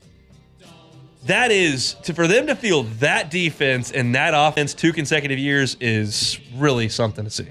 that 1.26 1.50
is 1.50 1.94
to 2.04 2.14
for 2.14 2.26
them 2.26 2.46
to 2.46 2.54
feel 2.54 2.85
that 2.85 3.30
defense 3.30 3.92
and 3.92 4.14
that 4.14 4.33
offense 4.35 4.74
two 4.74 4.92
consecutive 4.92 5.38
years 5.38 5.76
is 5.80 6.38
really 6.54 6.88
something 6.88 7.24
to 7.24 7.30
see. 7.30 7.48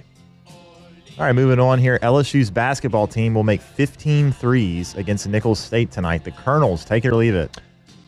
All 1.17 1.25
right, 1.25 1.33
moving 1.33 1.59
on 1.59 1.79
here. 1.79 1.99
LSU's 2.01 2.49
basketball 2.49 3.05
team 3.05 3.33
will 3.33 3.43
make 3.43 3.61
15 3.61 4.31
threes 4.31 4.95
against 4.95 5.27
Nicholls 5.27 5.59
State 5.59 5.91
tonight. 5.91 6.23
The 6.23 6.31
Colonels, 6.31 6.85
take 6.85 7.03
it 7.03 7.09
or 7.09 7.15
leave 7.15 7.35
it. 7.35 7.59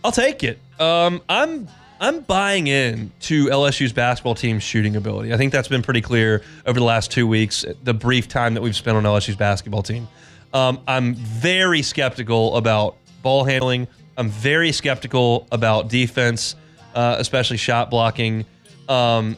I'll 0.03 0.13
take 0.13 0.43
it. 0.43 0.59
Um, 0.79 1.21
I'm 1.27 1.67
I'm 1.99 2.21
buying 2.21 2.67
in 2.67 3.11
to 3.21 3.47
LSU's 3.47 3.93
basketball 3.93 4.33
team's 4.33 4.63
shooting 4.63 4.95
ability. 4.95 5.33
I 5.33 5.37
think 5.37 5.51
that's 5.51 5.67
been 5.67 5.83
pretty 5.83 6.01
clear 6.01 6.41
over 6.65 6.79
the 6.79 6.85
last 6.85 7.11
two 7.11 7.27
weeks. 7.27 7.63
The 7.83 7.93
brief 7.93 8.27
time 8.27 8.55
that 8.55 8.61
we've 8.61 8.75
spent 8.75 8.97
on 8.97 9.03
LSU's 9.03 9.35
basketball 9.35 9.83
team, 9.83 10.07
um, 10.53 10.79
I'm 10.87 11.13
very 11.13 11.81
skeptical 11.81 12.55
about 12.55 12.95
ball 13.21 13.43
handling. 13.43 13.87
I'm 14.17 14.29
very 14.29 14.71
skeptical 14.71 15.47
about 15.51 15.89
defense, 15.89 16.55
uh, 16.93 17.15
especially 17.17 17.57
shot 17.57 17.89
blocking. 17.89 18.45
Um, 18.89 19.37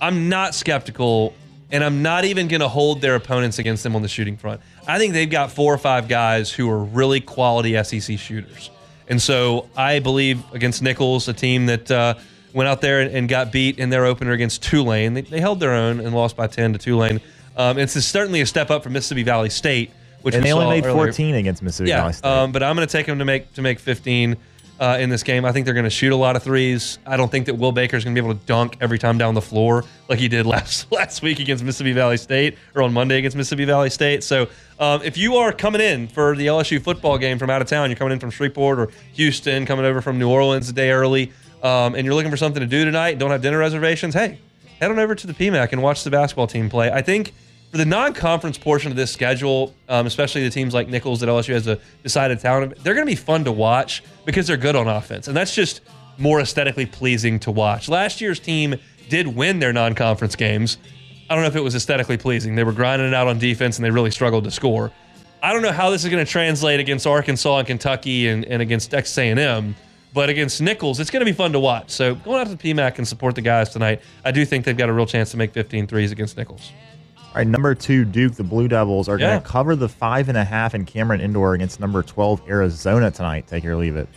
I'm 0.00 0.28
not 0.28 0.54
skeptical, 0.54 1.34
and 1.70 1.82
I'm 1.82 2.02
not 2.02 2.24
even 2.24 2.48
going 2.48 2.60
to 2.60 2.68
hold 2.68 3.00
their 3.00 3.14
opponents 3.14 3.58
against 3.58 3.82
them 3.82 3.96
on 3.96 4.02
the 4.02 4.08
shooting 4.08 4.36
front. 4.36 4.60
I 4.86 4.98
think 4.98 5.12
they've 5.12 5.30
got 5.30 5.50
four 5.50 5.72
or 5.72 5.78
five 5.78 6.08
guys 6.08 6.52
who 6.52 6.70
are 6.70 6.82
really 6.82 7.20
quality 7.20 7.82
SEC 7.82 8.18
shooters. 8.18 8.70
And 9.08 9.20
so 9.20 9.68
I 9.76 10.00
believe 10.00 10.42
against 10.52 10.82
Nicholls, 10.82 11.28
a 11.28 11.32
team 11.32 11.66
that 11.66 11.90
uh, 11.90 12.14
went 12.52 12.68
out 12.68 12.80
there 12.80 13.00
and, 13.00 13.14
and 13.14 13.28
got 13.28 13.52
beat 13.52 13.78
in 13.78 13.90
their 13.90 14.04
opener 14.04 14.32
against 14.32 14.62
Tulane, 14.62 15.14
they, 15.14 15.20
they 15.22 15.40
held 15.40 15.60
their 15.60 15.74
own 15.74 16.00
and 16.00 16.14
lost 16.14 16.36
by 16.36 16.46
10 16.46 16.72
to 16.74 16.78
Tulane. 16.78 17.20
Um, 17.56 17.78
it's 17.78 17.92
certainly 17.92 18.40
a 18.40 18.46
step 18.46 18.70
up 18.70 18.82
from 18.82 18.92
Mississippi 18.92 19.22
Valley 19.22 19.50
State, 19.50 19.90
which 20.26 20.34
And 20.34 20.44
they 20.44 20.52
only 20.52 20.66
made 20.66 20.84
earlier. 20.84 21.04
14 21.06 21.36
against 21.36 21.62
Mississippi 21.62 21.90
Yeah, 21.90 22.00
Valley 22.00 22.12
State. 22.14 22.28
um, 22.28 22.50
but 22.50 22.64
I'm 22.64 22.74
going 22.74 22.86
to 22.86 22.90
take 22.92 23.06
them 23.06 23.20
to 23.20 23.24
make 23.24 23.52
to 23.54 23.62
make 23.62 23.78
15 23.78 24.36
uh, 24.80 24.98
in 25.00 25.08
this 25.08 25.22
game. 25.22 25.44
I 25.44 25.52
think 25.52 25.64
they're 25.64 25.72
going 25.74 25.84
to 25.84 25.90
shoot 25.90 26.12
a 26.12 26.16
lot 26.16 26.34
of 26.34 26.42
threes. 26.42 26.98
I 27.06 27.16
don't 27.16 27.30
think 27.30 27.46
that 27.46 27.54
Will 27.54 27.70
Baker's 27.70 28.02
going 28.04 28.14
to 28.14 28.20
be 28.20 28.26
able 28.26 28.36
to 28.38 28.44
dunk 28.46 28.76
every 28.80 28.98
time 28.98 29.18
down 29.18 29.34
the 29.34 29.40
floor 29.40 29.84
like 30.08 30.18
he 30.18 30.26
did 30.26 30.44
last 30.54 30.90
last 30.90 31.22
week 31.22 31.38
against 31.38 31.62
Mississippi 31.62 31.92
Valley 31.92 32.16
State 32.16 32.58
or 32.74 32.82
on 32.82 32.92
Monday 32.92 33.18
against 33.18 33.36
Mississippi 33.36 33.64
Valley 33.66 33.88
State. 33.88 34.24
So 34.24 34.48
um, 34.80 35.00
if 35.04 35.16
you 35.16 35.36
are 35.36 35.52
coming 35.52 35.80
in 35.80 36.08
for 36.08 36.34
the 36.34 36.48
LSU 36.48 36.82
football 36.82 37.18
game 37.18 37.38
from 37.38 37.48
out 37.50 37.62
of 37.62 37.68
town, 37.68 37.88
you're 37.88 37.96
coming 37.96 38.12
in 38.12 38.18
from 38.18 38.30
Shreveport 38.30 38.78
or 38.80 38.88
Houston, 39.12 39.64
coming 39.64 39.84
over 39.84 40.02
from 40.02 40.18
New 40.18 40.28
Orleans 40.28 40.68
a 40.68 40.72
day 40.72 40.90
early, 40.90 41.32
um, 41.62 41.94
and 41.94 42.04
you're 42.04 42.14
looking 42.14 42.32
for 42.32 42.36
something 42.36 42.60
to 42.60 42.66
do 42.66 42.84
tonight, 42.84 43.18
don't 43.18 43.30
have 43.30 43.40
dinner 43.42 43.58
reservations, 43.58 44.12
hey, 44.12 44.38
head 44.80 44.90
on 44.90 44.98
over 44.98 45.14
to 45.14 45.26
the 45.26 45.32
PMAC 45.32 45.72
and 45.72 45.82
watch 45.82 46.04
the 46.04 46.10
basketball 46.10 46.46
team 46.48 46.68
play. 46.68 46.90
I 46.90 47.00
think 47.00 47.32
for 47.70 47.78
the 47.78 47.84
non-conference 47.84 48.58
portion 48.58 48.90
of 48.90 48.96
this 48.96 49.12
schedule, 49.12 49.74
um, 49.88 50.06
especially 50.06 50.42
the 50.44 50.50
teams 50.50 50.72
like 50.72 50.88
Nicholls 50.88 51.20
that 51.20 51.28
LSU 51.28 51.52
has 51.52 51.66
a 51.66 51.78
decided 52.02 52.40
talent, 52.40 52.76
they're 52.82 52.94
going 52.94 53.06
to 53.06 53.10
be 53.10 53.16
fun 53.16 53.44
to 53.44 53.52
watch 53.52 54.02
because 54.24 54.46
they're 54.46 54.56
good 54.56 54.76
on 54.76 54.88
offense, 54.88 55.28
and 55.28 55.36
that's 55.36 55.54
just 55.54 55.80
more 56.18 56.40
aesthetically 56.40 56.86
pleasing 56.86 57.38
to 57.40 57.50
watch. 57.50 57.88
Last 57.88 58.20
year's 58.20 58.40
team 58.40 58.76
did 59.08 59.26
win 59.26 59.58
their 59.58 59.72
non-conference 59.72 60.36
games. 60.36 60.78
I 61.28 61.34
don't 61.34 61.42
know 61.42 61.48
if 61.48 61.56
it 61.56 61.62
was 61.62 61.74
aesthetically 61.74 62.16
pleasing. 62.16 62.54
They 62.54 62.64
were 62.64 62.72
grinding 62.72 63.08
it 63.08 63.14
out 63.14 63.26
on 63.26 63.38
defense, 63.38 63.76
and 63.76 63.84
they 63.84 63.90
really 63.90 64.10
struggled 64.10 64.44
to 64.44 64.50
score. 64.50 64.92
I 65.42 65.52
don't 65.52 65.62
know 65.62 65.72
how 65.72 65.90
this 65.90 66.04
is 66.04 66.10
going 66.10 66.24
to 66.24 66.30
translate 66.30 66.80
against 66.80 67.06
Arkansas 67.06 67.58
and 67.58 67.66
Kentucky 67.66 68.28
and, 68.28 68.44
and 68.46 68.62
against 68.62 68.90
Texas 68.90 69.16
A&M, 69.18 69.76
but 70.14 70.30
against 70.30 70.62
Nicholls, 70.62 70.98
it's 70.98 71.10
going 71.10 71.20
to 71.20 71.30
be 71.30 71.36
fun 71.36 71.52
to 71.52 71.60
watch. 71.60 71.90
So 71.90 72.14
going 72.14 72.40
out 72.40 72.46
to 72.46 72.54
the 72.54 72.74
PMAC 72.74 72.98
and 72.98 73.06
support 73.06 73.34
the 73.34 73.42
guys 73.42 73.68
tonight. 73.68 74.00
I 74.24 74.30
do 74.30 74.44
think 74.46 74.64
they've 74.64 74.76
got 74.76 74.88
a 74.88 74.92
real 74.92 75.06
chance 75.06 75.30
to 75.32 75.36
make 75.36 75.52
15 75.52 75.86
threes 75.86 76.10
against 76.10 76.36
Nicholls. 76.36 76.72
All 77.36 77.40
right, 77.40 77.48
number 77.48 77.74
two, 77.74 78.06
Duke, 78.06 78.32
the 78.36 78.42
Blue 78.44 78.66
Devils 78.66 79.10
are 79.10 79.18
Yeah. 79.18 79.26
going 79.32 79.42
to 79.42 79.46
cover 79.46 79.76
the 79.76 79.90
five 79.90 80.30
and 80.30 80.38
a 80.38 80.44
half 80.44 80.74
in 80.74 80.86
Cameron 80.86 81.20
Indoor 81.20 81.52
against 81.52 81.78
number 81.80 82.02
12, 82.02 82.40
Arizona 82.48 83.10
tonight. 83.10 83.46
Take 83.46 83.62
it 83.62 83.68
or 83.68 83.76
leave 83.76 83.94
it. 83.94 84.08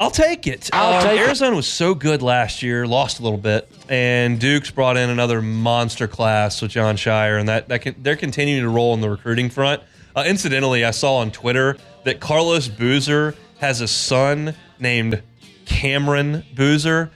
I'll 0.00 0.10
take 0.10 0.48
it. 0.48 0.68
I'll 0.72 0.94
Um, 0.94 1.02
take 1.04 1.20
it. 1.20 1.26
Arizona 1.28 1.54
was 1.54 1.68
so 1.68 1.94
good 1.94 2.22
last 2.22 2.60
year, 2.60 2.88
lost 2.88 3.20
a 3.20 3.22
little 3.22 3.38
bit, 3.38 3.70
and 3.88 4.40
Duke's 4.40 4.72
brought 4.72 4.96
in 4.96 5.10
another 5.10 5.40
monster 5.40 6.08
class 6.08 6.60
with 6.60 6.72
Jon 6.72 6.96
Scheyer, 6.96 7.38
and 7.38 7.48
that, 7.48 7.68
that 7.68 7.82
can, 7.82 7.94
they're 8.02 8.16
continuing 8.16 8.64
to 8.64 8.68
roll 8.68 8.94
on 8.94 9.00
the 9.00 9.10
recruiting 9.10 9.48
front. 9.48 9.80
Uh, 10.16 10.24
incidentally, 10.26 10.84
I 10.84 10.90
saw 10.90 11.18
on 11.18 11.30
Twitter 11.30 11.76
that 12.02 12.18
Carlos 12.18 12.66
Boozer 12.66 13.36
has 13.60 13.80
a 13.80 13.86
son 13.86 14.56
named 14.80 15.22
Cameron 15.66 16.42
Boozer. 16.56 17.12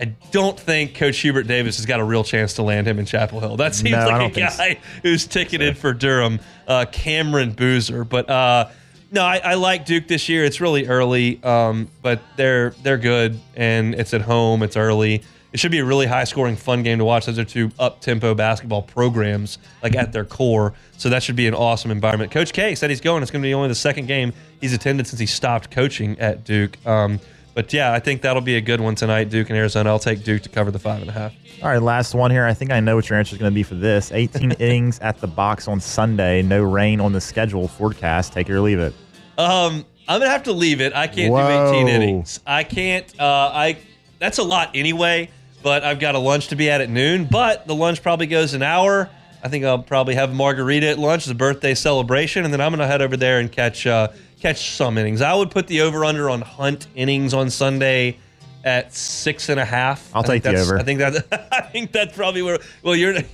I 0.00 0.06
don't 0.32 0.58
think 0.58 0.94
Coach 0.96 1.18
Hubert 1.20 1.44
Davis 1.46 1.76
has 1.76 1.86
got 1.86 2.00
a 2.00 2.04
real 2.04 2.24
chance 2.24 2.54
to 2.54 2.62
land 2.62 2.86
him 2.88 2.98
in 2.98 3.06
Chapel 3.06 3.38
Hill. 3.40 3.56
That 3.56 3.74
seems 3.74 3.92
No, 3.92 4.06
like 4.06 4.32
a 4.32 4.34
don't 4.40 4.50
so. 4.50 4.58
guy 4.58 4.78
who's 5.02 5.26
ticketed 5.26 5.78
for 5.78 5.92
Durham, 5.92 6.40
uh, 6.66 6.84
Cameron 6.90 7.52
Boozer. 7.52 8.02
But 8.04 8.28
uh, 8.28 8.68
no, 9.12 9.22
I, 9.22 9.38
I 9.38 9.54
like 9.54 9.86
Duke 9.86 10.08
this 10.08 10.28
year. 10.28 10.44
It's 10.44 10.60
really 10.60 10.88
early, 10.88 11.40
um, 11.44 11.88
but 12.02 12.20
they're 12.36 12.70
they're 12.82 12.98
good, 12.98 13.38
and 13.54 13.94
it's 13.94 14.12
at 14.14 14.22
home. 14.22 14.62
It's 14.64 14.76
early. 14.76 15.22
It 15.52 15.60
should 15.60 15.70
be 15.70 15.78
a 15.78 15.84
really 15.84 16.06
high 16.06 16.24
scoring, 16.24 16.56
fun 16.56 16.82
game 16.82 16.98
to 16.98 17.04
watch. 17.04 17.26
Those 17.26 17.38
are 17.38 17.44
two 17.44 17.70
up 17.78 18.00
tempo 18.00 18.34
basketball 18.34 18.82
programs, 18.82 19.58
like 19.84 19.94
at 19.94 20.10
their 20.10 20.24
core. 20.24 20.74
So 20.98 21.08
that 21.10 21.22
should 21.22 21.36
be 21.36 21.46
an 21.46 21.54
awesome 21.54 21.92
environment. 21.92 22.32
Coach 22.32 22.52
K 22.52 22.74
said 22.74 22.90
he's 22.90 23.00
going. 23.00 23.22
It's 23.22 23.30
going 23.30 23.42
to 23.42 23.46
be 23.46 23.54
only 23.54 23.68
the 23.68 23.76
second 23.76 24.06
game 24.06 24.32
he's 24.60 24.72
attended 24.72 25.06
since 25.06 25.20
he 25.20 25.26
stopped 25.26 25.70
coaching 25.70 26.18
at 26.18 26.42
Duke. 26.42 26.84
Um, 26.84 27.20
but 27.54 27.72
yeah, 27.72 27.92
I 27.92 28.00
think 28.00 28.22
that'll 28.22 28.42
be 28.42 28.56
a 28.56 28.60
good 28.60 28.80
one 28.80 28.94
tonight. 28.94 29.30
Duke 29.30 29.48
and 29.48 29.58
Arizona. 29.58 29.90
I'll 29.90 29.98
take 29.98 30.24
Duke 30.24 30.42
to 30.42 30.48
cover 30.48 30.70
the 30.70 30.78
five 30.78 31.00
and 31.00 31.08
a 31.08 31.12
half. 31.12 31.32
All 31.62 31.68
right, 31.68 31.80
last 31.80 32.14
one 32.14 32.30
here. 32.30 32.44
I 32.44 32.52
think 32.52 32.70
I 32.70 32.80
know 32.80 32.96
what 32.96 33.08
your 33.08 33.18
answer 33.18 33.34
is 33.34 33.40
going 33.40 33.50
to 33.50 33.54
be 33.54 33.62
for 33.62 33.76
this. 33.76 34.12
18 34.12 34.50
innings 34.58 34.98
at 34.98 35.20
the 35.20 35.26
box 35.26 35.68
on 35.68 35.80
Sunday. 35.80 36.42
No 36.42 36.62
rain 36.62 37.00
on 37.00 37.12
the 37.12 37.20
schedule 37.20 37.68
forecast. 37.68 38.32
Take 38.32 38.48
it 38.48 38.52
or 38.52 38.60
leave 38.60 38.80
it. 38.80 38.92
Um, 39.38 39.84
I'm 40.06 40.20
gonna 40.20 40.30
have 40.30 40.44
to 40.44 40.52
leave 40.52 40.80
it. 40.80 40.94
I 40.94 41.06
can't 41.06 41.32
Whoa. 41.32 41.72
do 41.72 41.78
18 41.78 41.88
innings. 41.88 42.40
I 42.46 42.62
can't. 42.62 43.08
Uh, 43.18 43.50
I 43.52 43.78
that's 44.18 44.38
a 44.38 44.42
lot 44.42 44.70
anyway. 44.74 45.30
But 45.62 45.82
I've 45.82 45.98
got 45.98 46.14
a 46.14 46.18
lunch 46.18 46.48
to 46.48 46.56
be 46.56 46.68
at 46.68 46.82
at 46.82 46.90
noon. 46.90 47.24
But 47.24 47.66
the 47.66 47.74
lunch 47.74 48.02
probably 48.02 48.26
goes 48.26 48.52
an 48.52 48.62
hour. 48.62 49.08
I 49.42 49.48
think 49.48 49.64
I'll 49.64 49.78
probably 49.82 50.14
have 50.14 50.30
a 50.30 50.34
margarita 50.34 50.88
at 50.88 50.98
lunch. 50.98 51.22
It's 51.22 51.30
a 51.30 51.34
birthday 51.34 51.74
celebration, 51.74 52.44
and 52.44 52.52
then 52.52 52.60
I'm 52.60 52.70
gonna 52.70 52.86
head 52.86 53.00
over 53.00 53.16
there 53.16 53.40
and 53.40 53.50
catch 53.50 53.86
uh, 53.86 54.08
catch 54.44 54.72
some 54.72 54.98
innings. 54.98 55.22
I 55.22 55.34
would 55.34 55.50
put 55.50 55.68
the 55.68 55.80
over 55.80 56.04
under 56.04 56.28
on 56.28 56.42
Hunt 56.42 56.86
innings 56.94 57.32
on 57.32 57.48
Sunday 57.48 58.18
at 58.62 58.94
six 58.94 59.48
and 59.48 59.58
a 59.58 59.64
half. 59.64 60.10
I'll 60.14 60.22
take 60.22 60.42
the 60.42 60.54
over. 60.54 60.78
I 60.78 60.82
think 60.82 60.98
that 60.98 61.48
I 61.50 61.62
think 61.62 61.92
that's 61.92 62.14
probably 62.14 62.42
where. 62.42 62.58
Well, 62.82 62.94
you're. 62.94 63.16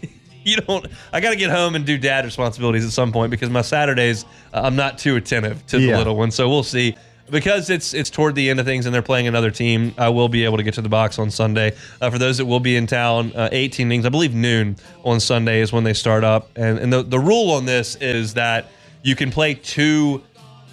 You 0.42 0.56
don't. 0.56 0.86
I 1.12 1.20
got 1.20 1.32
to 1.32 1.36
get 1.36 1.50
home 1.50 1.74
and 1.74 1.84
do 1.84 1.98
dad 1.98 2.24
responsibilities 2.24 2.86
at 2.86 2.92
some 2.92 3.12
point 3.12 3.30
because 3.30 3.50
my 3.50 3.61
Saturdays 3.61 4.24
uh, 4.54 4.62
I'm 4.64 4.74
not 4.74 4.96
too 4.96 5.16
attentive 5.16 5.66
to 5.66 5.78
the 5.78 5.94
little 5.94 6.16
one. 6.16 6.30
So 6.30 6.48
we'll 6.48 6.62
see. 6.62 6.96
Because 7.30 7.68
it's 7.68 7.92
it's 7.92 8.08
toward 8.08 8.36
the 8.36 8.48
end 8.48 8.58
of 8.58 8.64
things 8.64 8.86
and 8.86 8.94
they're 8.94 9.02
playing 9.02 9.28
another 9.28 9.50
team, 9.50 9.94
I 9.98 10.08
will 10.08 10.30
be 10.30 10.46
able 10.46 10.56
to 10.56 10.62
get 10.62 10.72
to 10.74 10.80
the 10.80 10.88
box 10.88 11.18
on 11.18 11.30
Sunday. 11.30 11.76
Uh, 12.00 12.08
for 12.08 12.16
those 12.16 12.38
that 12.38 12.46
will 12.46 12.58
be 12.58 12.74
in 12.76 12.86
town, 12.86 13.34
uh, 13.34 13.50
18 13.52 13.88
innings, 13.88 14.06
I 14.06 14.08
believe 14.08 14.34
noon 14.34 14.76
on 15.04 15.20
Sunday 15.20 15.61
is 15.61 15.74
when 15.74 15.84
they 15.84 15.92
start 15.92 16.24
up. 16.24 16.48
And 16.56 16.78
and 16.78 16.90
the 16.90 17.02
the 17.02 17.20
rule 17.20 17.50
on 17.50 17.66
this 17.66 17.96
is 17.96 18.32
that 18.32 18.70
you 19.02 19.14
can 19.14 19.30
play 19.30 19.52
two 19.52 20.22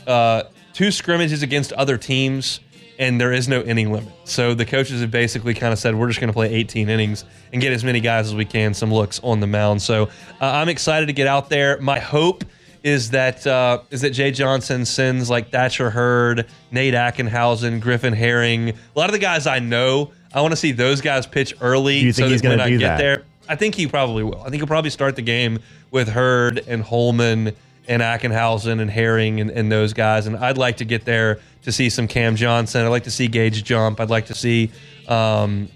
uh, 0.07 0.43
two 0.73 0.91
scrimmages 0.91 1.43
against 1.43 1.73
other 1.73 1.97
teams, 1.97 2.59
and 2.97 3.19
there 3.21 3.31
is 3.31 3.47
no 3.47 3.61
inning 3.61 3.91
limit. 3.91 4.11
So 4.23 4.53
the 4.53 4.65
coaches 4.65 5.01
have 5.01 5.11
basically 5.11 5.53
kind 5.53 5.71
of 5.73 5.79
said 5.79 5.95
we're 5.95 6.07
just 6.07 6.19
going 6.19 6.29
to 6.29 6.33
play 6.33 6.53
18 6.53 6.89
innings 6.89 7.25
and 7.53 7.61
get 7.61 7.71
as 7.73 7.83
many 7.83 7.99
guys 7.99 8.27
as 8.27 8.35
we 8.35 8.45
can 8.45 8.73
some 8.73 8.91
looks 8.93 9.19
on 9.23 9.39
the 9.39 9.47
mound. 9.47 9.81
So 9.81 10.03
uh, 10.03 10.07
I'm 10.41 10.69
excited 10.69 11.05
to 11.07 11.13
get 11.13 11.27
out 11.27 11.49
there. 11.49 11.79
My 11.79 11.99
hope 11.99 12.43
is 12.83 13.11
that 13.11 13.45
uh, 13.45 13.81
is 13.91 14.01
that 14.01 14.11
Jay 14.11 14.31
Johnson 14.31 14.85
sends 14.85 15.29
like 15.29 15.51
Thatcher 15.51 15.89
Hurd, 15.89 16.47
Nate 16.71 16.93
Ackenhausen, 16.93 17.81
Griffin 17.81 18.13
Herring, 18.13 18.69
a 18.69 18.75
lot 18.95 19.09
of 19.09 19.13
the 19.13 19.19
guys 19.19 19.45
I 19.45 19.59
know. 19.59 20.11
I 20.33 20.41
want 20.41 20.51
to 20.53 20.57
see 20.57 20.71
those 20.71 21.01
guys 21.01 21.25
pitch 21.25 21.53
early. 21.61 21.99
Do 21.99 22.05
you 22.05 22.13
think 22.13 22.27
so 22.27 22.31
he's 22.31 22.41
that 22.41 22.49
when 22.49 22.57
gonna 22.59 22.69
I 22.69 22.77
get 22.77 22.79
that? 22.79 22.97
there, 22.97 23.23
I 23.49 23.55
think 23.55 23.75
he 23.75 23.87
probably 23.87 24.23
will. 24.23 24.39
I 24.41 24.45
think 24.45 24.55
he'll 24.55 24.67
probably 24.67 24.91
start 24.91 25.15
the 25.15 25.21
game 25.21 25.59
with 25.91 26.07
Hurd 26.07 26.63
and 26.67 26.81
Holman 26.83 27.55
and 27.88 28.01
Ackenhausen 28.01 28.79
and 28.81 28.89
Herring 28.89 29.39
and, 29.39 29.49
and 29.49 29.71
those 29.71 29.93
guys. 29.93 30.27
And 30.27 30.38
I'd 30.38 30.57
like 30.57 30.77
to 30.77 30.85
get 30.85 31.05
there 31.05 31.39
to 31.63 31.71
see 31.71 31.89
some 31.89 32.07
Cam 32.07 32.35
Johnson. 32.35 32.85
I'd 32.85 32.89
like 32.89 33.05
to 33.05 33.11
see 33.11 33.27
Gage 33.27 33.63
jump. 33.63 33.99
I'd 33.99 34.09
like 34.09 34.27
to 34.27 34.35
see. 34.35 34.71
Um, 35.07 35.69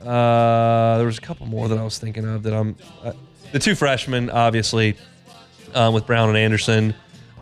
uh, 0.00 0.96
there 0.96 1.06
was 1.06 1.18
a 1.18 1.22
couple 1.22 1.46
more 1.46 1.68
that 1.68 1.78
I 1.78 1.84
was 1.84 1.98
thinking 1.98 2.24
of 2.26 2.42
that 2.44 2.54
I'm. 2.54 2.76
Uh, 3.02 3.12
the 3.52 3.58
two 3.58 3.74
freshmen, 3.74 4.30
obviously, 4.30 4.96
um, 5.74 5.92
with 5.92 6.06
Brown 6.06 6.28
and 6.28 6.38
Anderson. 6.38 6.94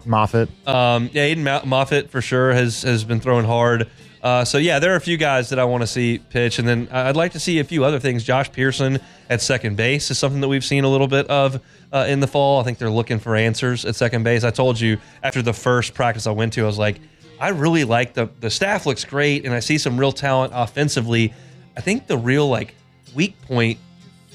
Moffitt. 0.05 0.49
Um, 0.67 1.11
yeah, 1.13 1.29
Aiden 1.29 1.43
Mo- 1.43 1.63
Moffitt 1.65 2.11
for 2.11 2.21
sure 2.21 2.53
has 2.53 2.83
has 2.83 3.05
been 3.05 3.21
throwing 3.21 3.45
hard. 3.45 3.89
Uh, 4.23 4.45
so 4.45 4.59
yeah, 4.59 4.79
there 4.79 4.93
are 4.93 4.97
a 4.97 5.01
few 5.01 5.17
guys 5.17 5.51
that 5.51 5.59
I 5.59 5.65
want 5.65 5.83
to 5.83 5.87
see 5.87 6.19
pitch, 6.19 6.59
and 6.59 6.67
then 6.67 6.89
I'd 6.91 7.17
like 7.17 7.33
to 7.33 7.41
see 7.41 7.61
a 7.61 7.65
few 7.65 7.85
other 7.85 8.01
things. 8.01 8.25
Josh 8.25 8.51
Pearson 8.51 9.01
at 9.31 9.41
second 9.41 9.77
base 9.77 10.11
is 10.11 10.19
something 10.19 10.41
that 10.41 10.49
we've 10.49 10.65
seen 10.65 10.85
a 10.85 10.89
little 10.89 11.07
bit 11.07 11.27
of 11.29 11.61
uh, 11.93 12.07
in 12.09 12.21
the 12.21 12.27
fall. 12.27 12.61
I 12.61 12.65
think 12.65 12.79
they're 12.79 12.91
looking 12.91 13.19
for 13.19 13.37
answers 13.37 13.85
at 13.85 13.97
second 13.97 14.23
base. 14.23 14.45
I 14.45 14.51
told 14.51 14.79
you 14.81 14.99
after 15.23 15.43
the 15.43 15.53
first 15.53 15.95
practice 15.95 16.27
I 16.27 16.33
went 16.33 16.53
to, 16.55 16.63
I 16.63 16.67
was 16.67 16.79
like, 16.79 17.01
I 17.41 17.49
really 17.51 17.85
like 17.85 18.15
the 18.15 18.29
the 18.41 18.51
staff 18.51 18.85
looks 18.87 19.05
great, 19.05 19.45
and 19.45 19.55
I 19.55 19.61
see 19.61 19.79
some 19.79 19.99
real 19.99 20.13
talent 20.13 20.53
offensively. 20.55 21.33
I 21.77 21.81
think 21.81 22.07
the 22.07 22.19
real 22.19 22.49
like 22.49 22.75
weak 23.15 23.41
point 23.43 23.79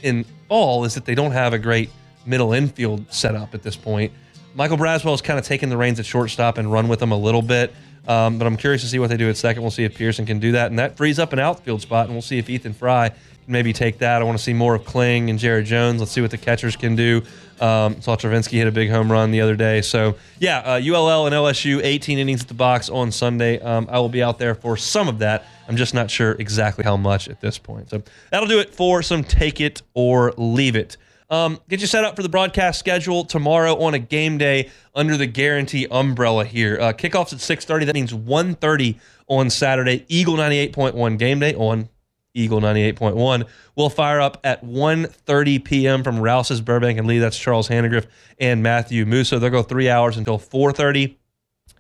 in 0.02 0.26
fall 0.48 0.86
is 0.86 0.94
that 0.94 1.06
they 1.06 1.16
don't 1.16 1.32
have 1.32 1.54
a 1.54 1.60
great 1.60 1.90
middle 2.26 2.54
infield 2.54 3.12
setup 3.14 3.54
at 3.54 3.64
this 3.64 3.76
point. 3.76 4.12
Michael 4.56 4.78
Braswell 4.78 5.12
has 5.12 5.22
kind 5.22 5.40
of 5.40 5.46
taken 5.46 5.70
the 5.70 5.78
reins 5.78 6.00
at 6.00 6.06
shortstop 6.06 6.58
and 6.58 6.72
run 6.72 6.88
with 6.88 7.00
them 7.00 7.12
a 7.12 7.18
little 7.18 7.42
bit. 7.42 7.74
Um, 8.08 8.38
but 8.38 8.46
I'm 8.46 8.58
curious 8.58 8.82
to 8.82 8.88
see 8.88 9.00
what 9.00 9.10
they 9.10 9.18
do 9.18 9.30
at 9.30 9.38
second. 9.38 9.62
We'll 9.62 9.72
see 9.72 9.86
if 9.86 9.96
Pearson 9.96 10.26
can 10.26 10.40
do 10.40 10.54
that. 10.54 10.68
And 10.68 10.80
that 10.80 10.98
frees 10.98 11.20
up 11.20 11.34
an 11.34 11.40
outfield 11.40 11.82
spot, 11.82 12.06
and 12.06 12.14
we'll 12.14 12.22
see 12.22 12.38
if 12.38 12.50
Ethan 12.50 12.74
Frey 12.74 13.10
can 13.10 13.52
maybe 13.52 13.74
take 13.74 14.00
that. 14.00 14.22
I 14.22 14.26
want 14.26 14.38
to 14.38 14.44
see 14.44 14.54
more 14.54 14.76
of 14.76 14.86
Kling 14.86 15.30
and 15.30 15.40
Jared 15.40 15.66
Jones. 15.66 16.00
Let's 16.00 16.12
see 16.12 16.22
what 16.22 16.32
the 16.32 16.38
catchers 16.38 16.76
can 16.76 16.96
do. 16.96 17.22
Um, 17.62 18.02
saw 18.02 18.16
Travinski 18.16 18.54
hit 18.54 18.68
a 18.68 18.72
big 18.72 18.90
home 18.90 19.12
run 19.12 19.32
the 19.32 19.42
other 19.42 19.56
day. 19.56 19.82
So, 19.82 20.16
yeah, 20.40 20.60
uh, 20.60 20.82
ULL 20.82 21.28
and 21.28 21.36
LSU, 21.36 21.82
18 21.82 22.18
innings 22.18 22.42
at 22.42 22.48
the 22.48 22.54
box 22.54 22.90
on 22.90 23.12
Sunday. 23.12 23.60
Um, 23.60 23.88
I 23.90 24.00
will 24.00 24.10
be 24.10 24.22
out 24.24 24.38
there 24.38 24.56
for 24.56 24.76
some 24.76 25.08
of 25.08 25.20
that. 25.20 25.46
I'm 25.68 25.78
just 25.78 25.94
not 25.94 26.12
sure 26.12 26.34
exactly 26.34 26.84
how 26.84 26.98
much 26.98 27.30
at 27.30 27.40
this 27.40 27.58
point. 27.58 27.90
So, 27.90 28.04
that'll 28.32 28.50
do 28.50 28.60
it 28.60 28.74
for 28.74 29.02
some 29.02 29.24
take 29.24 29.62
it 29.62 29.82
or 29.94 30.34
leave 30.36 30.76
it. 30.76 30.98
Um, 31.30 31.60
get 31.70 31.82
you 31.82 31.88
set 31.88 32.04
up 32.04 32.16
for 32.16 32.24
the 32.24 32.30
broadcast 32.30 32.80
schedule 32.80 33.26
tomorrow 33.26 33.76
on 33.82 33.94
a 33.94 34.00
game 34.00 34.38
day 34.38 34.70
under 34.94 35.18
the 35.18 35.28
guarantee 35.28 35.88
umbrella 35.90 36.46
here. 36.46 36.78
Uh, 36.80 36.94
kickoffs 36.94 37.34
at 37.34 37.40
6.30. 37.40 37.86
That 37.86 37.96
means 37.96 38.14
1.30 38.14 39.00
on 39.28 39.50
Saturday. 39.50 40.06
Eagle 40.08 40.36
98.1 40.36 41.18
game 41.18 41.40
day 41.40 41.56
on 41.56 41.90
Eagle 42.34 42.62
98.1 42.62 43.48
will 43.76 43.90
fire 43.90 44.20
up 44.20 44.40
at 44.44 44.64
1.30 44.64 45.64
p.m. 45.64 46.04
from 46.04 46.20
Rouse's 46.20 46.62
Burbank 46.62 46.98
and 46.98 47.08
Lee. 47.08 47.20
That's 47.20 47.38
Charles 47.38 47.70
Hanagriff 47.70 48.08
and 48.40 48.64
Matthew 48.64 49.06
Musso. 49.06 49.40
They'll 49.40 49.52
go 49.52 49.64
three 49.64 49.90
hours 49.90 50.18
until 50.18 50.40
4.30. 50.40 51.16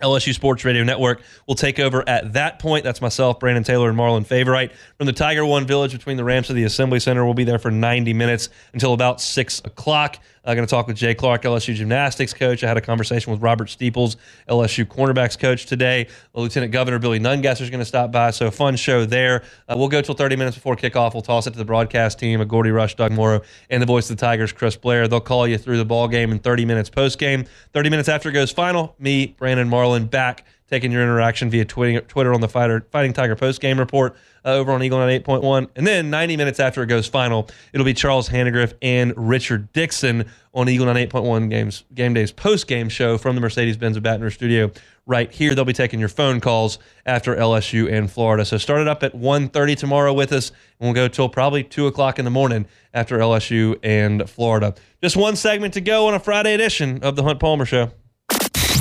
LSU 0.04 0.34
Sports 0.34 0.64
Radio 0.66 0.84
Network 0.84 1.22
will 1.48 1.56
take 1.56 1.80
over 1.80 2.08
at 2.08 2.34
that 2.34 2.60
point. 2.60 2.84
That's 2.84 3.02
myself, 3.02 3.40
Brandon 3.40 3.64
Taylor, 3.64 3.90
and 3.90 3.98
Marlon 3.98 4.26
Favorite. 4.26 4.72
From 4.98 5.08
the 5.08 5.14
Tiger 5.14 5.46
One 5.46 5.66
Village 5.66 5.94
between 5.94 6.18
the 6.18 6.24
ramps 6.24 6.50
of 6.50 6.56
the 6.56 6.66
Assembly 6.66 7.00
Center, 7.00 7.26
we'll 7.26 7.34
be 7.34 7.44
there 7.46 7.60
for 7.60 7.72
90 7.72 8.14
minutes 8.14 8.50
until 8.74 8.94
about 8.94 9.22
6 9.22 9.60
o'clock. 9.60 10.20
I'm 10.46 10.58
going 10.58 10.68
to 10.68 10.70
talk 10.70 10.88
with 10.88 10.98
Jay 10.98 11.16
Clark, 11.16 11.44
LSU 11.44 11.74
gymnastics 11.74 12.34
coach. 12.34 12.66
I 12.66 12.68
had 12.68 12.76
a 12.76 12.82
conversation 12.82 13.32
with 13.32 13.42
Robert 13.42 13.70
Steeples, 13.70 14.18
LSU 14.50 14.84
cornerbacks 14.84 15.40
coach 15.40 15.66
today. 15.66 16.08
Lieutenant 16.34 16.74
Governor 16.74 17.00
Billy 17.00 17.18
Nungesser 17.18 17.62
is 17.62 17.70
going 17.70 17.80
to 17.80 17.86
stop 17.86 18.12
by, 18.12 18.32
so 18.32 18.52
fun 18.52 18.76
show 18.76 19.06
there. 19.06 19.44
Uh, 19.70 19.76
we'll 19.78 19.88
go 19.88 20.02
till 20.02 20.16
30 20.16 20.36
minutes 20.36 20.58
before 20.58 20.76
kickoff. 20.76 21.14
We'll 21.14 21.22
toss 21.22 21.48
it 21.48 21.52
to 21.52 21.58
the 21.58 21.64
broadcast 21.64 22.20
team, 22.20 22.42
a 22.42 22.46
Gordy 22.46 22.72
Rush, 22.72 22.96
Doug 22.96 23.14
Moreau, 23.14 23.42
and 23.70 23.82
the 23.82 23.86
voice 23.86 24.10
of 24.10 24.18
the 24.18 24.22
Tigers, 24.22 24.52
Chris 24.52 24.76
Blair. 24.76 25.08
They'll 25.08 25.22
call 25.22 25.48
you 25.48 25.58
through 25.58 25.78
the 25.78 25.86
ball 25.86 26.10
game 26.10 26.34
in 26.34 26.40
30 26.40 26.66
minutes 26.66 26.90
post 26.90 27.20
game. 27.20 27.46
30 27.72 27.90
minutes 27.90 28.10
after 28.10 28.28
it 28.28 28.34
goes 28.34 28.52
final, 28.52 28.96
me, 29.00 29.28
Brandon 29.38 29.70
Marlon, 29.70 30.10
back 30.10 30.46
taking 30.74 30.92
your 30.92 31.04
interaction 31.04 31.52
via 31.52 31.64
Twitter, 31.64 32.34
on 32.34 32.42
the 32.42 32.48
Fighter, 32.48 32.84
Fighting 32.92 33.14
Tiger 33.14 33.36
post 33.36 33.62
game 33.62 33.78
report 33.78 34.16
uh, 34.44 34.54
over 34.54 34.72
on 34.72 34.82
Eagle 34.82 34.98
8.1. 34.98 35.68
And 35.76 35.86
then 35.86 36.10
90 36.10 36.36
minutes 36.36 36.60
after 36.60 36.82
it 36.82 36.88
goes 36.88 37.06
final, 37.06 37.48
it'll 37.74 37.86
be 37.86 37.94
Charles 37.94 38.28
Hanagriff 38.28 38.74
and 38.82 39.14
Richard 39.16 39.72
Dixon 39.72 40.26
on 40.52 40.68
Eagle 40.68 40.88
8.1 40.88 41.52
games 41.52 41.84
game 41.94 42.16
days 42.16 42.32
post 42.32 42.66
game 42.66 42.90
show 42.90 43.20
from 43.20 43.36
the 43.36 43.42
Mercedes 43.42 43.78
Benz 43.78 43.98
of 43.98 44.02
Baton 44.02 44.24
Rouge 44.24 44.34
studio 44.34 44.72
right 45.06 45.32
here. 45.32 45.54
They'll 45.54 45.64
be 45.64 45.74
taking 45.74 46.00
your 46.00 46.10
phone 46.10 46.40
calls 46.40 46.80
after 47.06 47.36
LSU 47.36 47.92
and 47.92 48.10
Florida. 48.10 48.44
So 48.44 48.58
start 48.58 48.82
it 48.82 48.88
up 48.88 49.04
at 49.04 49.14
1.30 49.14 49.78
tomorrow 49.78 50.12
with 50.12 50.32
us, 50.32 50.50
and 50.50 50.88
we'll 50.88 50.94
go 50.94 51.08
till 51.08 51.30
probably 51.30 51.64
2 51.64 51.86
o'clock 51.86 52.18
in 52.18 52.26
the 52.26 52.32
morning 52.32 52.66
after 52.96 53.20
LSU 53.20 53.78
and 53.84 54.28
Florida. 54.28 54.74
Just 55.04 55.16
one 55.18 55.36
segment 55.36 55.76
to 55.76 55.82
go 55.82 56.08
on 56.08 56.16
a 56.16 56.20
Friday 56.20 56.56
edition 56.56 57.04
of 57.04 57.16
the 57.16 57.22
Hunt 57.22 57.40
Palmer 57.40 57.66
Show. 57.66 57.92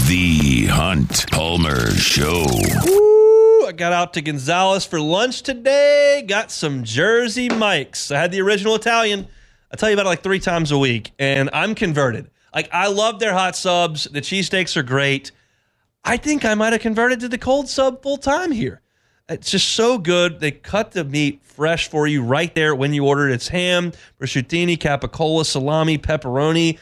The 0.06 0.66
Hunt 0.66 1.30
Palmer 1.30 1.90
Show. 1.92 2.44
Woo! 2.86 3.66
I 3.66 3.72
got 3.76 3.92
out 3.92 4.14
to 4.14 4.22
Gonzales 4.22 4.84
for 4.84 5.00
lunch 5.00 5.42
today. 5.42 6.24
Got 6.26 6.50
some 6.50 6.84
Jersey 6.84 7.48
Mikes. 7.48 8.10
I 8.10 8.18
had 8.18 8.32
the 8.32 8.40
original 8.40 8.74
Italian. 8.74 9.26
I 9.70 9.76
tell 9.76 9.88
you 9.88 9.94
about 9.94 10.06
it 10.06 10.10
like 10.10 10.22
three 10.22 10.40
times 10.40 10.72
a 10.72 10.78
week, 10.78 11.12
and 11.18 11.48
I'm 11.52 11.74
converted. 11.74 12.30
Like 12.54 12.68
I 12.72 12.88
love 12.88 13.20
their 13.20 13.32
hot 13.32 13.56
subs. 13.56 14.04
The 14.04 14.20
cheesesteaks 14.20 14.76
are 14.76 14.82
great. 14.82 15.30
I 16.04 16.16
think 16.16 16.44
I 16.44 16.54
might 16.54 16.72
have 16.72 16.82
converted 16.82 17.20
to 17.20 17.28
the 17.28 17.38
cold 17.38 17.68
sub 17.68 18.02
full 18.02 18.18
time 18.18 18.50
here. 18.50 18.82
It's 19.28 19.50
just 19.50 19.70
so 19.70 19.98
good. 19.98 20.40
They 20.40 20.50
cut 20.50 20.90
the 20.90 21.04
meat 21.04 21.42
fresh 21.44 21.88
for 21.88 22.06
you 22.06 22.22
right 22.22 22.54
there 22.54 22.74
when 22.74 22.92
you 22.92 23.06
order 23.06 23.28
it. 23.28 23.34
It's 23.34 23.48
ham, 23.48 23.92
prosciutto, 24.20 24.76
capicola, 24.78 25.46
salami, 25.46 25.96
pepperoni, 25.96 26.78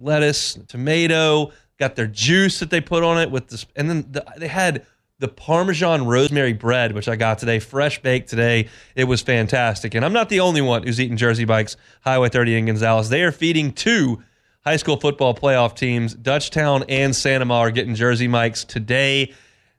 lettuce, 0.00 0.58
tomato. 0.68 1.52
Got 1.78 1.96
their 1.96 2.06
juice 2.06 2.58
that 2.60 2.70
they 2.70 2.80
put 2.80 3.02
on 3.02 3.18
it 3.18 3.30
with 3.30 3.48
this, 3.48 3.66
and 3.76 3.90
then 3.90 4.06
the, 4.10 4.24
they 4.38 4.48
had 4.48 4.86
the 5.18 5.28
Parmesan 5.28 6.06
rosemary 6.06 6.52
bread, 6.52 6.92
which 6.92 7.08
I 7.08 7.16
got 7.16 7.38
today, 7.38 7.58
fresh 7.58 8.02
baked 8.02 8.28
today. 8.28 8.68
It 8.94 9.04
was 9.04 9.22
fantastic. 9.22 9.94
And 9.94 10.04
I'm 10.04 10.12
not 10.12 10.28
the 10.28 10.40
only 10.40 10.60
one 10.60 10.82
who's 10.82 11.00
eating 11.00 11.16
Jersey 11.16 11.46
Mike's 11.46 11.76
Highway 12.02 12.28
30 12.28 12.56
in 12.56 12.66
Gonzales. 12.66 13.08
They 13.08 13.22
are 13.22 13.32
feeding 13.32 13.72
two 13.72 14.22
high 14.64 14.76
school 14.76 14.98
football 14.98 15.34
playoff 15.34 15.74
teams. 15.74 16.14
Dutchtown 16.14 16.84
and 16.88 17.16
St. 17.16 17.40
Amant 17.40 17.68
are 17.68 17.70
getting 17.70 17.94
Jersey 17.94 18.28
Mikes 18.28 18.64
today. 18.64 19.32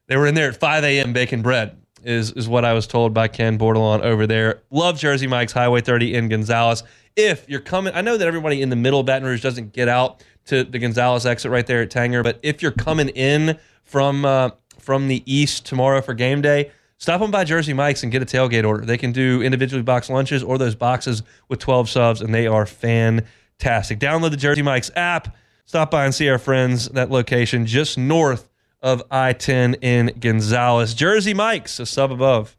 They 0.08 0.18
were 0.18 0.28
in 0.28 0.34
there 0.34 0.50
at 0.50 0.58
5 0.58 0.84
a.m. 0.84 1.14
baking 1.14 1.44
bread, 1.44 1.78
is, 2.04 2.32
is 2.32 2.48
what 2.48 2.66
I 2.66 2.74
was 2.74 2.88
told 2.88 3.14
by 3.14 3.28
Ken 3.28 3.60
Bordelon 3.60 4.02
over 4.02 4.26
there. 4.26 4.64
Love 4.72 4.98
Jersey 4.98 5.28
Mike's 5.28 5.52
Highway 5.52 5.82
30 5.82 6.16
in 6.16 6.30
Gonzales. 6.30 6.84
If 7.18 7.50
you're 7.50 7.62
coming, 7.62 7.94
I 7.96 8.02
know 8.02 8.16
that 8.16 8.28
everybody 8.28 8.62
in 8.62 8.70
the 8.70 8.76
middle 8.76 9.00
of 9.00 9.08
Baton 9.08 9.28
Rouge 9.28 9.42
doesn't 9.42 9.74
get 9.74 9.90
out 9.90 10.24
to 10.46 10.64
the 10.64 10.78
Gonzales 10.78 11.26
exit 11.26 11.52
right 11.52 11.66
there 11.66 11.82
at 11.82 11.90
Tanger, 11.90 12.24
but 12.24 12.40
if 12.44 12.62
you're 12.62 12.72
coming 12.72 13.10
in 13.10 13.58
from 13.82 14.24
uh, 14.24 14.52
from 14.78 15.08
the 15.08 15.24
east 15.26 15.66
tomorrow 15.66 16.00
for 16.02 16.14
game 16.14 16.44
day, 16.44 16.72
stop 17.00 17.22
on 17.22 17.32
by 17.32 17.44
Jersey 17.44 17.74
Mike's 17.74 18.04
and 18.04 18.12
get 18.12 18.22
a 18.22 18.26
tailgate 18.26 18.66
order. 18.66 18.86
They 18.86 19.00
can 19.00 19.12
do 19.12 19.42
individually 19.42 19.82
boxed 19.82 20.12
lunches 20.12 20.44
or 20.44 20.60
those 20.60 20.76
boxes 20.76 21.24
with 21.50 21.58
12 21.58 21.90
subs, 21.90 22.22
and 22.22 22.36
they 22.36 22.46
are 22.46 22.68
fantastic. 22.68 24.00
Download 24.00 24.30
the 24.30 24.38
Jersey 24.38 24.62
Mike's 24.62 24.92
app. 24.96 25.36
Stop 25.66 25.90
by 25.90 26.06
and 26.06 26.14
see 26.14 26.30
our 26.30 26.38
friends. 26.38 26.88
That 26.90 27.10
location 27.10 27.66
just 27.66 27.98
north 27.98 28.48
of 28.82 29.04
I 29.10 29.34
10 29.34 29.74
in 29.76 30.14
Gonzales. 30.20 30.94
Jersey 30.94 31.34
Mike's, 31.34 31.80
a 31.80 31.86
sub 31.86 32.12
above. 32.12 32.57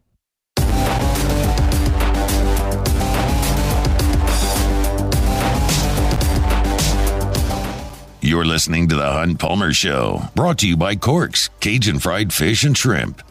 You're 8.28 8.44
listening 8.44 8.88
to 8.88 8.94
the 8.94 9.10
Hunt 9.10 9.38
Palmer 9.38 9.72
Show, 9.72 10.20
brought 10.34 10.58
to 10.58 10.68
you 10.68 10.76
by 10.76 10.96
Corks, 10.96 11.48
Cajun 11.60 11.98
Fried 11.98 12.30
Fish 12.30 12.62
and 12.62 12.76
Shrimp. 12.76 13.22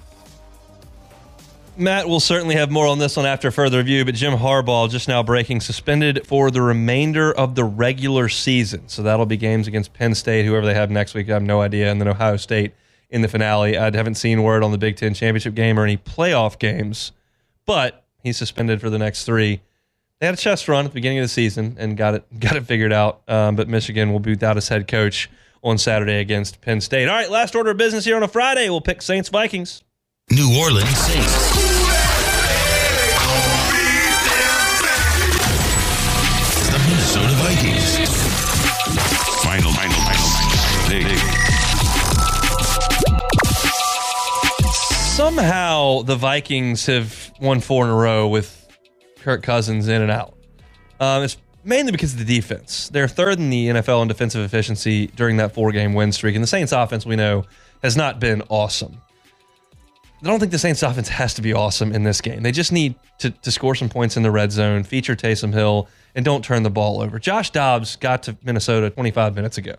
Matt 1.78 2.10
will 2.10 2.20
certainly 2.20 2.56
have 2.56 2.72
more 2.72 2.88
on 2.88 2.98
this 2.98 3.16
one 3.16 3.28
after 3.28 3.52
further 3.52 3.78
review, 3.78 4.06
but 4.06 4.16
Jim 4.16 4.34
Harbaugh 4.34 4.89
just 4.89 5.08
now 5.08 5.22
breaking 5.22 5.62
suspended 5.62 6.26
for 6.26 6.50
the 6.50 6.64
remainder 6.64 7.32
of 7.32 7.54
the 7.54 7.64
regular 7.64 8.28
season. 8.28 8.88
So 8.88 9.04
that'll 9.04 9.28
be 9.28 9.38
games 9.38 9.68
against 9.68 9.93
Penn 9.93 10.16
State, 10.16 10.48
whoever 10.48 10.66
they 10.66 10.74
have 10.74 10.89
next 10.89 11.14
week. 11.14 11.30
I 11.30 11.34
have 11.34 11.43
no 11.43 11.62
idea. 11.62 11.91
And 11.91 12.02
then 12.02 12.08
Ohio 12.08 12.36
State 12.36 12.74
in 13.12 13.22
the 13.22 13.28
finale. 13.28 13.78
I 13.78 13.95
haven't 13.95 14.16
seen 14.16 14.41
word 14.41 14.64
on 14.64 14.72
the 14.72 14.80
Big 14.80 14.95
Ten 14.95 15.14
championship 15.14 15.54
game 15.54 15.78
or 15.78 15.84
any 15.84 15.98
playoff 15.98 16.58
games, 16.58 17.12
but 17.68 18.04
he's 18.24 18.38
suspended 18.38 18.82
for 18.82 18.89
the 18.89 18.98
next 18.98 19.26
three. 19.26 19.62
They 20.20 20.26
had 20.26 20.34
a 20.34 20.38
chest 20.38 20.68
run 20.68 20.86
at 20.86 20.91
the 20.91 20.95
beginning 20.95 21.20
of 21.20 21.26
the 21.26 21.30
season 21.30 21.76
and 21.78 21.95
got 21.95 22.15
it 22.15 22.39
got 22.39 22.55
it 22.55 22.65
figured 22.65 22.91
out. 22.93 23.22
Um, 23.28 23.55
but 23.55 23.68
Michigan 23.68 24.11
will 24.11 24.20
be 24.20 24.32
without 24.32 24.55
his 24.55 24.68
head 24.68 24.88
coach 24.88 25.30
on 25.63 25.78
Saturday 25.78 26.20
against 26.20 26.61
Penn 26.61 26.82
State. 26.82 27.07
All 27.07 27.15
right, 27.15 27.30
last 27.30 27.55
order 27.55 27.72
of 27.72 27.78
business 27.78 28.05
here 28.05 28.15
on 28.15 28.24
a 28.24 28.28
Friday. 28.28 28.70
We'll 28.70 28.82
pick 28.82 29.01
Saints 29.01 29.30
Vikings. 29.30 29.84
New 30.30 30.59
Orleans 30.59 30.97
Saints. 30.97 31.68
The 36.72 36.80
Minnesota 36.89 37.34
Vikings. 37.38 37.97
Final, 39.43 39.72
final, 39.72 40.01
final, 40.01 40.30
final. 40.88 41.18
Somehow 45.15 46.01
the 46.03 46.15
Vikings 46.15 46.86
have 46.88 47.32
won 47.39 47.59
four 47.59 47.86
in 47.86 47.89
a 47.89 47.95
row 47.95 48.28
with 48.28 48.57
Kirk 49.22 49.43
Cousins 49.43 49.88
in 49.88 50.01
and 50.01 50.11
out. 50.11 50.34
Um, 50.99 51.24
it's 51.24 51.38
mainly 51.63 51.91
because 51.91 52.13
of 52.13 52.20
the 52.20 52.26
defense. 52.26 52.89
They're 52.89 53.07
third 53.07 53.39
in 53.39 53.49
the 53.49 53.68
NFL 53.68 54.01
in 54.01 54.07
defensive 54.07 54.43
efficiency 54.43 55.07
during 55.07 55.38
that 55.38 55.53
four 55.53 55.72
game 55.72 55.93
win 55.93 56.11
streak. 56.11 56.36
And 56.36 56.43
the 56.43 56.47
Saints 56.47 56.72
offense, 56.72 57.05
we 57.05 57.15
know, 57.15 57.43
has 57.84 57.95
not 57.97 58.20
been 58.20 58.41
awesome. 58.49 59.01
I 60.24 60.26
don't 60.26 60.39
think 60.39 60.51
the 60.51 60.57
Saints 60.57 60.82
offense 60.82 61.09
has 61.09 61.36
to 61.36 61.43
be 61.43 61.53
awesome 61.53 61.93
in 61.93 62.03
this 62.03 62.22
game. 62.22 62.41
They 62.41 62.51
just 62.51 62.72
need 62.72 62.95
to, 63.20 63.30
to 63.30 63.51
score 63.51 63.76
some 63.76 63.88
points 63.88 64.18
in 64.18 64.24
the 64.24 64.32
red 64.32 64.51
zone, 64.51 64.84
feature 64.84 65.15
Taysom 65.15 65.53
Hill, 65.53 65.88
and 66.15 66.26
don't 66.26 66.43
turn 66.43 66.63
the 66.63 66.72
ball 66.72 67.01
over. 67.01 67.20
Josh 67.20 67.51
Dobbs 67.51 67.97
got 67.97 68.24
to 68.24 68.36
Minnesota 68.43 68.89
25 68.89 69.36
minutes 69.36 69.59
ago. 69.59 69.76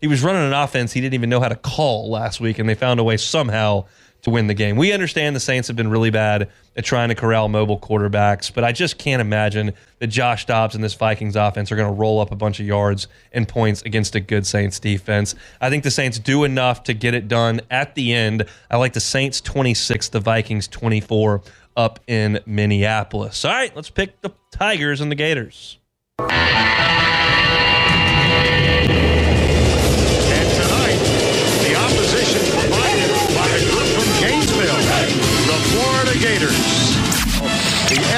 He 0.00 0.08
was 0.08 0.22
running 0.22 0.42
an 0.42 0.54
offense 0.54 0.92
he 0.92 1.00
didn't 1.00 1.14
even 1.14 1.28
know 1.28 1.40
how 1.40 1.48
to 1.48 1.56
call 1.56 2.10
last 2.10 2.40
week, 2.40 2.58
and 2.58 2.66
they 2.66 2.74
found 2.74 3.00
a 3.00 3.04
way 3.04 3.18
somehow 3.18 3.84
to 4.22 4.30
win 4.30 4.46
the 4.46 4.54
game. 4.54 4.76
We 4.76 4.92
understand 4.92 5.34
the 5.34 5.40
Saints 5.40 5.68
have 5.68 5.76
been 5.76 5.90
really 5.90 6.10
bad 6.10 6.48
at 6.76 6.84
trying 6.84 7.08
to 7.08 7.14
corral 7.14 7.48
mobile 7.48 7.78
quarterbacks, 7.78 8.52
but 8.54 8.62
I 8.62 8.70
just 8.70 8.96
can't 8.96 9.20
imagine 9.20 9.72
that 9.98 10.06
Josh 10.06 10.46
Dobbs 10.46 10.74
and 10.74 10.82
this 10.82 10.94
Vikings 10.94 11.34
offense 11.34 11.72
are 11.72 11.76
going 11.76 11.92
to 11.92 12.00
roll 12.00 12.20
up 12.20 12.30
a 12.30 12.36
bunch 12.36 12.60
of 12.60 12.66
yards 12.66 13.08
and 13.32 13.48
points 13.48 13.82
against 13.82 14.14
a 14.14 14.20
good 14.20 14.46
Saints 14.46 14.78
defense. 14.78 15.34
I 15.60 15.70
think 15.70 15.82
the 15.82 15.90
Saints 15.90 16.18
do 16.20 16.44
enough 16.44 16.84
to 16.84 16.94
get 16.94 17.14
it 17.14 17.26
done 17.26 17.60
at 17.70 17.96
the 17.96 18.14
end. 18.14 18.46
I 18.70 18.76
like 18.76 18.92
the 18.92 19.00
Saints 19.00 19.40
26, 19.40 20.10
the 20.10 20.20
Vikings 20.20 20.68
24 20.68 21.42
up 21.76 21.98
in 22.06 22.38
Minneapolis. 22.46 23.44
All 23.44 23.52
right, 23.52 23.74
let's 23.74 23.90
pick 23.90 24.20
the 24.20 24.30
Tigers 24.52 25.00
and 25.00 25.10
the 25.10 25.16
Gators. 25.16 25.78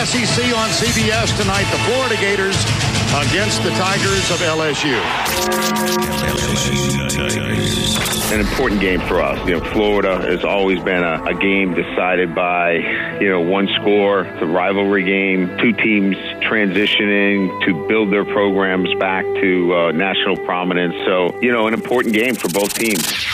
SEC 0.05 0.55
on 0.55 0.69
CBS 0.69 1.35
tonight, 1.41 1.65
the 1.71 1.79
Florida 1.89 2.17
Gators 2.17 2.57
against 3.27 3.63
the 3.63 3.71
Tigers 3.71 4.31
of 4.31 4.39
LSU. 4.41 5.01
an 8.35 8.41
important 8.41 8.81
game 8.81 9.01
for 9.01 9.23
us. 9.23 9.39
You 9.49 9.59
know, 9.59 9.65
Florida 9.73 10.21
has 10.21 10.45
always 10.45 10.83
been 10.83 11.03
a, 11.03 11.25
a 11.25 11.35
game 11.35 11.73
decided 11.73 12.35
by, 12.35 12.75
you 13.21 13.31
know, 13.31 13.41
one 13.41 13.69
score. 13.81 14.23
It's 14.25 14.43
a 14.43 14.47
rivalry 14.47 15.05
game. 15.05 15.57
Two 15.59 15.73
teams 15.73 16.17
transitioning 16.43 17.65
to 17.65 17.87
build 17.89 18.13
their 18.13 18.25
programs 18.25 18.93
back 18.97 19.25
to 19.25 19.75
uh, 19.75 19.93
national 19.93 20.37
prominence. 20.37 20.95
So, 21.07 21.41
you 21.41 21.53
know, 21.53 21.67
an 21.67 21.75
important 21.75 22.13
game 22.15 22.35
for 22.35 22.49
both 22.49 22.75
teams. 22.75 23.25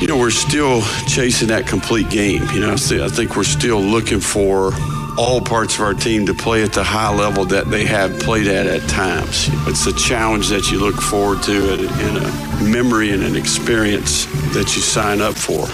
You 0.00 0.06
know, 0.06 0.16
we're 0.16 0.30
still 0.30 0.82
chasing 1.08 1.48
that 1.48 1.66
complete 1.66 2.08
game. 2.08 2.42
You 2.54 2.60
know, 2.60 2.72
I 2.72 2.76
think 2.76 3.36
we're 3.36 3.42
still 3.42 3.80
looking 3.80 4.20
for 4.20 4.72
all 5.18 5.40
parts 5.40 5.74
of 5.74 5.80
our 5.80 5.94
team 5.94 6.24
to 6.26 6.34
play 6.34 6.62
at 6.62 6.72
the 6.72 6.84
high 6.84 7.12
level 7.12 7.44
that 7.46 7.68
they 7.68 7.84
have 7.84 8.18
played 8.20 8.46
at 8.46 8.66
at 8.66 8.88
times. 8.88 9.48
It's 9.66 9.86
a 9.86 9.92
challenge 9.92 10.48
that 10.48 10.70
you 10.70 10.78
look 10.78 10.94
forward 11.00 11.42
to 11.42 11.74
and 11.74 11.80
and 11.82 12.16
a 12.18 12.64
memory 12.64 13.10
and 13.10 13.24
an 13.24 13.34
experience 13.34 14.26
that 14.54 14.74
you 14.76 14.82
sign 14.82 15.20
up 15.20 15.34
for. 15.34 15.66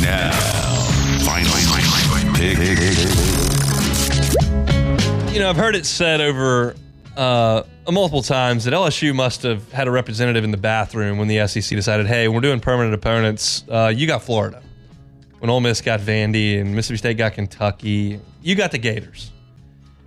Now, 0.00 0.32
final, 1.22 1.52
pick. 2.34 2.58
You 5.34 5.40
know, 5.40 5.50
I've 5.50 5.56
heard 5.56 5.76
it 5.76 5.84
said 5.84 6.20
over 6.20 6.74
uh, 7.16 7.62
multiple 7.90 8.22
times 8.22 8.64
that 8.64 8.74
LSU 8.74 9.14
must 9.14 9.42
have 9.42 9.70
had 9.72 9.88
a 9.88 9.90
representative 9.90 10.44
in 10.44 10.50
the 10.50 10.56
bathroom 10.56 11.18
when 11.18 11.28
the 11.28 11.46
SEC 11.46 11.76
decided, 11.76 12.06
hey, 12.06 12.28
we're 12.28 12.40
doing 12.40 12.60
permanent 12.60 12.94
opponents. 12.94 13.64
Uh, 13.68 13.92
you 13.94 14.06
got 14.06 14.22
Florida. 14.22 14.62
When 15.38 15.50
Ole 15.50 15.60
Miss 15.60 15.80
got 15.80 16.00
Vandy 16.00 16.60
and 16.60 16.74
Mississippi 16.74 16.98
State 16.98 17.16
got 17.18 17.34
Kentucky, 17.34 18.20
you 18.42 18.54
got 18.54 18.72
the 18.72 18.78
Gators. 18.78 19.30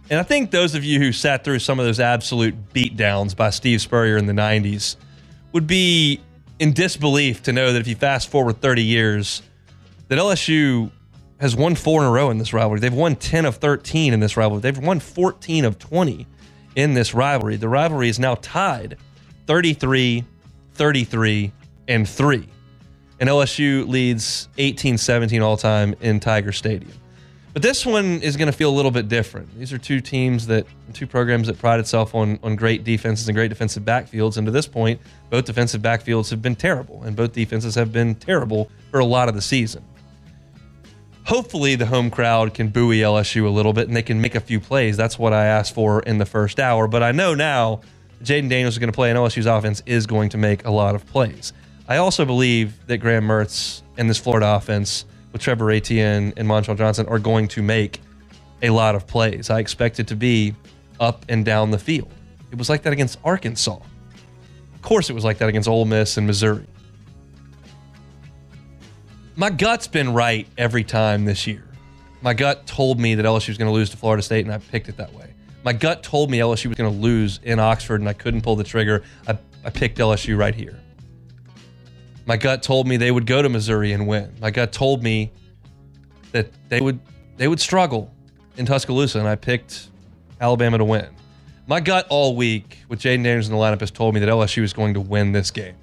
And 0.10 0.20
I 0.20 0.24
think 0.24 0.52
those 0.52 0.74
of 0.74 0.84
you 0.84 1.00
who 1.00 1.12
sat 1.12 1.44
through 1.44 1.60
some 1.60 1.80
of 1.80 1.86
those 1.86 2.00
absolute 2.00 2.56
beatdowns 2.74 3.36
by 3.36 3.50
Steve 3.50 3.82
Spurrier 3.82 4.18
in 4.18 4.26
the 4.26 4.34
90s 4.34 4.96
would 5.52 5.68
be 5.68 6.22
in 6.60 6.74
disbelief 6.74 7.44
to 7.44 7.54
know 7.54 7.74
that 7.74 7.80
if 7.80 7.88
you 7.88 7.96
fast 7.96 8.30
forward 8.30 8.62
30 8.62 8.84
years, 8.84 9.42
that 10.08 10.18
LSU 10.18 10.92
has 11.40 11.56
won 11.56 11.76
four 11.76 12.02
in 12.02 12.08
a 12.08 12.12
row 12.12 12.32
in 12.32 12.38
this 12.38 12.54
rivalry. 12.54 12.80
They've 12.80 12.94
won 12.94 13.16
10 13.16 13.46
of 13.46 13.58
13 13.58 14.14
in 14.14 14.20
this 14.20 14.38
rivalry. 14.38 14.62
They've 14.62 14.78
won 14.78 15.00
14 15.00 15.66
of 15.66 15.78
20 15.78 16.26
in 16.78 16.94
this 16.94 17.14
rivalry. 17.14 17.58
The 17.58 17.68
rivalry 17.68 18.08
is 18.08 18.20
now 18.20 18.36
tied 18.36 18.98
33, 19.48 20.24
33, 20.76 21.52
and 21.90 22.08
3. 22.08 22.48
And 23.20 23.30
LSU 23.30 23.88
leads 23.88 24.48
18 24.60 24.98
17 24.98 25.42
all 25.42 25.58
time 25.58 25.96
in 26.00 26.20
Tiger 26.20 26.52
Stadium. 26.52 26.94
But 27.54 27.64
this 27.64 27.84
one 27.84 28.22
is 28.22 28.38
going 28.38 28.46
to 28.46 28.56
feel 28.56 28.70
a 28.70 28.76
little 28.76 28.92
bit 28.92 29.08
different. 29.08 29.58
These 29.58 29.74
are 29.74 29.80
two 29.80 30.00
teams 30.00 30.46
that, 30.46 30.68
two 30.94 31.08
programs 31.08 31.48
that 31.48 31.58
pride 31.58 31.80
itself 31.80 32.14
on, 32.14 32.38
on 32.44 32.56
great 32.56 32.84
defenses 32.84 33.28
and 33.28 33.36
great 33.36 33.48
defensive 33.48 33.82
backfields. 33.82 34.38
And 34.38 34.46
to 34.46 34.52
this 34.52 34.68
point, 34.68 35.02
both 35.32 35.46
defensive 35.46 35.82
backfields 35.82 36.30
have 36.30 36.44
been 36.44 36.56
terrible, 36.56 37.02
and 37.02 37.16
both 37.16 37.34
defenses 37.34 37.74
have 37.74 37.92
been 37.92 38.14
terrible 38.14 38.70
for 38.92 39.00
a 39.00 39.06
lot 39.06 39.28
of 39.28 39.34
the 39.34 39.42
season 39.42 39.84
hopefully 41.28 41.76
the 41.76 41.86
home 41.86 42.10
crowd 42.10 42.54
can 42.54 42.70
buoy 42.70 43.00
LSU 43.00 43.46
a 43.46 43.50
little 43.50 43.74
bit 43.74 43.88
and 43.88 43.96
they 43.96 44.02
can 44.02 44.22
make 44.22 44.34
a 44.34 44.40
few 44.40 44.62
plays. 44.62 44.96
That's 44.96 45.20
what 45.20 45.34
I 45.34 45.46
asked 45.46 45.74
for 45.74 46.02
in 46.04 46.20
the 46.20 46.26
first 46.26 46.58
hour. 46.58 46.88
But 46.88 47.04
I 47.04 47.12
know 47.12 47.36
now 47.36 47.82
Jayden 48.24 48.50
Daniels 48.50 48.76
is 48.76 48.80
going 48.80 48.92
to 48.92 48.96
play 48.96 49.10
and 49.10 49.20
LSU's 49.20 49.46
offense 49.46 49.84
is 49.86 50.08
going 50.08 50.30
to 50.30 50.38
make 50.38 50.66
a 50.66 50.72
lot 50.72 50.96
of 50.96 51.06
plays. 51.08 51.52
I 51.88 51.98
also 51.98 52.24
believe 52.24 52.74
that 52.88 53.00
Graham 53.00 53.26
Mertz 53.26 53.82
and 53.98 54.10
this 54.10 54.18
Florida 54.18 54.56
offense 54.56 55.04
with 55.34 55.42
Trevor 55.42 55.70
Etienne 55.70 56.34
and 56.38 56.48
Montrell 56.48 56.78
Johnson 56.78 57.06
are 57.08 57.20
going 57.20 57.50
to 57.50 57.62
make 57.62 58.00
a 58.62 58.70
lot 58.70 58.96
of 58.96 59.06
plays. 59.06 59.50
I 59.50 59.60
expect 59.60 60.00
it 60.00 60.08
to 60.08 60.16
be 60.16 60.56
up 61.00 61.26
and 61.28 61.44
down 61.44 61.72
the 61.72 61.78
field. 61.78 62.12
It 62.52 62.58
was 62.58 62.70
like 62.70 62.84
that 62.84 62.94
against 62.94 63.20
Arkansas. 63.26 63.80
Of 64.76 64.82
course, 64.82 65.10
it 65.10 65.14
was 65.14 65.26
like 65.26 65.40
that 65.40 65.50
against 65.50 65.68
Ole 65.68 65.84
Miss 65.84 66.16
and 66.16 66.26
Missouri 66.26 66.66
my 69.38 69.52
gut's 69.52 69.88
been 69.88 70.14
right 70.14 70.48
every 70.58 70.84
time 70.84 71.24
this 71.24 71.46
year. 71.46 71.64
My 72.24 72.34
gut 72.34 72.66
told 72.66 73.00
me 73.00 73.14
that 73.14 73.24
LSU 73.24 73.50
was 73.50 73.58
going 73.60 73.70
to 73.70 73.74
lose 73.74 73.92
to 73.92 73.98
Florida 73.98 74.24
State, 74.24 74.46
and 74.46 74.54
I 74.54 74.58
picked 74.58 74.90
it 74.90 74.98
that 74.98 75.14
way. 75.14 75.32
My 75.64 75.74
gut 75.74 76.02
told 76.02 76.32
me 76.32 76.40
LSU 76.40 76.66
was 76.66 76.78
going 76.78 76.92
to 76.92 77.00
lose 77.00 77.40
in 77.44 77.60
Oxford, 77.60 78.02
and 78.02 78.10
I 78.10 78.14
couldn't 78.14 78.42
pull 78.42 78.56
the 78.56 78.64
trigger. 78.64 79.04
I, 79.28 79.38
I 79.64 79.70
picked 79.70 80.00
LSU 80.00 80.38
right 80.38 80.56
here. 80.56 80.80
My 82.26 82.36
gut 82.36 82.64
told 82.64 82.88
me 82.88 82.98
they 82.98 83.12
would 83.12 83.28
go 83.28 83.44
to 83.44 83.48
Missouri 83.48 83.94
and 83.94 84.08
win. 84.08 84.34
My 84.42 84.50
gut 84.50 84.72
told 84.72 85.04
me 85.04 85.32
that 86.32 86.52
they 86.70 86.82
would 86.82 87.00
they 87.38 87.48
would 87.48 87.60
struggle 87.60 88.12
in 88.58 88.66
Tuscaloosa, 88.66 89.20
and 89.20 89.28
I 89.28 89.36
picked 89.36 89.90
Alabama 90.42 90.80
to 90.80 90.84
win. 90.84 91.08
My 91.68 91.80
gut 91.80 92.08
all 92.10 92.36
week 92.36 92.80
with 92.90 93.00
Jayden 93.00 93.24
Daniels 93.24 93.48
in 93.48 93.54
the 93.54 93.60
lineup 93.60 93.82
has 93.82 93.92
told 93.92 94.16
me 94.16 94.20
that 94.22 94.30
LSU 94.30 94.64
is 94.64 94.74
going 94.74 94.96
to 94.96 95.00
win 95.00 95.32
this 95.32 95.52
game. 95.52 95.76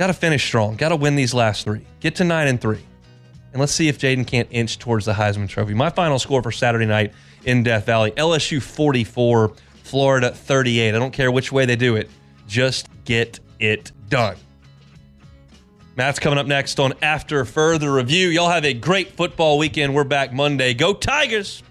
Got 0.00 0.06
to 0.06 0.14
finish 0.14 0.42
strong. 0.42 0.76
Got 0.76 0.88
to 0.88 0.96
win 0.96 1.14
these 1.14 1.34
last 1.34 1.62
three. 1.62 1.84
Get 2.00 2.14
to 2.14 2.24
nine 2.24 2.48
and 2.48 2.58
three. 2.58 2.82
And 3.52 3.60
let's 3.60 3.72
see 3.72 3.86
if 3.88 3.98
Jayden 3.98 4.26
can't 4.26 4.48
inch 4.50 4.78
towards 4.78 5.04
the 5.04 5.12
Heisman 5.12 5.46
Trophy. 5.46 5.74
My 5.74 5.90
final 5.90 6.18
score 6.18 6.42
for 6.42 6.50
Saturday 6.50 6.86
night 6.86 7.12
in 7.44 7.62
Death 7.62 7.84
Valley 7.84 8.10
LSU 8.12 8.62
44, 8.62 9.52
Florida 9.82 10.30
38. 10.30 10.94
I 10.94 10.98
don't 10.98 11.10
care 11.10 11.30
which 11.30 11.52
way 11.52 11.66
they 11.66 11.76
do 11.76 11.96
it. 11.96 12.08
Just 12.48 12.88
get 13.04 13.40
it 13.58 13.92
done. 14.08 14.36
Matt's 15.96 16.18
coming 16.18 16.38
up 16.38 16.46
next 16.46 16.80
on 16.80 16.94
After 17.02 17.44
Further 17.44 17.92
Review. 17.92 18.28
Y'all 18.28 18.48
have 18.48 18.64
a 18.64 18.72
great 18.72 19.12
football 19.12 19.58
weekend. 19.58 19.94
We're 19.94 20.04
back 20.04 20.32
Monday. 20.32 20.72
Go 20.72 20.94
Tigers! 20.94 21.62